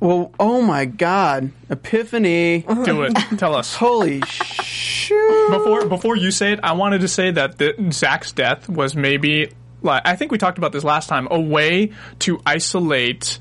well, 0.00 0.32
oh 0.38 0.62
my 0.62 0.84
God, 0.84 1.50
Epiphany! 1.68 2.62
Mm-hmm. 2.62 2.84
Do 2.84 3.02
it. 3.02 3.14
Tell 3.38 3.54
us. 3.54 3.74
Holy 3.76 4.20
shoot! 4.26 5.50
Before 5.50 5.86
before 5.86 6.16
you 6.16 6.30
say 6.30 6.52
it, 6.52 6.60
I 6.62 6.72
wanted 6.72 7.00
to 7.02 7.08
say 7.08 7.30
that 7.32 7.58
the, 7.58 7.74
Zach's 7.92 8.32
death 8.32 8.68
was 8.68 8.94
maybe 8.94 9.50
like 9.82 10.02
I 10.04 10.16
think 10.16 10.32
we 10.32 10.38
talked 10.38 10.58
about 10.58 10.72
this 10.72 10.84
last 10.84 11.08
time, 11.08 11.28
a 11.30 11.40
way 11.40 11.92
to 12.20 12.40
isolate 12.44 13.38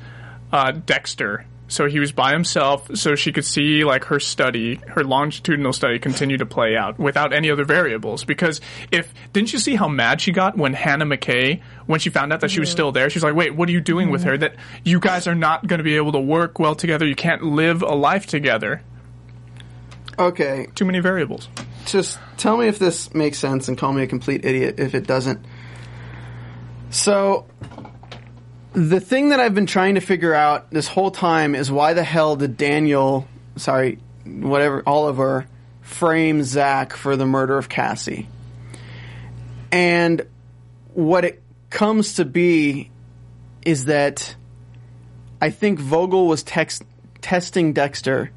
uh, 0.52 0.72
Dexter 0.72 1.46
So 1.68 1.88
he 1.88 2.00
was 2.00 2.12
by 2.12 2.32
himself, 2.32 2.96
so 2.96 3.16
she 3.16 3.32
could 3.32 3.46
see 3.46 3.84
like 3.84 4.06
her 4.06 4.20
study, 4.20 4.76
her 4.88 5.04
longitudinal 5.04 5.74
study, 5.74 5.98
continue 5.98 6.38
to 6.38 6.46
play 6.46 6.76
out 6.76 7.00
without 7.00 7.34
any 7.34 7.50
other 7.50 7.66
variables. 7.66 8.24
Because 8.24 8.62
if 8.92 9.12
didn't 9.34 9.52
you 9.52 9.60
see 9.60 9.76
how 9.76 9.88
mad 9.88 10.22
she 10.22 10.32
got 10.32 10.58
when 10.58 10.74
Hannah 10.74 11.06
McKay, 11.06 11.62
when 11.88 12.00
she 12.00 12.10
found 12.10 12.32
out 12.32 12.42
that 12.42 12.52
she 12.52 12.60
was 12.60 12.70
mm-hmm. 12.70 12.76
still 12.76 12.92
there, 12.92 13.10
she 13.10 13.18
was 13.18 13.24
like, 13.24 13.36
"Wait, 13.36 13.56
what 13.56 13.68
are 13.68 13.72
you 13.72 13.82
doing 13.82 14.12
with 14.12 14.24
her? 14.24 14.34
Mm-hmm. 14.34 14.42
That 14.42 14.56
you 14.84 15.00
guys 15.00 15.28
are 15.28 15.36
not 15.36 15.66
going 15.66 15.80
to 15.80 15.84
be 15.84 15.96
able 15.96 16.12
to 16.12 16.20
work 16.20 16.60
well 16.60 16.76
together. 16.76 17.06
You 17.06 17.16
can't 17.16 17.42
live 17.42 17.82
a 17.82 17.96
life 17.96 18.28
together. 18.28 18.84
Okay, 20.20 20.68
Too 20.76 20.86
many 20.86 21.00
variables." 21.00 21.50
just 21.86 22.20
tell 22.38 22.58
me 22.58 22.68
if 22.68 22.80
this 22.80 23.14
makes 23.14 23.38
sense 23.38 23.68
and 23.68 23.78
call 23.78 23.94
me 23.94 24.04
a 24.04 24.08
complete 24.08 24.44
idiot 24.44 24.80
if 24.80 24.96
it 24.96 25.08
doesn't. 25.08 25.46
So, 26.90 27.46
the 28.76 29.00
thing 29.00 29.30
that 29.30 29.40
I've 29.40 29.56
been 29.56 29.66
trying 29.66 29.96
to 29.96 30.02
figure 30.02 30.34
out 30.34 30.70
this 30.70 30.88
whole 30.88 31.12
time 31.12 31.56
is 31.56 31.72
why 31.72 31.94
the 31.94 32.04
hell 32.04 32.36
did 32.36 32.58
Daniel, 32.58 33.28
sorry, 33.56 34.00
whatever, 34.26 34.84
Oliver, 34.86 35.48
frame 35.82 36.44
Zach 36.44 36.94
for 36.94 37.16
the 37.16 37.26
murder 37.26 37.58
of 37.58 37.70
Cassie? 37.70 38.28
And 39.72 40.26
what 40.94 41.26
it 41.26 41.42
comes 41.70 42.16
to 42.16 42.26
be 42.26 42.92
is 43.66 43.86
that 43.86 44.36
I 45.42 45.50
think 45.50 45.80
Vogel 45.80 46.28
was 46.28 46.44
text, 46.44 46.84
testing 47.22 47.74
Dexter 47.74 48.32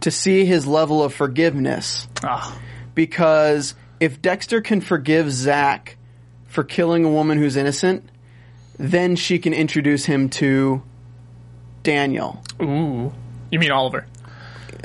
to 0.00 0.10
see 0.10 0.44
his 0.44 0.66
level 0.66 1.02
of 1.02 1.12
forgiveness 1.12 2.06
Ah, 2.22 2.56
because 2.94 3.74
if 3.98 4.22
Dexter 4.22 4.60
can 4.60 4.80
forgive 4.80 5.30
Zach 5.32 5.96
for 6.46 6.62
killing 6.62 7.04
a 7.04 7.10
woman 7.10 7.38
who's 7.38 7.56
innocent, 7.56 8.08
then 8.78 9.16
she 9.16 9.38
can 9.38 9.52
introduce 9.52 10.04
him 10.04 10.28
to 10.30 10.82
Daniel, 11.82 12.42
ooh, 12.62 13.12
you 13.50 13.58
mean 13.58 13.70
Oliver? 13.70 14.06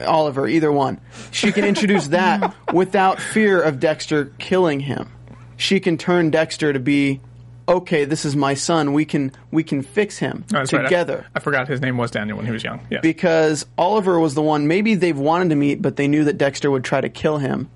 Oliver, 0.06 0.48
either 0.48 0.72
one. 0.72 1.00
She 1.32 1.52
can 1.52 1.66
introduce 1.66 2.08
that 2.08 2.56
without 2.74 3.20
fear 3.20 3.62
of 3.62 3.80
Dexter 3.80 4.26
killing 4.40 4.80
him. 4.80 5.12
She 5.58 5.80
can 5.80 5.98
turn 5.98 6.30
Dexter 6.32 6.74
to 6.74 6.80
be 6.80 7.22
okay, 7.68 8.04
this 8.04 8.26
is 8.26 8.36
my 8.36 8.54
son. 8.56 8.94
We 8.94 9.06
can 9.06 9.32
we 9.52 9.64
can 9.64 9.82
fix 9.84 10.18
him 10.18 10.44
Oh, 10.54 10.58
that's 10.58 10.74
right. 10.74 10.82
I- 10.82 10.84
together. 10.86 11.26
I, 11.36 11.40
forgot 11.40 11.68
his 11.68 11.80
name 11.82 11.98
was 11.98 12.12
Daniel 12.12 12.38
when 12.38 12.46
he 12.46 12.52
was 12.52 12.64
young. 12.64 12.86
Yeah. 12.90 13.00
because 13.02 13.66
Oliver 13.78 14.20
was 14.20 14.34
the 14.36 14.42
one 14.42 14.68
maybe 14.68 14.96
they've 14.96 15.18
wanted 15.18 15.50
to 15.50 15.56
meet, 15.56 15.82
but 15.82 15.96
they 15.96 16.08
knew 16.08 16.24
that 16.26 16.38
Dexter 16.38 16.70
would 16.72 16.84
try 16.84 17.00
to 17.02 17.10
kill 17.10 17.38
him, 17.38 17.70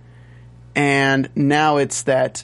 and 0.76 1.30
now 1.36 1.78
it's 1.78 2.04
that 2.04 2.44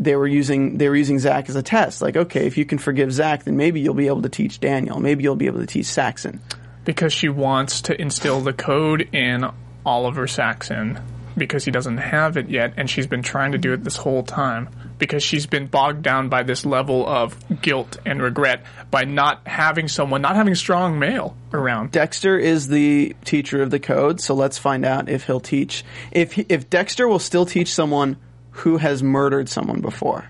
they 0.00 0.16
were 0.16 0.26
using 0.26 0.78
they 0.78 0.88
were 0.88 0.96
using 0.96 1.18
Zach 1.20 1.48
as 1.48 1.54
a 1.56 1.62
test. 1.62 2.00
Like, 2.02 2.16
okay, 2.16 2.46
if 2.46 2.56
you 2.58 2.64
can 2.64 2.78
forgive 2.78 3.12
Zach, 3.12 3.44
then 3.44 3.56
maybe 3.56 3.80
you'll 3.80 3.94
be 3.94 4.06
able 4.08 4.22
to 4.22 4.28
teach 4.30 4.58
Daniel. 4.58 4.98
Maybe 4.98 5.22
you'll 5.22 5.36
be 5.36 5.46
able 5.46 5.60
to 5.60 5.66
teach 5.66 5.86
Saxon. 5.86 6.40
because 6.84 7.12
she 7.12 7.28
wants 7.28 7.82
to 7.82 8.00
instill 8.00 8.40
the 8.40 8.52
code 8.52 9.08
in 9.14 9.44
Oliver 9.84 10.26
Saxon 10.26 10.98
because 11.36 11.64
he 11.64 11.70
doesn't 11.70 11.98
have 11.98 12.36
it 12.36 12.48
yet, 12.50 12.74
and 12.76 12.90
she's 12.90 13.06
been 13.06 13.22
trying 13.22 13.52
to 13.52 13.58
do 13.58 13.72
it 13.72 13.84
this 13.84 13.96
whole 13.96 14.22
time 14.22 14.68
because 14.98 15.22
she's 15.22 15.46
been 15.46 15.66
bogged 15.66 16.02
down 16.02 16.28
by 16.28 16.42
this 16.42 16.66
level 16.66 17.06
of 17.06 17.36
guilt 17.62 17.98
and 18.04 18.20
regret 18.20 18.62
by 18.90 19.04
not 19.04 19.46
having 19.46 19.88
someone, 19.88 20.20
not 20.20 20.36
having 20.36 20.54
strong 20.54 20.98
male 20.98 21.36
around. 21.52 21.92
Dexter 21.92 22.36
is 22.36 22.68
the 22.68 23.14
teacher 23.24 23.62
of 23.62 23.70
the 23.70 23.78
code, 23.80 24.20
so 24.20 24.34
let's 24.34 24.58
find 24.58 24.84
out 24.84 25.08
if 25.08 25.24
he'll 25.24 25.40
teach 25.40 25.84
if 26.10 26.32
he, 26.32 26.44
if 26.48 26.68
Dexter 26.68 27.06
will 27.08 27.18
still 27.18 27.46
teach 27.46 27.72
someone 27.72 28.16
who 28.60 28.76
has 28.76 29.02
murdered 29.02 29.48
someone 29.48 29.80
before. 29.80 30.28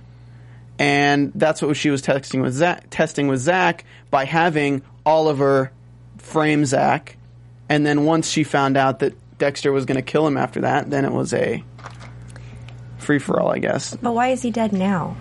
And 0.78 1.32
that's 1.34 1.60
what 1.60 1.76
she 1.76 1.90
was 1.90 2.00
testing 2.02 2.40
with 2.40 2.54
Zach, 2.54 2.88
testing 2.90 3.28
with 3.28 3.40
Zach 3.40 3.84
by 4.10 4.24
having 4.24 4.82
Oliver 5.04 5.72
frame 6.18 6.64
Zach, 6.64 7.16
and 7.68 7.84
then 7.84 8.04
once 8.04 8.28
she 8.30 8.44
found 8.44 8.76
out 8.76 9.00
that 9.00 9.14
Dexter 9.38 9.72
was 9.72 9.84
going 9.84 9.96
to 9.96 10.02
kill 10.02 10.26
him 10.26 10.36
after 10.36 10.62
that, 10.62 10.88
then 10.90 11.04
it 11.04 11.12
was 11.12 11.32
a 11.34 11.62
free 12.98 13.18
for 13.18 13.40
all, 13.40 13.50
I 13.50 13.58
guess, 13.58 13.94
But 13.96 14.14
why 14.14 14.28
is 14.28 14.42
he 14.42 14.50
dead 14.50 14.72
now? 14.72 15.16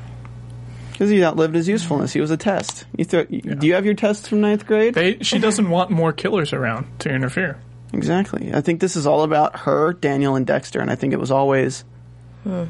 because 0.91 1.09
he 1.11 1.23
outlived 1.23 1.55
his 1.55 1.65
usefulness. 1.69 2.11
He 2.11 2.19
was 2.19 2.29
a 2.29 2.35
test. 2.35 2.85
You 2.97 3.05
throw, 3.05 3.23
Do 3.23 3.65
you 3.65 3.73
have 3.75 3.85
your 3.85 3.93
tests 3.93 4.27
from 4.27 4.41
ninth 4.41 4.65
grade? 4.65 4.93
They, 4.93 5.19
she 5.21 5.39
doesn't 5.39 5.69
want 5.69 5.91
more 5.91 6.11
killers 6.11 6.51
around 6.51 6.87
to 6.99 7.09
interfere. 7.09 7.57
Exactly. 7.93 8.53
I 8.53 8.59
think 8.59 8.81
this 8.81 8.97
is 8.97 9.07
all 9.07 9.23
about 9.23 9.59
her, 9.59 9.93
Daniel, 9.93 10.35
and 10.35 10.45
Dexter, 10.45 10.81
and 10.81 10.91
I 10.91 10.95
think 10.95 11.13
it 11.13 11.19
was 11.19 11.31
always. 11.31 11.85
Hmm. 12.43 12.65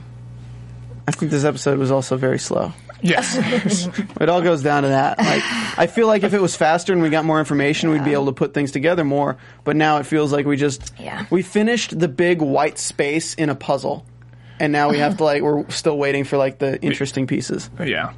I 1.10 1.12
think 1.12 1.32
this 1.32 1.44
episode 1.44 1.80
was 1.80 1.90
also 1.92 2.18
very 2.18 2.38
slow. 2.40 2.72
Yes. 3.02 3.88
It 4.22 4.28
all 4.30 4.42
goes 4.42 4.62
down 4.62 4.84
to 4.84 4.90
that. 4.90 5.18
Like, 5.18 5.42
I 5.80 5.88
feel 5.88 6.06
like 6.06 6.24
if 6.24 6.34
it 6.34 6.42
was 6.42 6.56
faster 6.56 6.92
and 6.94 7.02
we 7.02 7.10
got 7.10 7.24
more 7.26 7.40
information, 7.40 7.90
we'd 7.90 8.04
be 8.04 8.12
able 8.14 8.26
to 8.28 8.32
put 8.34 8.54
things 8.54 8.72
together 8.72 9.04
more. 9.06 9.38
But 9.64 9.76
now 9.78 9.98
it 9.98 10.06
feels 10.06 10.32
like 10.34 10.46
we 10.46 10.58
just 10.58 10.94
Yeah. 11.00 11.26
we 11.32 11.42
finished 11.42 11.98
the 11.98 12.08
big 12.10 12.42
white 12.42 12.78
space 12.78 13.34
in 13.36 13.50
a 13.50 13.56
puzzle, 13.56 14.06
and 14.60 14.72
now 14.74 14.90
we 14.90 14.98
have 15.00 15.18
to 15.18 15.24
like 15.24 15.42
we're 15.42 15.68
still 15.70 15.98
waiting 15.98 16.26
for 16.26 16.38
like 16.38 16.60
the 16.60 16.80
interesting 16.82 17.26
pieces. 17.28 17.70
yeah. 17.84 18.12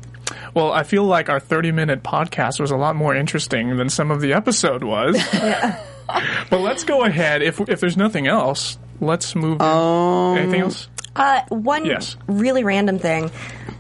Well, 0.54 0.72
I 0.72 0.84
feel 0.84 1.04
like 1.06 1.30
our 1.30 1.40
30 1.40 1.72
minute 1.72 2.04
podcast 2.04 2.60
was 2.60 2.72
a 2.72 2.78
lot 2.78 2.96
more 2.96 3.16
interesting 3.16 3.78
than 3.78 3.90
some 3.90 4.12
of 4.12 4.20
the 4.22 4.34
episode 4.34 4.84
was. 4.84 5.16
yeah. 5.34 5.80
but 6.50 6.60
let's 6.60 6.84
go 6.84 7.04
ahead. 7.04 7.42
If, 7.42 7.60
if 7.70 7.80
there's 7.80 7.98
nothing 7.98 8.28
else, 8.28 8.78
let's 9.00 9.36
move. 9.36 9.62
Um, 9.62 10.38
Anything 10.38 10.62
else? 10.62 10.88
Uh, 11.16 11.42
one 11.50 11.86
Yes. 11.86 12.16
really 12.28 12.64
random 12.64 13.00
thing. 13.00 13.32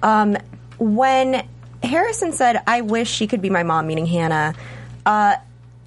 Um, 0.04 0.38
when 0.80 1.46
Harrison 1.84 2.34
said, 2.34 2.62
I 2.67 2.82
wish 2.82 3.10
she 3.10 3.28
could 3.28 3.41
be 3.41 3.50
my 3.50 3.63
mom, 3.63 3.88
meaning 3.88 4.06
Hannah, 4.06 4.54
uh, 5.06 5.36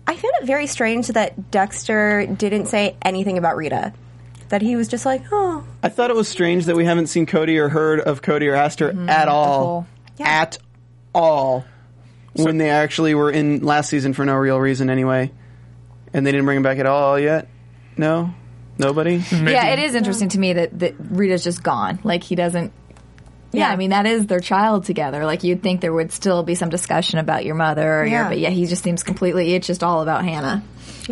I 0.06 0.12
found 0.16 0.34
it 0.40 0.46
very 0.46 0.66
strange 0.66 1.08
that 1.08 1.50
Dexter 1.50 2.26
didn't 2.26 2.66
say 2.66 2.96
anything 3.02 3.38
about 3.38 3.56
Rita. 3.56 3.92
That 4.50 4.60
he 4.62 4.76
was 4.76 4.88
just 4.88 5.06
like, 5.06 5.22
oh. 5.32 5.64
I 5.82 5.88
thought 5.88 6.10
it 6.10 6.16
was 6.16 6.28
strange 6.28 6.66
that 6.66 6.76
we 6.76 6.84
haven't 6.84 7.06
seen 7.08 7.26
Cody 7.26 7.58
or 7.58 7.68
heard 7.68 8.00
of 8.00 8.22
Cody 8.22 8.46
or 8.48 8.54
asked 8.54 8.80
her 8.80 8.94
at 9.08 9.28
all, 9.28 9.86
Yeah. 10.18 10.28
at 10.28 10.58
all, 11.14 11.64
when 12.34 12.58
they 12.58 12.70
actually 12.70 13.14
were 13.14 13.30
in 13.30 13.60
last 13.64 13.88
season 13.88 14.12
for 14.12 14.24
no 14.24 14.34
real 14.34 14.58
reason 14.60 14.90
anyway, 14.90 15.30
and 16.12 16.26
they 16.26 16.30
didn't 16.32 16.44
bring 16.44 16.58
him 16.58 16.62
back 16.62 16.78
at 16.78 16.86
all 16.86 17.18
yet. 17.18 17.48
No, 17.96 18.34
nobody. 18.78 19.22
Yeah, 19.32 19.66
it 19.68 19.78
is 19.78 19.94
interesting 19.94 20.28
to 20.30 20.38
me 20.38 20.52
that, 20.54 20.78
that 20.78 20.94
Rita's 20.98 21.44
just 21.44 21.62
gone. 21.62 21.98
Like 22.04 22.22
he 22.22 22.34
doesn't. 22.34 22.72
Yeah, 23.52 23.68
Yeah. 23.68 23.72
I 23.72 23.76
mean 23.76 23.90
that 23.90 24.06
is 24.06 24.26
their 24.26 24.40
child 24.40 24.84
together. 24.84 25.24
Like 25.24 25.44
you'd 25.44 25.62
think 25.62 25.80
there 25.80 25.92
would 25.92 26.10
still 26.12 26.42
be 26.42 26.54
some 26.54 26.68
discussion 26.70 27.18
about 27.18 27.44
your 27.44 27.54
mother, 27.54 28.00
or 28.00 28.04
your, 28.04 28.22
Yeah. 28.22 28.28
but 28.28 28.38
yeah, 28.38 28.50
he 28.50 28.66
just 28.66 28.82
seems 28.82 29.02
completely. 29.02 29.54
It's 29.54 29.66
just 29.66 29.82
all 29.84 30.02
about 30.02 30.24
Hannah. 30.24 30.62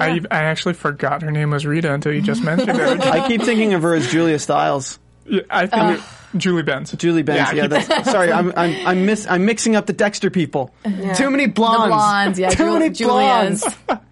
I, 0.01 0.21
I 0.31 0.45
actually 0.45 0.75
forgot 0.75 1.23
her 1.23 1.31
name 1.31 1.51
was 1.51 1.67
Rita 1.67 1.93
until 1.93 2.13
you 2.13 2.23
just 2.23 2.43
mentioned 2.45 2.79
it. 2.79 3.01
I 3.01 3.29
keep 3.29 3.43
thinking 3.43 3.75
of 3.75 3.83
her 3.83 3.95
as 3.95 4.11
Julia 4.11 4.39
Stiles, 4.39 4.99
Yeah, 5.27 5.43
I 5.51 5.67
think 5.67 6.03
Julie 6.37 6.63
Benz. 6.63 6.93
Julie 6.93 7.23
Benz. 7.23 7.53
Yeah, 7.53 7.63
Yeah, 7.63 7.67
that's, 7.69 8.11
sorry, 8.11 8.33
I'm 8.33 8.53
I'm 8.57 8.87
I'm, 8.87 9.07
miss, 9.07 9.27
I'm 9.29 9.45
mixing 9.45 9.77
up 9.77 9.85
the 9.87 9.93
Dexter 9.93 10.31
people. 10.31 10.75
Too 11.15 11.31
many 11.31 11.47
blondes. 11.47 11.85
The 11.85 11.89
blondes, 11.89 12.39
yeah, 12.39 12.49
Too 12.51 12.65
Jul- 12.65 12.79
many 12.79 12.91
Julia's. 12.91 13.63
blondes. 13.87 14.07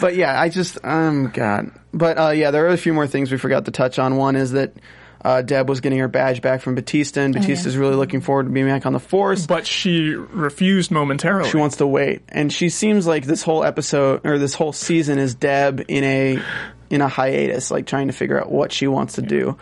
but 0.00 0.14
yeah, 0.16 0.40
I 0.40 0.48
just 0.48 0.78
um 0.84 1.30
God. 1.34 1.70
But 1.98 2.18
uh, 2.18 2.30
yeah, 2.30 2.50
there 2.50 2.64
are 2.66 2.70
a 2.70 2.78
few 2.78 2.94
more 2.94 3.06
things 3.06 3.30
we 3.30 3.38
forgot 3.38 3.64
to 3.66 3.70
touch 3.70 3.98
on. 3.98 4.16
One 4.16 4.36
is 4.36 4.52
that 4.52 4.72
uh, 5.24 5.42
Deb 5.42 5.68
was 5.68 5.80
getting 5.80 5.98
her 5.98 6.08
badge 6.08 6.40
back 6.42 6.60
from 6.60 6.74
Batista, 6.74 7.22
and 7.22 7.34
Batista's 7.34 7.76
really 7.76 7.96
looking 7.96 8.20
forward 8.20 8.44
to 8.44 8.50
being 8.50 8.66
back 8.66 8.86
on 8.86 8.92
the 8.92 9.00
Force. 9.00 9.46
But 9.46 9.66
she 9.66 10.14
refused 10.14 10.90
momentarily. 10.90 11.50
she 11.50 11.56
wants 11.56 11.78
to 11.78 11.86
wait, 11.86 12.22
and 12.28 12.52
she 12.52 12.68
seems 12.68 13.06
like 13.06 13.26
this 13.26 13.42
whole 13.42 13.64
episode 13.64 14.24
or 14.24 14.38
this 14.38 14.54
whole 14.54 14.72
season 14.72 15.18
is 15.18 15.34
Deb 15.34 15.84
in 15.88 16.04
a 16.04 16.42
in 16.90 17.00
a 17.00 17.08
hiatus, 17.08 17.70
like 17.70 17.86
trying 17.86 18.06
to 18.06 18.12
figure 18.12 18.40
out 18.40 18.50
what 18.50 18.72
she 18.72 18.86
wants 18.86 19.14
to 19.14 19.22
do. 19.22 19.58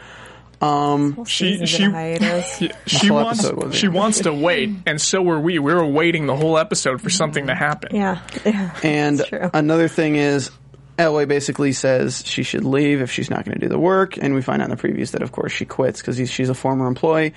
Um, 0.60 1.24
she 1.26 1.58
Season's 1.58 1.70
she 1.70 1.84
in 1.84 1.90
a 1.90 1.92
hiatus. 1.92 2.60
Yeah, 2.60 2.76
she 2.86 3.10
wants 3.10 3.76
she 3.76 3.88
wants 3.88 4.20
to 4.20 4.32
wait, 4.32 4.70
and 4.86 5.00
so 5.00 5.22
were 5.22 5.40
we. 5.40 5.58
We 5.58 5.74
were 5.74 5.86
waiting 5.86 6.26
the 6.26 6.36
whole 6.36 6.58
episode 6.58 7.00
for 7.02 7.10
something 7.10 7.46
to 7.48 7.54
happen. 7.54 7.94
Yeah. 7.94 8.20
yeah 8.44 8.78
And 8.82 9.22
another 9.52 9.88
thing 9.88 10.16
is, 10.16 10.50
Elway 10.98 11.28
basically 11.28 11.72
says 11.72 12.22
she 12.26 12.42
should 12.42 12.64
leave 12.64 13.02
if 13.02 13.10
she's 13.10 13.28
not 13.28 13.44
going 13.44 13.54
to 13.54 13.60
do 13.60 13.68
the 13.68 13.78
work, 13.78 14.16
and 14.16 14.34
we 14.34 14.42
find 14.42 14.62
out 14.62 14.70
in 14.70 14.76
the 14.76 14.82
previews 14.82 15.10
that 15.12 15.22
of 15.22 15.32
course 15.32 15.52
she 15.52 15.64
quits 15.64 16.00
because 16.00 16.16
she's 16.30 16.48
a 16.48 16.54
former 16.54 16.86
employee. 16.86 17.34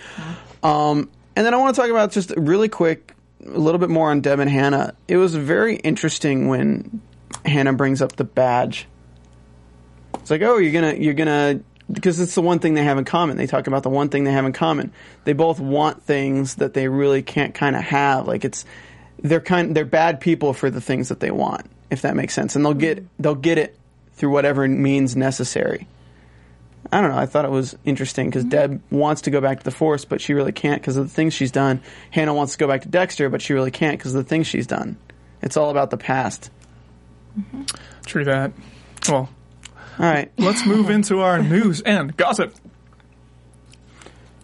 Um, 0.64 1.10
and 1.36 1.46
then 1.46 1.54
I 1.54 1.58
want 1.58 1.76
to 1.76 1.82
talk 1.82 1.90
about 1.90 2.12
just 2.12 2.32
really 2.38 2.70
quick, 2.70 3.14
a 3.46 3.58
little 3.58 3.80
bit 3.80 3.90
more 3.90 4.12
on 4.12 4.22
Deb 4.22 4.40
and 4.40 4.50
Hannah. 4.50 4.94
It 5.08 5.18
was 5.18 5.36
very 5.36 5.76
interesting 5.76 6.48
when 6.48 7.02
Hannah 7.46 7.74
brings 7.74 8.02
up 8.02 8.16
the 8.16 8.24
badge. 8.24 8.88
It's 10.16 10.32
like, 10.32 10.42
oh, 10.42 10.58
you're 10.58 10.74
gonna, 10.74 10.96
you're 10.96 11.14
gonna, 11.14 11.62
because 11.92 12.20
it's 12.20 12.36
the 12.36 12.42
one 12.42 12.60
thing 12.60 12.74
they 12.74 12.84
have 12.84 12.98
in 12.98 13.06
common. 13.06 13.38
They 13.38 13.48
talk 13.48 13.68
about 13.68 13.84
the 13.84 13.90
one 13.90 14.10
thing 14.10 14.24
they 14.24 14.32
have 14.32 14.46
in 14.46 14.54
common. 14.54 14.92
They 15.24 15.34
both 15.34 15.60
want 15.60 16.04
things 16.04 16.56
that 16.56 16.74
they 16.74 16.88
really 16.88 17.22
can't 17.22 17.54
kind 17.54 17.76
of 17.76 17.84
have. 17.84 18.28
Like 18.28 18.46
it's, 18.46 18.66
they're 19.22 19.42
kind, 19.42 19.76
they're 19.76 19.86
bad 19.86 20.20
people 20.20 20.54
for 20.54 20.70
the 20.70 20.82
things 20.82 21.10
that 21.10 21.20
they 21.20 21.32
want, 21.32 21.70
if 21.90 22.02
that 22.04 22.16
makes 22.16 22.34
sense. 22.34 22.56
And 22.56 22.66
they'll 22.66 22.74
get, 22.74 23.04
they'll 23.20 23.36
get 23.36 23.58
it 23.58 23.78
through 24.14 24.32
whatever 24.32 24.68
means 24.68 25.16
necessary. 25.16 25.88
I 26.92 27.02
don't 27.02 27.12
know. 27.12 27.18
I 27.18 27.26
thought 27.26 27.46
it 27.46 27.52
was 27.52 27.78
interesting 27.86 28.28
because 28.28 28.44
mm-hmm. 28.44 28.50
Deb 28.50 28.82
wants 28.90 29.22
to 29.24 29.32
go 29.32 29.42
back 29.42 29.60
to 29.60 29.64
the 29.64 29.72
Force, 29.72 30.06
but 30.06 30.22
she 30.22 30.34
really 30.34 30.52
can't 30.52 30.82
because 30.82 30.98
of 30.98 31.08
the 31.08 31.14
things 31.14 31.34
she's 31.34 31.52
done. 31.52 31.82
Hannah 32.12 32.34
wants 32.34 32.54
to 32.54 32.60
go 32.60 32.68
back 32.68 32.82
to 32.82 32.90
Dexter, 32.90 33.30
but 33.30 33.42
she 33.42 33.54
really 33.54 33.72
can't 33.72 33.98
because 33.98 34.16
of 34.16 34.24
the 34.24 34.30
things 34.30 34.48
she's 34.48 34.68
done. 34.68 34.98
It's 35.42 35.56
all 35.56 35.70
about 35.70 35.92
the 35.92 35.98
past. 35.98 36.50
Mm-hmm. 37.38 37.64
True 38.06 38.26
that. 38.26 38.52
Well, 39.08 39.30
All 40.00 40.06
right, 40.06 40.32
let's 40.38 40.66
move 40.66 40.90
into 40.90 41.20
our 41.20 41.42
news 41.42 41.82
and 41.82 42.16
gossip. 42.18 42.56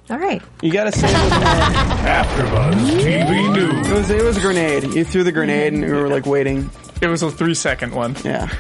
All 0.08 0.20
right. 0.20 0.42
you 0.62 0.72
got 0.72 0.84
to 0.84 0.92
say 0.92 1.10
it 1.10 1.14
was, 1.14 1.32
AfterBuzz 1.34 3.02
TV 3.02 3.54
News. 3.56 3.88
it 3.88 3.94
was 3.94 4.10
it 4.12 4.24
was 4.24 4.38
a 4.38 4.42
grenade. 4.42 4.84
You 4.84 5.04
threw 5.04 5.24
the 5.24 5.32
grenade, 5.32 5.74
and 5.74 5.84
we 5.84 5.92
were 5.92 6.10
like 6.10 6.28
waiting. 6.28 6.70
It 7.02 7.08
was 7.08 7.22
a 7.22 7.32
three 7.32 7.56
second 7.56 7.94
one. 7.94 8.16
Yeah. 8.24 8.50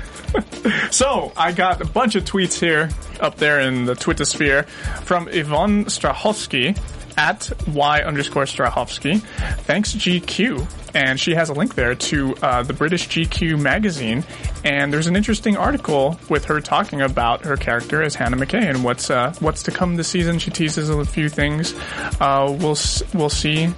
So 0.91 1.31
I 1.37 1.51
got 1.51 1.81
a 1.81 1.85
bunch 1.85 2.15
of 2.15 2.23
tweets 2.25 2.59
here 2.59 2.89
up 3.19 3.37
there 3.37 3.59
in 3.59 3.85
the 3.85 3.95
Twitter 3.95 4.25
sphere 4.25 4.63
from 5.03 5.27
Yvonne 5.29 5.85
Strahovski 5.85 6.77
at 7.17 7.51
y 7.67 8.01
underscore 8.01 8.43
Strahovski. 8.43 9.21
Thanks 9.63 9.93
GQ. 9.93 10.67
And 10.95 11.19
she 11.19 11.35
has 11.35 11.49
a 11.49 11.53
link 11.53 11.75
there 11.75 11.93
to 11.93 12.35
uh, 12.41 12.63
the 12.63 12.73
British 12.73 13.07
GQ 13.09 13.59
magazine. 13.61 14.23
And 14.63 14.91
there's 14.91 15.07
an 15.07 15.15
interesting 15.15 15.57
article 15.57 16.19
with 16.29 16.45
her 16.45 16.61
talking 16.61 17.01
about 17.01 17.45
her 17.45 17.57
character 17.57 18.01
as 18.01 18.15
Hannah 18.15 18.37
McKay 18.37 18.69
and 18.69 18.83
what's 18.83 19.09
uh, 19.09 19.33
what's 19.39 19.61
to 19.63 19.71
come 19.71 19.97
this 19.97 20.07
season. 20.07 20.39
She 20.39 20.51
teases 20.51 20.89
a 20.89 21.05
few 21.05 21.29
things. 21.29 21.75
Uh, 22.19 22.55
we'll 22.59 22.77
we'll 23.13 23.29
see. 23.29 23.73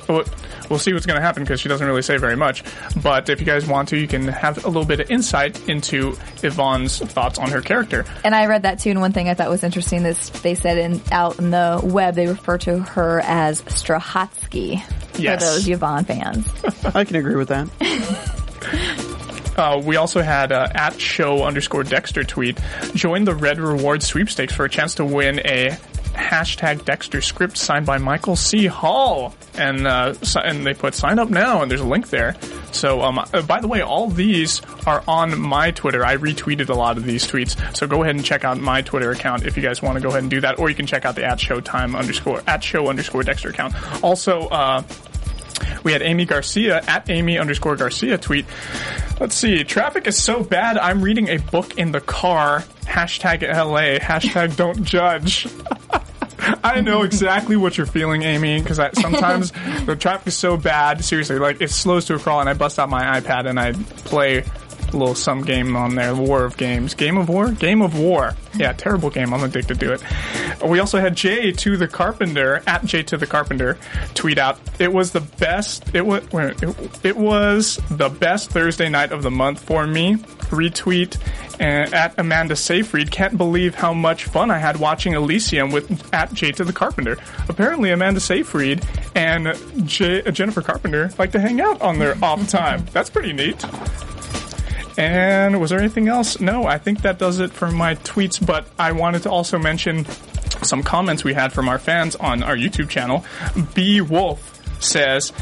We'll 0.69 0.79
see 0.79 0.93
what's 0.93 1.05
going 1.05 1.15
to 1.15 1.21
happen 1.21 1.43
because 1.43 1.59
she 1.59 1.69
doesn't 1.69 1.85
really 1.85 2.01
say 2.01 2.17
very 2.17 2.35
much. 2.35 2.63
But 3.01 3.29
if 3.29 3.39
you 3.39 3.45
guys 3.45 3.65
want 3.65 3.89
to, 3.89 3.97
you 3.97 4.07
can 4.07 4.27
have 4.27 4.63
a 4.65 4.67
little 4.67 4.85
bit 4.85 4.99
of 4.99 5.09
insight 5.09 5.67
into 5.69 6.17
Yvonne's 6.43 6.99
thoughts 6.99 7.39
on 7.39 7.49
her 7.51 7.61
character. 7.61 8.05
And 8.23 8.35
I 8.35 8.45
read 8.45 8.63
that 8.63 8.79
too, 8.79 8.89
and 8.91 8.99
one 9.01 9.13
thing 9.13 9.29
I 9.29 9.33
thought 9.33 9.49
was 9.49 9.63
interesting 9.63 10.05
is 10.05 10.29
they 10.41 10.55
said 10.55 10.77
in 10.77 11.01
out 11.11 11.39
in 11.39 11.51
the 11.51 11.81
web 11.83 12.15
they 12.15 12.27
refer 12.27 12.57
to 12.59 12.79
her 12.79 13.21
as 13.21 13.61
Strahotsky 13.63 14.83
Yes. 15.19 15.43
for 15.43 15.49
those 15.49 15.67
Yvonne 15.67 16.05
fans. 16.05 16.47
I 16.95 17.03
can 17.03 17.15
agree 17.15 17.35
with 17.35 17.49
that. 17.49 17.67
Uh, 19.57 19.81
we 19.83 19.95
also 19.95 20.21
had 20.21 20.51
uh, 20.51 20.67
at 20.75 21.01
show 21.01 21.43
underscore 21.43 21.83
Dexter 21.83 22.23
tweet 22.23 22.59
join 22.93 23.23
the 23.23 23.33
Red 23.33 23.59
Reward 23.59 24.03
sweepstakes 24.03 24.53
for 24.53 24.65
a 24.65 24.69
chance 24.69 24.93
to 24.95 25.05
win 25.05 25.39
a 25.39 25.75
hashtag 26.17 26.83
Dexter 26.83 27.21
script 27.21 27.57
signed 27.57 27.85
by 27.85 27.97
Michael 27.97 28.35
C. 28.35 28.65
Hall, 28.65 29.35
and 29.55 29.87
uh, 29.87 30.13
and 30.43 30.65
they 30.65 30.73
put 30.73 30.95
sign 30.95 31.19
up 31.19 31.29
now, 31.29 31.61
and 31.61 31.71
there's 31.71 31.81
a 31.81 31.87
link 31.87 32.09
there. 32.09 32.35
So, 32.71 33.01
um, 33.01 33.19
uh, 33.19 33.41
by 33.43 33.61
the 33.61 33.67
way, 33.67 33.81
all 33.81 34.09
these 34.09 34.61
are 34.85 35.03
on 35.07 35.39
my 35.39 35.71
Twitter. 35.71 36.03
I 36.03 36.17
retweeted 36.17 36.69
a 36.69 36.73
lot 36.73 36.97
of 36.97 37.05
these 37.05 37.25
tweets, 37.25 37.75
so 37.75 37.87
go 37.87 38.03
ahead 38.03 38.15
and 38.15 38.25
check 38.25 38.43
out 38.43 38.57
my 38.57 38.81
Twitter 38.81 39.11
account 39.11 39.45
if 39.45 39.55
you 39.55 39.63
guys 39.63 39.81
want 39.81 39.95
to 39.95 40.01
go 40.01 40.09
ahead 40.09 40.23
and 40.23 40.29
do 40.31 40.41
that, 40.41 40.59
or 40.59 40.69
you 40.69 40.75
can 40.75 40.87
check 40.87 41.05
out 41.05 41.15
the 41.15 41.23
at 41.23 41.37
Showtime 41.37 41.97
underscore 41.97 42.41
at 42.47 42.63
show 42.63 42.87
underscore 42.87 43.23
Dexter 43.23 43.49
account. 43.49 43.75
Also. 44.03 44.47
Uh, 44.47 44.83
we 45.83 45.91
had 45.91 46.01
Amy 46.01 46.25
Garcia 46.25 46.81
at 46.87 47.09
Amy 47.09 47.37
underscore 47.37 47.75
Garcia 47.75 48.17
tweet. 48.17 48.45
Let's 49.19 49.35
see. 49.35 49.63
Traffic 49.63 50.05
is 50.05 50.21
so 50.21 50.43
bad. 50.43 50.77
I'm 50.77 51.01
reading 51.01 51.29
a 51.29 51.37
book 51.37 51.77
in 51.77 51.91
the 51.91 52.01
car. 52.01 52.63
Hashtag 52.83 53.41
LA. 53.41 53.97
Hashtag 53.99 54.55
don't 54.55 54.83
judge. 54.83 55.47
I 56.63 56.81
know 56.81 57.03
exactly 57.03 57.57
what 57.57 57.77
you're 57.77 57.87
feeling, 57.87 58.23
Amy, 58.23 58.61
because 58.61 58.77
sometimes 58.99 59.51
the 59.85 59.95
traffic 59.95 60.27
is 60.27 60.37
so 60.37 60.57
bad. 60.57 61.03
Seriously, 61.03 61.39
like 61.39 61.61
it 61.61 61.69
slows 61.69 62.05
to 62.05 62.15
a 62.15 62.19
crawl, 62.19 62.39
and 62.39 62.49
I 62.49 62.53
bust 62.53 62.79
out 62.79 62.89
my 62.89 63.19
iPad 63.19 63.47
and 63.47 63.59
I 63.59 63.73
play 63.73 64.43
a 64.93 64.97
little 64.97 65.15
some 65.15 65.41
game 65.41 65.75
on 65.75 65.95
there, 65.95 66.15
War 66.15 66.45
of 66.45 66.57
Games, 66.57 66.93
Game 66.93 67.17
of 67.17 67.29
War, 67.29 67.51
Game 67.51 67.81
of 67.81 67.97
War. 67.97 68.35
Yeah, 68.55 68.73
terrible 68.73 69.09
game. 69.09 69.33
I'm 69.33 69.43
addicted 69.43 69.79
to 69.81 69.93
it. 69.93 70.03
We 70.65 70.79
also 70.79 70.99
had 70.99 71.15
Jay 71.15 71.51
to 71.51 71.77
the 71.77 71.87
Carpenter 71.87 72.63
at 72.65 72.85
Jay 72.85 73.03
to 73.03 73.17
the 73.17 73.27
Carpenter 73.27 73.77
tweet 74.13 74.37
out. 74.37 74.59
It 74.79 74.91
was 74.91 75.11
the 75.11 75.21
best. 75.21 75.93
It 75.93 76.05
was 76.05 76.23
it, 76.33 77.05
it 77.05 77.17
was 77.17 77.79
the 77.89 78.09
best 78.09 78.49
Thursday 78.49 78.89
night 78.89 79.11
of 79.11 79.23
the 79.23 79.31
month 79.31 79.61
for 79.61 79.85
me. 79.85 80.15
Retweet 80.47 81.17
and 81.59 81.93
at 81.93 82.13
Amanda 82.17 82.55
Seyfried. 82.55 83.11
Can't 83.11 83.37
believe 83.37 83.75
how 83.75 83.93
much 83.93 84.25
fun 84.25 84.51
I 84.51 84.57
had 84.57 84.77
watching 84.77 85.13
Elysium 85.13 85.71
with 85.71 86.13
at 86.13 86.33
Jay 86.33 86.51
to 86.53 86.63
the 86.63 86.73
Carpenter. 86.73 87.17
Apparently, 87.49 87.91
Amanda 87.91 88.19
Seyfried 88.19 88.85
and 89.15 89.55
Jay, 89.87 90.23
uh, 90.23 90.31
Jennifer 90.31 90.61
Carpenter 90.61 91.11
like 91.17 91.31
to 91.31 91.39
hang 91.39 91.61
out 91.61 91.81
on 91.81 91.99
their 91.99 92.15
off 92.23 92.47
time. 92.49 92.85
That's 92.91 93.09
pretty 93.09 93.33
neat. 93.33 93.65
And 94.97 95.61
was 95.61 95.69
there 95.69 95.79
anything 95.79 96.07
else? 96.07 96.39
No, 96.39 96.65
I 96.65 96.79
think 96.79 97.03
that 97.03 97.19
does 97.19 97.39
it 97.39 97.51
for 97.51 97.69
my 97.69 97.95
tweets, 97.95 98.43
but 98.43 98.67
I 98.79 98.93
wanted 98.93 99.23
to 99.23 99.29
also 99.29 99.59
mention 99.59 100.05
some 100.63 100.81
comments 100.81 101.23
we 101.23 101.35
had 101.35 101.53
from 101.53 101.69
our 101.69 101.77
fans 101.77 102.15
on 102.15 102.41
our 102.41 102.55
YouTube 102.55 102.89
channel. 102.89 103.23
B 103.75 104.01
Wolf 104.01 104.55
says, 104.81 105.33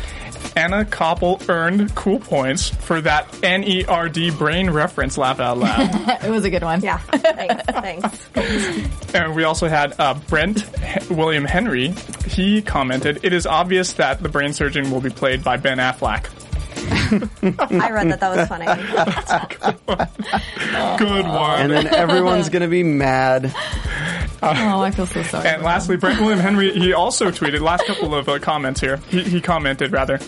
Anna 0.56 0.86
Koppel 0.86 1.48
earned 1.50 1.94
cool 1.96 2.20
points 2.20 2.70
for 2.70 3.02
that 3.02 3.30
NERD 3.44 4.38
brain 4.38 4.70
reference 4.70 5.18
laugh 5.18 5.40
out 5.40 5.58
loud. 5.58 5.90
it 6.24 6.30
was 6.30 6.46
a 6.46 6.50
good 6.50 6.64
one. 6.64 6.82
Yeah. 6.82 6.98
Thanks. 6.98 7.64
Thanks. 8.36 9.14
and 9.16 9.36
we 9.36 9.44
also 9.44 9.68
had 9.68 9.94
uh, 10.00 10.14
Brent 10.28 10.66
H- 10.82 11.10
William 11.10 11.46
Henry. 11.46 11.94
He 12.28 12.62
commented, 12.62 13.20
It 13.24 13.34
is 13.34 13.46
obvious 13.46 13.94
that 13.94 14.22
the 14.24 14.30
brain 14.30 14.54
surgeon 14.54 14.92
will 14.92 15.02
be 15.02 15.10
played 15.10 15.44
by 15.44 15.58
Ben 15.58 15.78
Affleck. 15.78 16.30
I 16.90 17.90
read 17.92 18.10
that. 18.10 18.20
That 18.20 18.36
was 18.36 18.48
funny. 18.48 18.66
Good 20.98 21.26
one. 21.26 21.62
And 21.62 21.72
then 21.72 21.88
everyone's 21.88 22.50
gonna 22.50 22.68
be 22.68 22.84
mad. 22.84 23.54
Oh, 24.44 24.82
I 24.82 24.92
feel 24.92 25.08
so 25.08 25.24
sorry. 25.24 25.48
And 25.48 25.64
lastly, 25.64 25.98
Brent 25.98 26.20
William 26.20 26.40
Henry, 26.40 26.72
he 26.72 26.94
also 26.94 27.32
tweeted, 27.32 27.62
last 27.62 27.86
couple 27.86 28.14
of 28.14 28.30
uh, 28.30 28.40
comments 28.40 28.80
here. 28.80 28.98
He, 29.10 29.24
he 29.24 29.42
commented, 29.42 29.92
rather. 29.92 30.20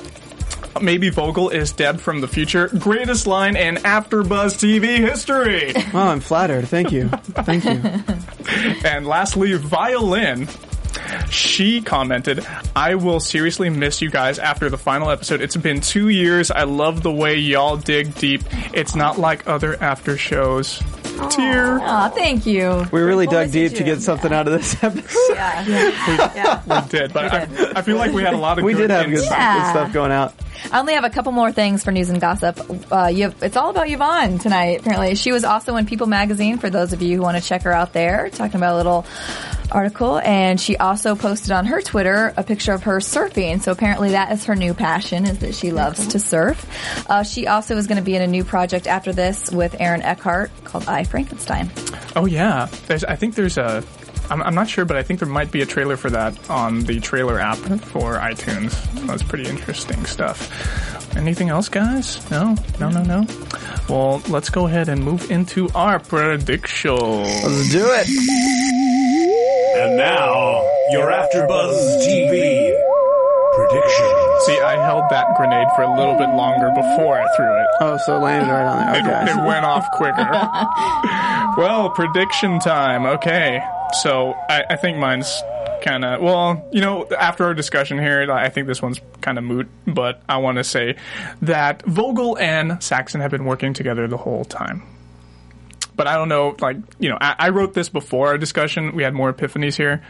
Maybe 0.82 1.10
Vogel 1.10 1.50
is 1.50 1.72
dead 1.72 2.02
from 2.02 2.22
the 2.22 2.28
future. 2.28 2.68
Greatest 2.68 3.28
line 3.28 3.56
in 3.56 3.76
AfterBuzz 3.76 4.56
TV 4.58 4.98
history. 4.98 5.74
Oh, 5.94 6.00
I'm 6.00 6.20
flattered. 6.20 6.68
Thank 6.68 6.92
you. 6.92 7.10
Thank 7.10 7.66
you. 7.66 7.82
and 8.88 9.06
lastly, 9.08 9.54
Violin. 9.54 10.48
She 11.30 11.82
commented, 11.82 12.46
I 12.76 12.96
will 12.96 13.20
seriously 13.20 13.70
miss 13.70 14.02
you 14.02 14.10
guys 14.10 14.40
after 14.40 14.70
the 14.70 14.78
final 14.78 15.10
episode. 15.10 15.42
It's 15.42 15.58
been 15.58 15.82
two 15.82 16.10
years. 16.10 16.52
I 16.52 16.64
love 16.64 17.04
the 17.04 17.12
way 17.12 17.36
y'all 17.36 17.78
dig 17.78 18.16
deep. 18.16 18.44
It's 18.74 18.96
not 18.96 19.20
like 19.20 19.48
other 19.48 19.82
after 19.82 20.18
shows. 20.18 20.82
Tear. 21.32 21.80
Aw, 21.80 22.10
thank 22.10 22.46
you. 22.46 22.86
We 22.92 23.02
really 23.02 23.26
We'll 23.28 23.44
dug 23.44 23.52
deep 23.52 23.74
to 23.74 23.84
get 23.84 24.02
something 24.02 24.32
out 24.32 24.48
of 24.48 24.54
this 24.54 24.82
episode. 24.84 25.18
Yeah. 25.38 26.32
Yeah. 26.36 26.82
We 26.84 26.90
did, 26.90 27.14
but 27.14 27.26
I, 27.34 27.42
I 27.80 27.82
feel 27.82 27.98
like 27.98 28.12
we 28.14 28.22
had 28.24 28.34
a 28.34 28.38
lot 28.38 28.58
of 28.58 28.64
We 28.64 28.74
good 28.74 28.88
did 28.88 28.90
have 28.92 29.06
good. 29.08 29.24
Yeah. 29.24 29.64
good 29.64 29.70
stuff 29.72 29.94
going 29.94 30.12
out. 30.12 30.34
I 30.72 30.80
only 30.80 30.94
have 30.94 31.04
a 31.04 31.10
couple 31.10 31.32
more 31.32 31.52
things 31.52 31.84
for 31.84 31.92
news 31.92 32.10
and 32.10 32.20
gossip. 32.22 32.60
Uh, 32.92 33.08
you 33.08 33.24
have, 33.24 33.44
it's 33.44 33.56
all 33.58 33.70
about 33.70 33.90
Yvonne 33.90 34.40
tonight. 34.40 34.80
Apparently, 34.82 35.16
she 35.16 35.32
was 35.32 35.44
also 35.44 35.76
in 35.76 35.86
People 35.86 36.08
Magazine. 36.08 36.58
For 36.58 36.70
those 36.70 36.94
of 36.94 37.02
you 37.02 37.18
who 37.18 37.22
want 37.24 37.38
to 37.42 37.48
check 37.48 37.64
her 37.64 37.72
out 37.74 37.94
there, 37.94 38.30
talking 38.32 38.56
about 38.56 38.74
a 38.74 38.78
little 38.78 39.06
article, 39.72 40.20
and 40.20 40.60
she 40.60 40.78
also 40.78 41.16
posted 41.16 41.52
on 41.52 41.66
her 41.66 41.82
Twitter 41.82 42.34
a 42.38 42.44
picture 42.44 42.74
of 42.74 42.84
her 42.84 42.98
surfing. 42.98 43.62
So 43.62 43.72
apparently, 43.72 44.12
that 44.12 44.32
is 44.32 44.46
her 44.46 44.56
new 44.56 44.74
passion: 44.74 45.26
is 45.26 45.40
that 45.40 45.56
she 45.56 45.72
loves 45.72 46.08
to 46.08 46.20
surf. 46.20 46.66
Uh, 47.10 47.24
she 47.24 47.48
also 47.48 47.78
is 47.78 47.88
going 47.88 47.98
to 47.98 48.04
be 48.04 48.16
in 48.16 48.22
a 48.22 48.28
new 48.28 48.44
project 48.44 48.88
after 48.88 49.14
this 49.14 49.52
with 49.52 49.76
Aaron 49.80 50.02
Eckhart 50.02 50.52
called 50.64 50.88
I 50.88 51.04
Frankenstein. 51.04 51.72
Oh 52.16 52.26
yeah, 52.26 52.68
there's. 52.88 53.04
I 53.04 53.16
think 53.16 53.36
there's 53.36 53.58
a. 53.58 53.84
I'm, 54.30 54.44
I'm 54.44 54.56
not 54.56 54.68
sure, 54.68 54.84
but 54.84 54.98
I 54.98 55.04
think 55.04 55.20
there 55.22 55.30
might 55.30 55.52
be 55.52 55.62
a 55.62 55.66
trailer 55.66 55.96
for 55.96 56.10
that 56.10 56.50
on 56.50 56.82
the 56.82 57.00
trailer 57.00 57.40
app 57.40 57.58
for 57.58 58.16
iTunes. 58.16 58.74
That's 59.08 59.24
pretty 59.24 59.50
interesting 59.50 60.06
stuff. 60.06 61.16
Anything 61.16 61.50
else, 61.50 61.70
guys? 61.70 62.30
No, 62.30 62.56
no, 62.80 62.90
no, 62.90 63.04
no. 63.04 63.26
Well, 63.88 64.22
let's 64.28 64.50
go 64.50 64.68
ahead 64.68 64.90
and 64.90 65.04
move 65.04 65.32
into 65.32 65.70
our 65.74 66.00
prediction. 66.00 66.98
Let's 66.98 67.72
do 67.72 67.86
it. 67.90 68.77
And 69.30 69.98
now, 69.98 70.62
your 70.92 71.12
AfterBuzz 71.12 72.06
TV 72.06 72.74
prediction. 73.58 74.08
See, 74.46 74.60
I 74.62 74.78
held 74.80 75.04
that 75.10 75.36
grenade 75.36 75.68
for 75.76 75.82
a 75.82 75.98
little 75.98 76.16
bit 76.16 76.30
longer 76.30 76.70
before 76.70 77.20
I 77.20 77.28
threw 77.36 77.62
it. 77.62 77.68
Oh, 77.82 77.98
so 78.06 78.18
it 78.18 78.20
landed 78.20 78.52
right 78.52 78.66
on 78.66 79.04
there. 79.04 79.24
It, 79.24 79.30
it 79.30 79.46
went 79.46 79.66
off 79.66 79.86
quicker. 79.94 80.30
well, 81.62 81.90
prediction 81.90 82.60
time. 82.60 83.06
Okay. 83.06 83.64
So 84.02 84.34
I, 84.50 84.64
I 84.70 84.76
think 84.76 84.98
mine's 84.98 85.42
kind 85.82 86.06
of, 86.06 86.22
well, 86.22 86.68
you 86.72 86.82
know, 86.82 87.08
after 87.18 87.46
our 87.46 87.54
discussion 87.54 87.98
here, 87.98 88.32
I 88.32 88.50
think 88.50 88.68
this 88.68 88.82
one's 88.82 89.02
kind 89.22 89.38
of 89.38 89.44
moot, 89.44 89.68
but 89.86 90.22
I 90.30 90.38
want 90.38 90.58
to 90.58 90.64
say 90.64 90.96
that 91.42 91.84
Vogel 91.86 92.38
and 92.38 92.82
Saxon 92.84 93.22
have 93.22 93.32
been 93.32 93.46
working 93.46 93.74
together 93.74 94.08
the 94.08 94.18
whole 94.18 94.46
time. 94.46 94.84
But 95.98 96.08
I 96.08 96.16
don't 96.16 96.30
know, 96.30 96.56
like, 96.62 96.78
you 97.00 97.10
know, 97.10 97.18
I, 97.20 97.36
I 97.38 97.50
wrote 97.50 97.74
this 97.74 97.90
before 97.90 98.28
our 98.28 98.38
discussion. 98.38 98.96
We 98.96 99.04
had 99.04 99.14
more 99.14 99.34
epiphanies 99.34 99.76
here. 99.76 100.04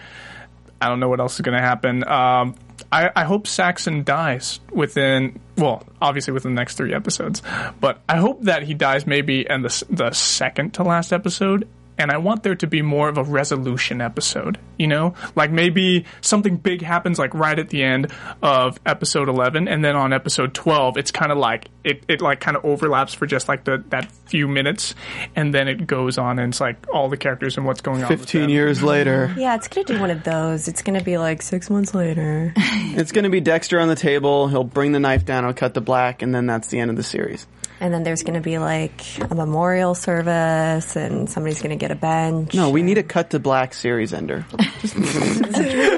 I 0.80 0.90
don't 0.90 1.00
know 1.00 1.10
what 1.10 1.20
else 1.20 1.36
is 1.36 1.42
going 1.42 1.58
to 1.58 1.64
happen. 1.64 2.08
Um, 2.08 2.56
I, 2.92 3.10
I 3.16 3.24
hope 3.24 3.48
Saxon 3.48 4.04
dies 4.04 4.60
within, 4.72 5.40
well, 5.58 5.84
obviously 6.02 6.34
within 6.34 6.54
the 6.54 6.62
next 6.62 6.76
three 6.76 6.94
episodes, 6.94 7.42
but 7.80 8.02
I 8.08 8.18
hope 8.18 8.44
that 8.44 8.64
he 8.64 8.76
dies 8.76 9.08
maybe 9.08 9.46
in 9.50 9.64
the, 9.64 9.86
the 9.90 10.12
second 10.12 10.76
to 10.76 10.84
last 10.84 11.12
episode 11.12 11.68
and 11.98 12.12
I 12.12 12.18
want 12.18 12.44
there 12.44 12.56
to 12.56 12.68
be 12.68 12.82
more 12.82 13.10
of 13.10 13.18
a 13.18 13.24
resolution 13.24 14.02
episode. 14.02 14.58
You 14.78 14.88
know, 14.88 15.16
like 15.36 15.52
maybe 15.52 16.06
something 16.22 16.58
big 16.58 16.82
happens 16.82 17.18
like 17.18 17.34
right 17.34 17.58
at 17.58 17.70
the 17.70 17.84
end 17.84 18.12
of 18.42 18.80
episode 18.86 19.30
eleven, 19.30 19.68
and 19.68 19.84
then 19.84 19.96
on 19.96 20.14
episode 20.14 20.54
twelve, 20.54 20.98
it's 20.98 21.12
kind 21.12 21.32
of 21.32 21.38
like 21.38 21.70
it, 21.84 22.04
it 22.08 22.22
like 22.22 22.40
kind 22.40 22.56
of 22.58 22.66
overlaps 22.66 23.14
for 23.14 23.26
just 23.26 23.48
like 23.48 23.64
the 23.64 23.84
that 23.90 24.12
few 24.26 24.48
minutes, 24.48 24.94
and 25.36 25.54
then 25.54 25.68
it 25.68 25.88
goes 25.88 26.18
on 26.18 26.40
and 26.40 26.52
it's 26.54 26.62
like 26.62 26.78
all 26.94 27.10
the 27.10 27.18
characters 27.18 27.58
and 27.58 27.66
what's 27.66 27.82
going 27.82 28.04
on. 28.04 28.10
Fifteen 28.10 28.50
years 28.50 28.84
later, 28.84 29.34
Yeah, 29.38 29.56
it's 29.56 29.68
gonna 29.68 29.86
do 29.86 30.00
one 30.00 30.12
of 30.12 30.24
those. 30.24 30.68
It's 30.68 30.82
gonna 30.82 31.04
be 31.04 31.18
like 31.18 31.42
six 31.42 31.70
months 31.70 31.94
later. 31.96 32.54
it's 32.56 33.12
going 33.12 33.24
to 33.24 33.30
be 33.30 33.40
Dexter 33.42 33.80
on 33.80 33.88
the 33.88 33.96
table. 33.96 34.48
He'll 34.48 34.64
bring 34.64 34.92
the 34.92 35.00
knife 35.00 35.26
down. 35.26 35.44
He'll 35.44 35.54
cut 35.54 35.74
the 35.74 35.82
black, 35.82 36.22
and 36.22 36.34
then 36.34 36.46
that's 36.46 36.68
the 36.68 36.80
end 36.80 36.90
of 36.90 36.98
the 36.98 37.04
series. 37.04 37.48
And 37.80 37.94
then 37.94 38.04
there's 38.04 38.24
gonna 38.24 38.42
be 38.42 38.58
like 38.58 39.02
a 39.32 39.36
memorial 39.36 39.94
service 39.96 40.96
and 40.96 41.30
somebody's 41.30 41.62
gonna 41.62 41.76
get 41.76 41.92
a 41.92 41.96
bench. 41.96 42.54
No, 42.54 42.70
we 42.70 42.82
need 42.82 42.98
a 42.98 43.04
cut 43.04 43.30
to 43.32 43.40
black 43.40 43.74
series 43.74 44.14
ender. 44.14 44.46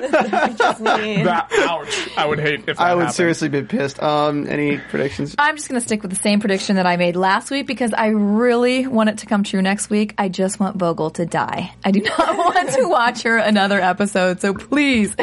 That 0.09 1.47
ouch! 1.69 2.09
I 2.17 2.25
would 2.25 2.39
hate 2.39 2.61
if 2.67 2.77
that 2.77 2.79
I 2.79 2.95
would 2.95 3.01
happened. 3.01 3.15
seriously 3.15 3.49
be 3.49 3.61
pissed. 3.63 4.01
Um, 4.01 4.47
any 4.47 4.77
predictions? 4.77 5.35
I'm 5.37 5.55
just 5.55 5.67
going 5.69 5.79
to 5.79 5.85
stick 5.85 6.01
with 6.01 6.11
the 6.11 6.17
same 6.17 6.39
prediction 6.39 6.75
that 6.77 6.85
I 6.85 6.97
made 6.97 7.15
last 7.15 7.51
week 7.51 7.67
because 7.67 7.93
I 7.93 8.07
really 8.07 8.87
want 8.87 9.09
it 9.09 9.19
to 9.19 9.25
come 9.25 9.43
true 9.43 9.61
next 9.61 9.89
week. 9.89 10.13
I 10.17 10.29
just 10.29 10.59
want 10.59 10.77
Vogel 10.77 11.11
to 11.11 11.25
die. 11.25 11.73
I 11.83 11.91
do 11.91 12.01
not 12.17 12.37
want 12.37 12.69
to 12.71 12.87
watch 12.87 13.23
her 13.23 13.37
another 13.37 13.79
episode. 13.79 14.41
So 14.41 14.53
please 14.53 15.15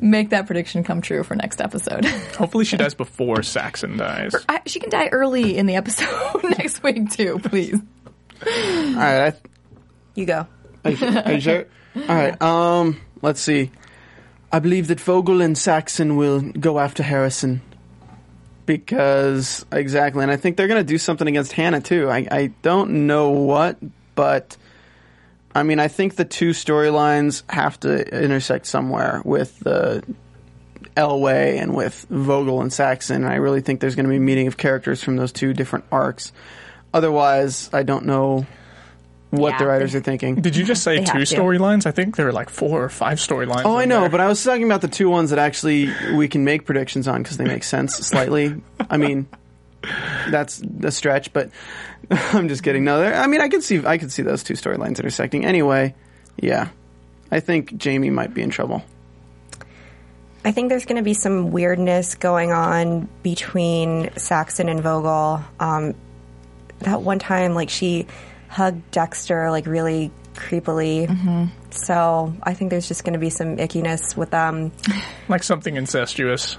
make 0.00 0.30
that 0.30 0.46
prediction 0.46 0.84
come 0.84 1.00
true 1.02 1.22
for 1.24 1.34
next 1.34 1.60
episode. 1.60 2.04
Hopefully, 2.04 2.64
she 2.64 2.76
dies 2.76 2.94
before 2.94 3.42
Saxon 3.42 3.96
dies. 3.96 4.34
I, 4.48 4.60
she 4.66 4.80
can 4.80 4.90
die 4.90 5.08
early 5.08 5.56
in 5.56 5.66
the 5.66 5.76
episode 5.76 5.99
next 6.44 6.82
week 6.82 7.10
too, 7.10 7.38
please. 7.38 7.74
All 7.74 8.94
right, 8.94 9.32
I, 9.32 9.34
You 10.14 10.26
go. 10.26 10.46
Are 10.84 10.90
you, 10.90 11.06
are 11.06 11.32
you 11.32 11.40
sure? 11.40 11.66
All 11.96 12.14
right. 12.14 12.40
Um, 12.40 13.00
let's 13.22 13.40
see. 13.40 13.70
I 14.52 14.58
believe 14.58 14.88
that 14.88 15.00
Vogel 15.00 15.40
and 15.42 15.56
Saxon 15.56 16.16
will 16.16 16.40
go 16.40 16.78
after 16.78 17.02
Harrison 17.02 17.62
because 18.66 19.64
exactly, 19.72 20.22
and 20.22 20.30
I 20.30 20.36
think 20.36 20.56
they're 20.56 20.68
going 20.68 20.84
to 20.84 20.92
do 20.92 20.98
something 20.98 21.26
against 21.26 21.52
Hannah 21.52 21.80
too. 21.80 22.08
I 22.08 22.26
I 22.30 22.46
don't 22.62 23.06
know 23.06 23.30
what, 23.30 23.78
but 24.14 24.56
I 25.54 25.62
mean, 25.62 25.80
I 25.80 25.88
think 25.88 26.16
the 26.16 26.24
two 26.24 26.50
storylines 26.50 27.42
have 27.50 27.78
to 27.80 28.22
intersect 28.24 28.66
somewhere 28.66 29.22
with 29.24 29.58
the 29.60 30.04
Elway 30.96 31.60
and 31.60 31.74
with 31.74 32.06
Vogel 32.10 32.60
and 32.60 32.72
Saxon. 32.72 33.24
I 33.24 33.36
really 33.36 33.60
think 33.60 33.80
there's 33.80 33.94
going 33.94 34.04
to 34.06 34.10
be 34.10 34.16
a 34.16 34.20
meeting 34.20 34.46
of 34.46 34.56
characters 34.56 35.02
from 35.02 35.16
those 35.16 35.32
two 35.32 35.52
different 35.52 35.84
arcs. 35.92 36.32
Otherwise, 36.92 37.70
I 37.72 37.82
don't 37.84 38.06
know 38.06 38.46
what 39.30 39.52
Yeah, 39.52 39.58
the 39.58 39.66
writers 39.66 39.92
they- 39.92 39.98
are 39.98 40.02
thinking. 40.02 40.36
Did 40.36 40.56
you 40.56 40.64
just 40.64 40.82
say 40.82 40.98
They 40.98 41.04
two 41.04 41.18
storylines? 41.18 41.86
I 41.86 41.92
think 41.92 42.16
there 42.16 42.26
are 42.26 42.32
like 42.32 42.50
four 42.50 42.82
or 42.82 42.88
five 42.88 43.18
storylines. 43.18 43.62
Oh, 43.64 43.76
I 43.76 43.84
know, 43.84 44.00
there. 44.02 44.10
but 44.10 44.20
I 44.20 44.26
was 44.26 44.42
talking 44.42 44.64
about 44.64 44.80
the 44.80 44.88
two 44.88 45.08
ones 45.08 45.30
that 45.30 45.38
actually 45.38 45.88
we 46.14 46.26
can 46.26 46.42
make 46.44 46.66
predictions 46.66 47.06
on 47.06 47.22
because 47.22 47.36
they 47.36 47.44
make 47.44 47.62
sense 47.62 47.94
slightly. 47.94 48.60
I 48.90 48.96
mean, 48.96 49.28
that's 50.30 50.60
a 50.82 50.90
stretch, 50.90 51.32
but 51.32 51.50
I'm 52.10 52.48
just 52.48 52.64
kidding. 52.64 52.82
No, 52.84 52.98
they're- 53.00 53.14
I 53.14 53.28
mean, 53.28 53.40
I 53.40 53.48
could 53.48 53.62
see 53.62 53.84
I 53.86 53.98
could 53.98 54.10
see 54.10 54.22
those 54.22 54.42
two 54.42 54.54
storylines 54.54 54.98
intersecting. 54.98 55.44
Anyway, 55.44 55.94
yeah, 56.36 56.68
I 57.30 57.38
think 57.38 57.76
Jamie 57.76 58.10
might 58.10 58.34
be 58.34 58.42
in 58.42 58.50
trouble. 58.50 58.82
I 60.44 60.52
think 60.52 60.70
there's 60.70 60.86
going 60.86 60.96
to 60.96 61.02
be 61.02 61.14
some 61.14 61.50
weirdness 61.50 62.14
going 62.14 62.52
on 62.52 63.08
between 63.22 64.10
Saxon 64.16 64.68
and 64.68 64.82
Vogel. 64.82 65.44
Um, 65.58 65.94
that 66.80 67.02
one 67.02 67.18
time, 67.18 67.54
like 67.54 67.68
she 67.68 68.06
hugged 68.48 68.90
Dexter 68.90 69.50
like 69.50 69.66
really 69.66 70.10
creepily. 70.34 71.08
So 71.70 72.34
I 72.42 72.54
think 72.54 72.70
there's 72.70 72.88
just 72.88 73.04
going 73.04 73.12
to 73.12 73.18
be 73.18 73.30
some 73.30 73.56
ickiness 73.58 74.16
with 74.16 74.30
them. 74.30 74.72
like 75.28 75.42
something 75.42 75.76
incestuous. 75.76 76.56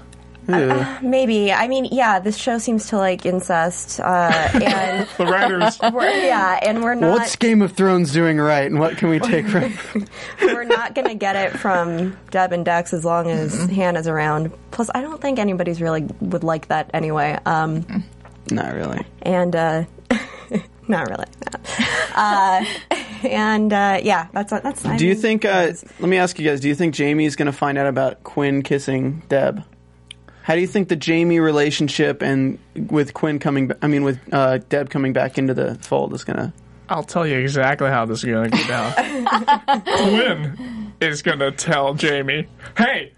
Ew. 0.48 0.84
Maybe. 1.02 1.52
I 1.52 1.68
mean, 1.68 1.84
yeah, 1.86 2.18
this 2.18 2.36
show 2.36 2.58
seems 2.58 2.88
to 2.88 2.96
like 2.98 3.24
incest, 3.24 4.00
uh, 4.00 4.48
and 4.54 5.08
The 5.16 5.26
writers. 5.26 5.78
we're, 5.92 6.08
yeah, 6.08 6.58
and 6.62 6.82
we're 6.82 6.94
not. 6.96 7.10
What's 7.12 7.36
Game 7.36 7.62
of 7.62 7.72
Thrones 7.72 8.12
doing 8.12 8.38
right, 8.38 8.66
and 8.70 8.80
what 8.80 8.96
can 8.96 9.08
we 9.08 9.20
take 9.20 9.46
from? 9.46 9.72
we're 10.42 10.64
not 10.64 10.94
going 10.96 11.06
to 11.08 11.14
get 11.14 11.36
it 11.36 11.52
from 11.58 12.16
Deb 12.30 12.52
and 12.52 12.64
Dex 12.64 12.92
as 12.92 13.04
long 13.04 13.30
as 13.30 13.54
Hannah's 13.70 14.08
around. 14.08 14.52
Plus, 14.72 14.90
I 14.94 15.00
don't 15.00 15.20
think 15.20 15.38
anybody's 15.38 15.80
really 15.80 16.06
would 16.20 16.42
like 16.44 16.68
that 16.68 16.90
anyway. 16.92 17.38
Um, 17.46 18.04
Not 18.50 18.74
really. 18.74 19.06
and 19.22 19.54
uh, 19.54 19.84
not 20.88 21.08
really. 21.08 21.26
no. 21.52 21.60
Uh, 22.16 22.64
and 23.22 23.72
uh, 23.72 24.00
yeah, 24.02 24.26
that's 24.32 24.50
that's. 24.50 24.84
I 24.84 24.96
Do 24.96 25.06
you 25.06 25.14
think? 25.14 25.44
Uh, 25.44 25.72
let 26.00 26.08
me 26.08 26.16
ask 26.16 26.36
you 26.38 26.44
guys. 26.48 26.58
Do 26.60 26.66
you 26.68 26.74
think 26.74 26.94
Jamie's 26.94 27.36
going 27.36 27.46
to 27.46 27.52
find 27.52 27.78
out 27.78 27.86
about 27.86 28.24
Quinn 28.24 28.62
kissing 28.62 29.22
Deb? 29.28 29.62
How 30.42 30.54
do 30.54 30.60
you 30.60 30.66
think 30.66 30.88
the 30.88 30.96
Jamie 30.96 31.40
relationship 31.40 32.22
and 32.22 32.58
with 32.74 33.14
Quinn 33.14 33.38
coming? 33.38 33.68
ba- 33.68 33.78
I 33.82 33.86
mean, 33.86 34.02
with 34.04 34.18
uh, 34.32 34.58
Deb 34.68 34.90
coming 34.90 35.12
back 35.12 35.38
into 35.38 35.54
the 35.54 35.76
fold 35.76 36.12
is 36.14 36.24
going 36.24 36.38
to? 36.38 36.52
I'll 36.88 37.04
tell 37.04 37.26
you 37.26 37.38
exactly 37.38 37.88
how 37.88 38.04
this 38.04 38.18
is 38.18 38.24
going 38.24 38.50
to 38.50 38.56
go 38.58 38.66
down. 38.66 39.80
Quinn 39.82 40.92
is 41.00 41.22
going 41.22 41.38
to 41.38 41.52
tell 41.52 41.94
Jamie, 41.94 42.48
"Hey, 42.76 43.12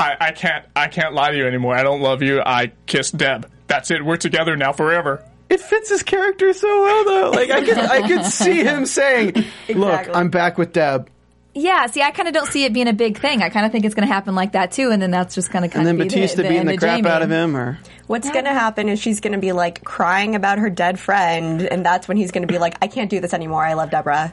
I, 0.00 0.16
I 0.20 0.32
can't, 0.32 0.64
I 0.74 0.88
can't 0.88 1.14
lie 1.14 1.30
to 1.30 1.36
you 1.36 1.46
anymore. 1.46 1.74
I 1.76 1.82
don't 1.82 2.00
love 2.00 2.22
you. 2.22 2.40
I 2.40 2.72
kissed 2.86 3.16
Deb. 3.16 3.48
That's 3.66 3.90
it. 3.90 4.04
We're 4.04 4.16
together 4.16 4.56
now 4.56 4.72
forever." 4.72 5.24
It 5.48 5.60
fits 5.60 5.88
his 5.90 6.02
character 6.04 6.52
so 6.52 6.68
well, 6.82 7.04
though. 7.04 7.30
Like 7.32 7.50
I 7.50 7.64
could, 7.64 7.78
I 7.78 8.06
could 8.08 8.24
see 8.24 8.62
him 8.64 8.86
saying, 8.86 9.44
"Look, 9.68 10.08
I'm 10.14 10.30
back 10.30 10.58
with 10.58 10.72
Deb," 10.72 11.10
Yeah, 11.52 11.86
see, 11.86 12.00
I 12.00 12.12
kind 12.12 12.28
of 12.28 12.34
don't 12.34 12.46
see 12.46 12.64
it 12.64 12.72
being 12.72 12.86
a 12.86 12.92
big 12.92 13.18
thing. 13.18 13.42
I 13.42 13.48
kind 13.48 13.66
of 13.66 13.72
think 13.72 13.84
it's 13.84 13.94
going 13.94 14.06
to 14.06 14.12
happen 14.12 14.36
like 14.36 14.52
that 14.52 14.70
too, 14.70 14.90
and 14.92 15.02
then 15.02 15.10
that's 15.10 15.34
just 15.34 15.50
going 15.50 15.62
to 15.62 15.64
and 15.64 15.72
kind 15.72 15.86
then 15.86 15.94
of 15.96 15.98
be 15.98 16.04
Batista 16.08 16.36
the, 16.36 16.42
the 16.44 16.48
beating 16.48 16.66
the 16.66 16.76
crap 16.76 16.98
Jamie. 16.98 17.08
out 17.10 17.22
of 17.22 17.30
him, 17.30 17.56
or 17.56 17.78
What's 18.06 18.30
going 18.30 18.44
to 18.44 18.52
happen 18.52 18.88
is 18.88 19.00
she's 19.00 19.20
going 19.20 19.32
to 19.32 19.38
be 19.38 19.50
like 19.52 19.84
crying 19.84 20.34
about 20.36 20.58
her 20.58 20.70
dead 20.70 20.98
friend, 21.00 21.62
and 21.62 21.84
that's 21.84 22.06
when 22.06 22.16
he's 22.16 22.30
going 22.30 22.46
to 22.46 22.52
be 22.52 22.58
like, 22.58 22.76
"I 22.80 22.86
can't 22.86 23.10
do 23.10 23.18
this 23.20 23.34
anymore. 23.34 23.64
I 23.64 23.74
love 23.74 23.90
Deborah." 23.90 24.32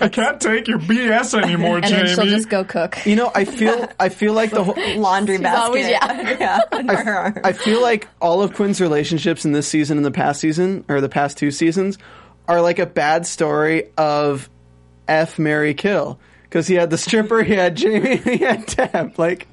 I 0.00 0.08
can't 0.08 0.40
take 0.40 0.66
your 0.66 0.78
BS 0.80 1.40
anymore, 1.40 1.76
and 1.78 1.86
Jamie. 1.86 2.02
then 2.08 2.14
she'll 2.16 2.26
just 2.26 2.48
go 2.48 2.64
cook. 2.64 3.04
you 3.06 3.14
know, 3.16 3.30
I 3.32 3.44
feel, 3.44 3.88
I 4.00 4.08
feel 4.08 4.32
like 4.32 4.50
the 4.50 4.64
whole. 4.64 4.74
Laundry 4.96 5.38
basket. 5.38 5.64
always- 5.64 5.88
yeah. 5.88 6.36
yeah, 6.38 6.60
under 6.72 6.96
her 6.96 7.14
arm. 7.14 7.40
I 7.44 7.52
feel 7.52 7.80
like 7.80 8.08
all 8.20 8.42
of 8.42 8.54
Quinn's 8.54 8.80
relationships 8.80 9.44
in 9.44 9.52
this 9.52 9.68
season 9.68 9.98
and 9.98 10.04
the 10.04 10.10
past 10.10 10.40
season, 10.40 10.84
or 10.88 11.00
the 11.00 11.08
past 11.08 11.38
two 11.38 11.50
seasons, 11.52 11.98
are 12.48 12.60
like 12.60 12.78
a 12.80 12.86
bad 12.86 13.26
story 13.26 13.90
of 13.96 14.48
F 15.08 15.38
Marry 15.38 15.74
Kill. 15.74 16.18
Because 16.44 16.66
he 16.66 16.74
had 16.76 16.90
the 16.90 16.98
stripper, 16.98 17.42
he 17.42 17.54
had 17.54 17.76
Jamie, 17.76 18.16
he 18.24 18.38
had 18.38 18.66
Deb. 18.66 19.18
Like, 19.18 19.48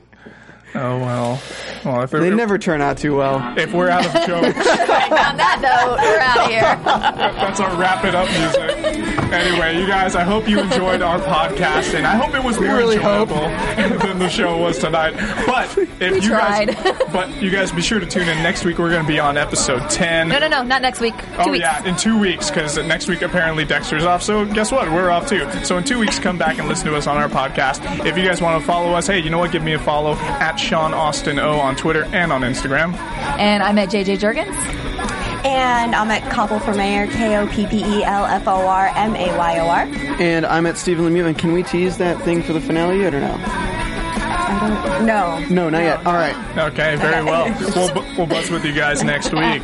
oh 0.76 1.00
well. 1.00 1.42
Well, 1.84 2.02
if, 2.04 2.12
they 2.12 2.28
if, 2.28 2.34
never 2.36 2.58
turn 2.60 2.82
out 2.82 2.98
too 2.98 3.16
well. 3.18 3.58
if 3.58 3.74
we're 3.74 3.90
out 3.90 4.06
of 4.06 4.14
jokes, 4.28 4.58
On 5.12 5.38
that 5.38 5.60
note, 5.62 5.98
we're 6.02 6.20
out 6.20 6.38
of 6.46 6.50
here. 6.50 6.62
that's 7.42 7.60
our 7.60 7.76
wrap 7.80 8.04
it 8.06 8.14
up 8.16 8.30
music. 8.30 9.32
Anyway, 9.34 9.80
you 9.80 9.88
guys, 9.88 10.14
I 10.16 10.24
hope 10.24 10.48
you 10.48 10.60
enjoyed 10.60 11.02
our 11.02 11.20
podcast, 11.20 11.94
and 11.96 12.06
I 12.06 12.16
hope 12.16 12.36
it 12.36 12.44
was 12.44 12.60
more 12.60 12.76
really 12.76 12.98
hope. 12.98 13.30
enjoyable 13.32 13.98
than 14.08 14.20
the 14.20 14.30
show 14.30 14.58
was 14.58 14.78
tonight. 14.78 15.14
But 15.46 15.76
if 16.02 16.16
you 16.24 16.30
tried. 16.30 16.76
guys, 16.76 17.02
but 17.12 17.42
you 17.42 17.50
guys, 17.50 17.72
be 17.72 17.82
sure 17.82 18.00
to 18.00 18.06
tune 18.06 18.28
in 18.28 18.38
next 18.44 18.64
week. 18.66 18.78
We're 18.78 18.90
going 18.92 19.04
to 19.04 19.08
be 19.08 19.20
on 19.20 19.38
episode 19.38 19.90
ten. 19.90 20.28
No, 20.30 20.38
no, 20.40 20.48
no, 20.48 20.64
not 20.64 20.82
next 20.82 21.00
week. 21.00 21.18
Two 21.18 21.26
Oh 21.40 21.52
weeks. 21.52 21.62
yeah, 21.64 21.84
in 21.86 21.96
two 21.96 22.20
weeks 22.20 22.50
because 22.50 22.78
next 22.78 23.08
week 23.08 23.22
apparently 23.22 23.66
Dexter's 23.66 24.04
off. 24.04 24.22
So 24.22 24.46
guess 24.46 24.72
what? 24.72 24.90
We're 24.92 25.10
off 25.10 25.28
too. 25.28 25.50
So 25.64 25.78
in 25.78 25.84
two 25.84 25.98
weeks, 26.00 26.20
come 26.20 26.38
back 26.38 26.60
and 26.60 26.68
listen 26.68 26.88
to 26.88 26.96
us 26.96 27.08
on 27.08 27.18
our 27.18 27.30
podcast. 27.30 28.06
If 28.06 28.18
you 28.18 28.24
guys 28.26 28.42
want 28.42 28.62
to 28.62 28.68
follow 28.68 28.92
us, 28.94 29.08
hey, 29.08 29.20
you 29.20 29.30
know 29.30 29.40
what? 29.40 29.52
Give 29.52 29.64
me 29.64 29.74
a 29.74 29.80
follow 29.80 30.14
at 30.14 30.61
Sean 30.62 30.94
Austin 30.94 31.40
O 31.40 31.60
on 31.60 31.76
Twitter 31.76 32.06
and 32.14 32.32
on 32.32 32.42
Instagram. 32.42 32.94
And 33.40 33.64
I'm 33.64 33.78
at 33.78 33.90
JJ 33.90 34.18
Jurgens. 34.20 34.56
And 35.44 35.96
I'm 35.96 36.12
at 36.12 36.22
Koppel 36.32 36.64
for 36.64 36.74
Mayor, 36.76 37.08
K 37.08 37.38
O 37.38 37.48
P 37.48 37.66
P 37.66 37.78
E 37.84 38.04
L 38.04 38.26
F 38.26 38.48
O 38.48 38.68
R 38.68 38.92
M 38.96 39.16
A 39.16 39.36
Y 39.38 39.60
O 39.60 39.68
R. 39.68 39.82
And 40.22 40.46
I'm 40.46 40.66
at 40.68 40.78
Stephen 40.78 41.06
Lemieux. 41.06 41.26
And 41.28 41.38
can 41.38 41.52
we 41.52 41.64
tease 41.64 41.98
that 41.98 42.22
thing 42.22 42.44
for 42.44 42.54
the 42.54 42.62
finale 42.62 43.00
yet 43.02 43.14
or 43.16 43.22
no? 43.22 43.36
No. 45.06 45.40
No, 45.50 45.70
not 45.70 45.82
yet. 45.82 46.06
All 46.06 46.14
right. 46.14 46.36
Okay, 46.58 46.96
very 46.98 47.24
well. 47.24 47.48
We'll, 47.76 47.94
bu- 47.94 48.18
we'll 48.18 48.28
buzz 48.28 48.52
with 48.52 48.64
you 48.64 48.74
guys 48.74 49.04
next 49.04 49.34
week. 49.34 49.64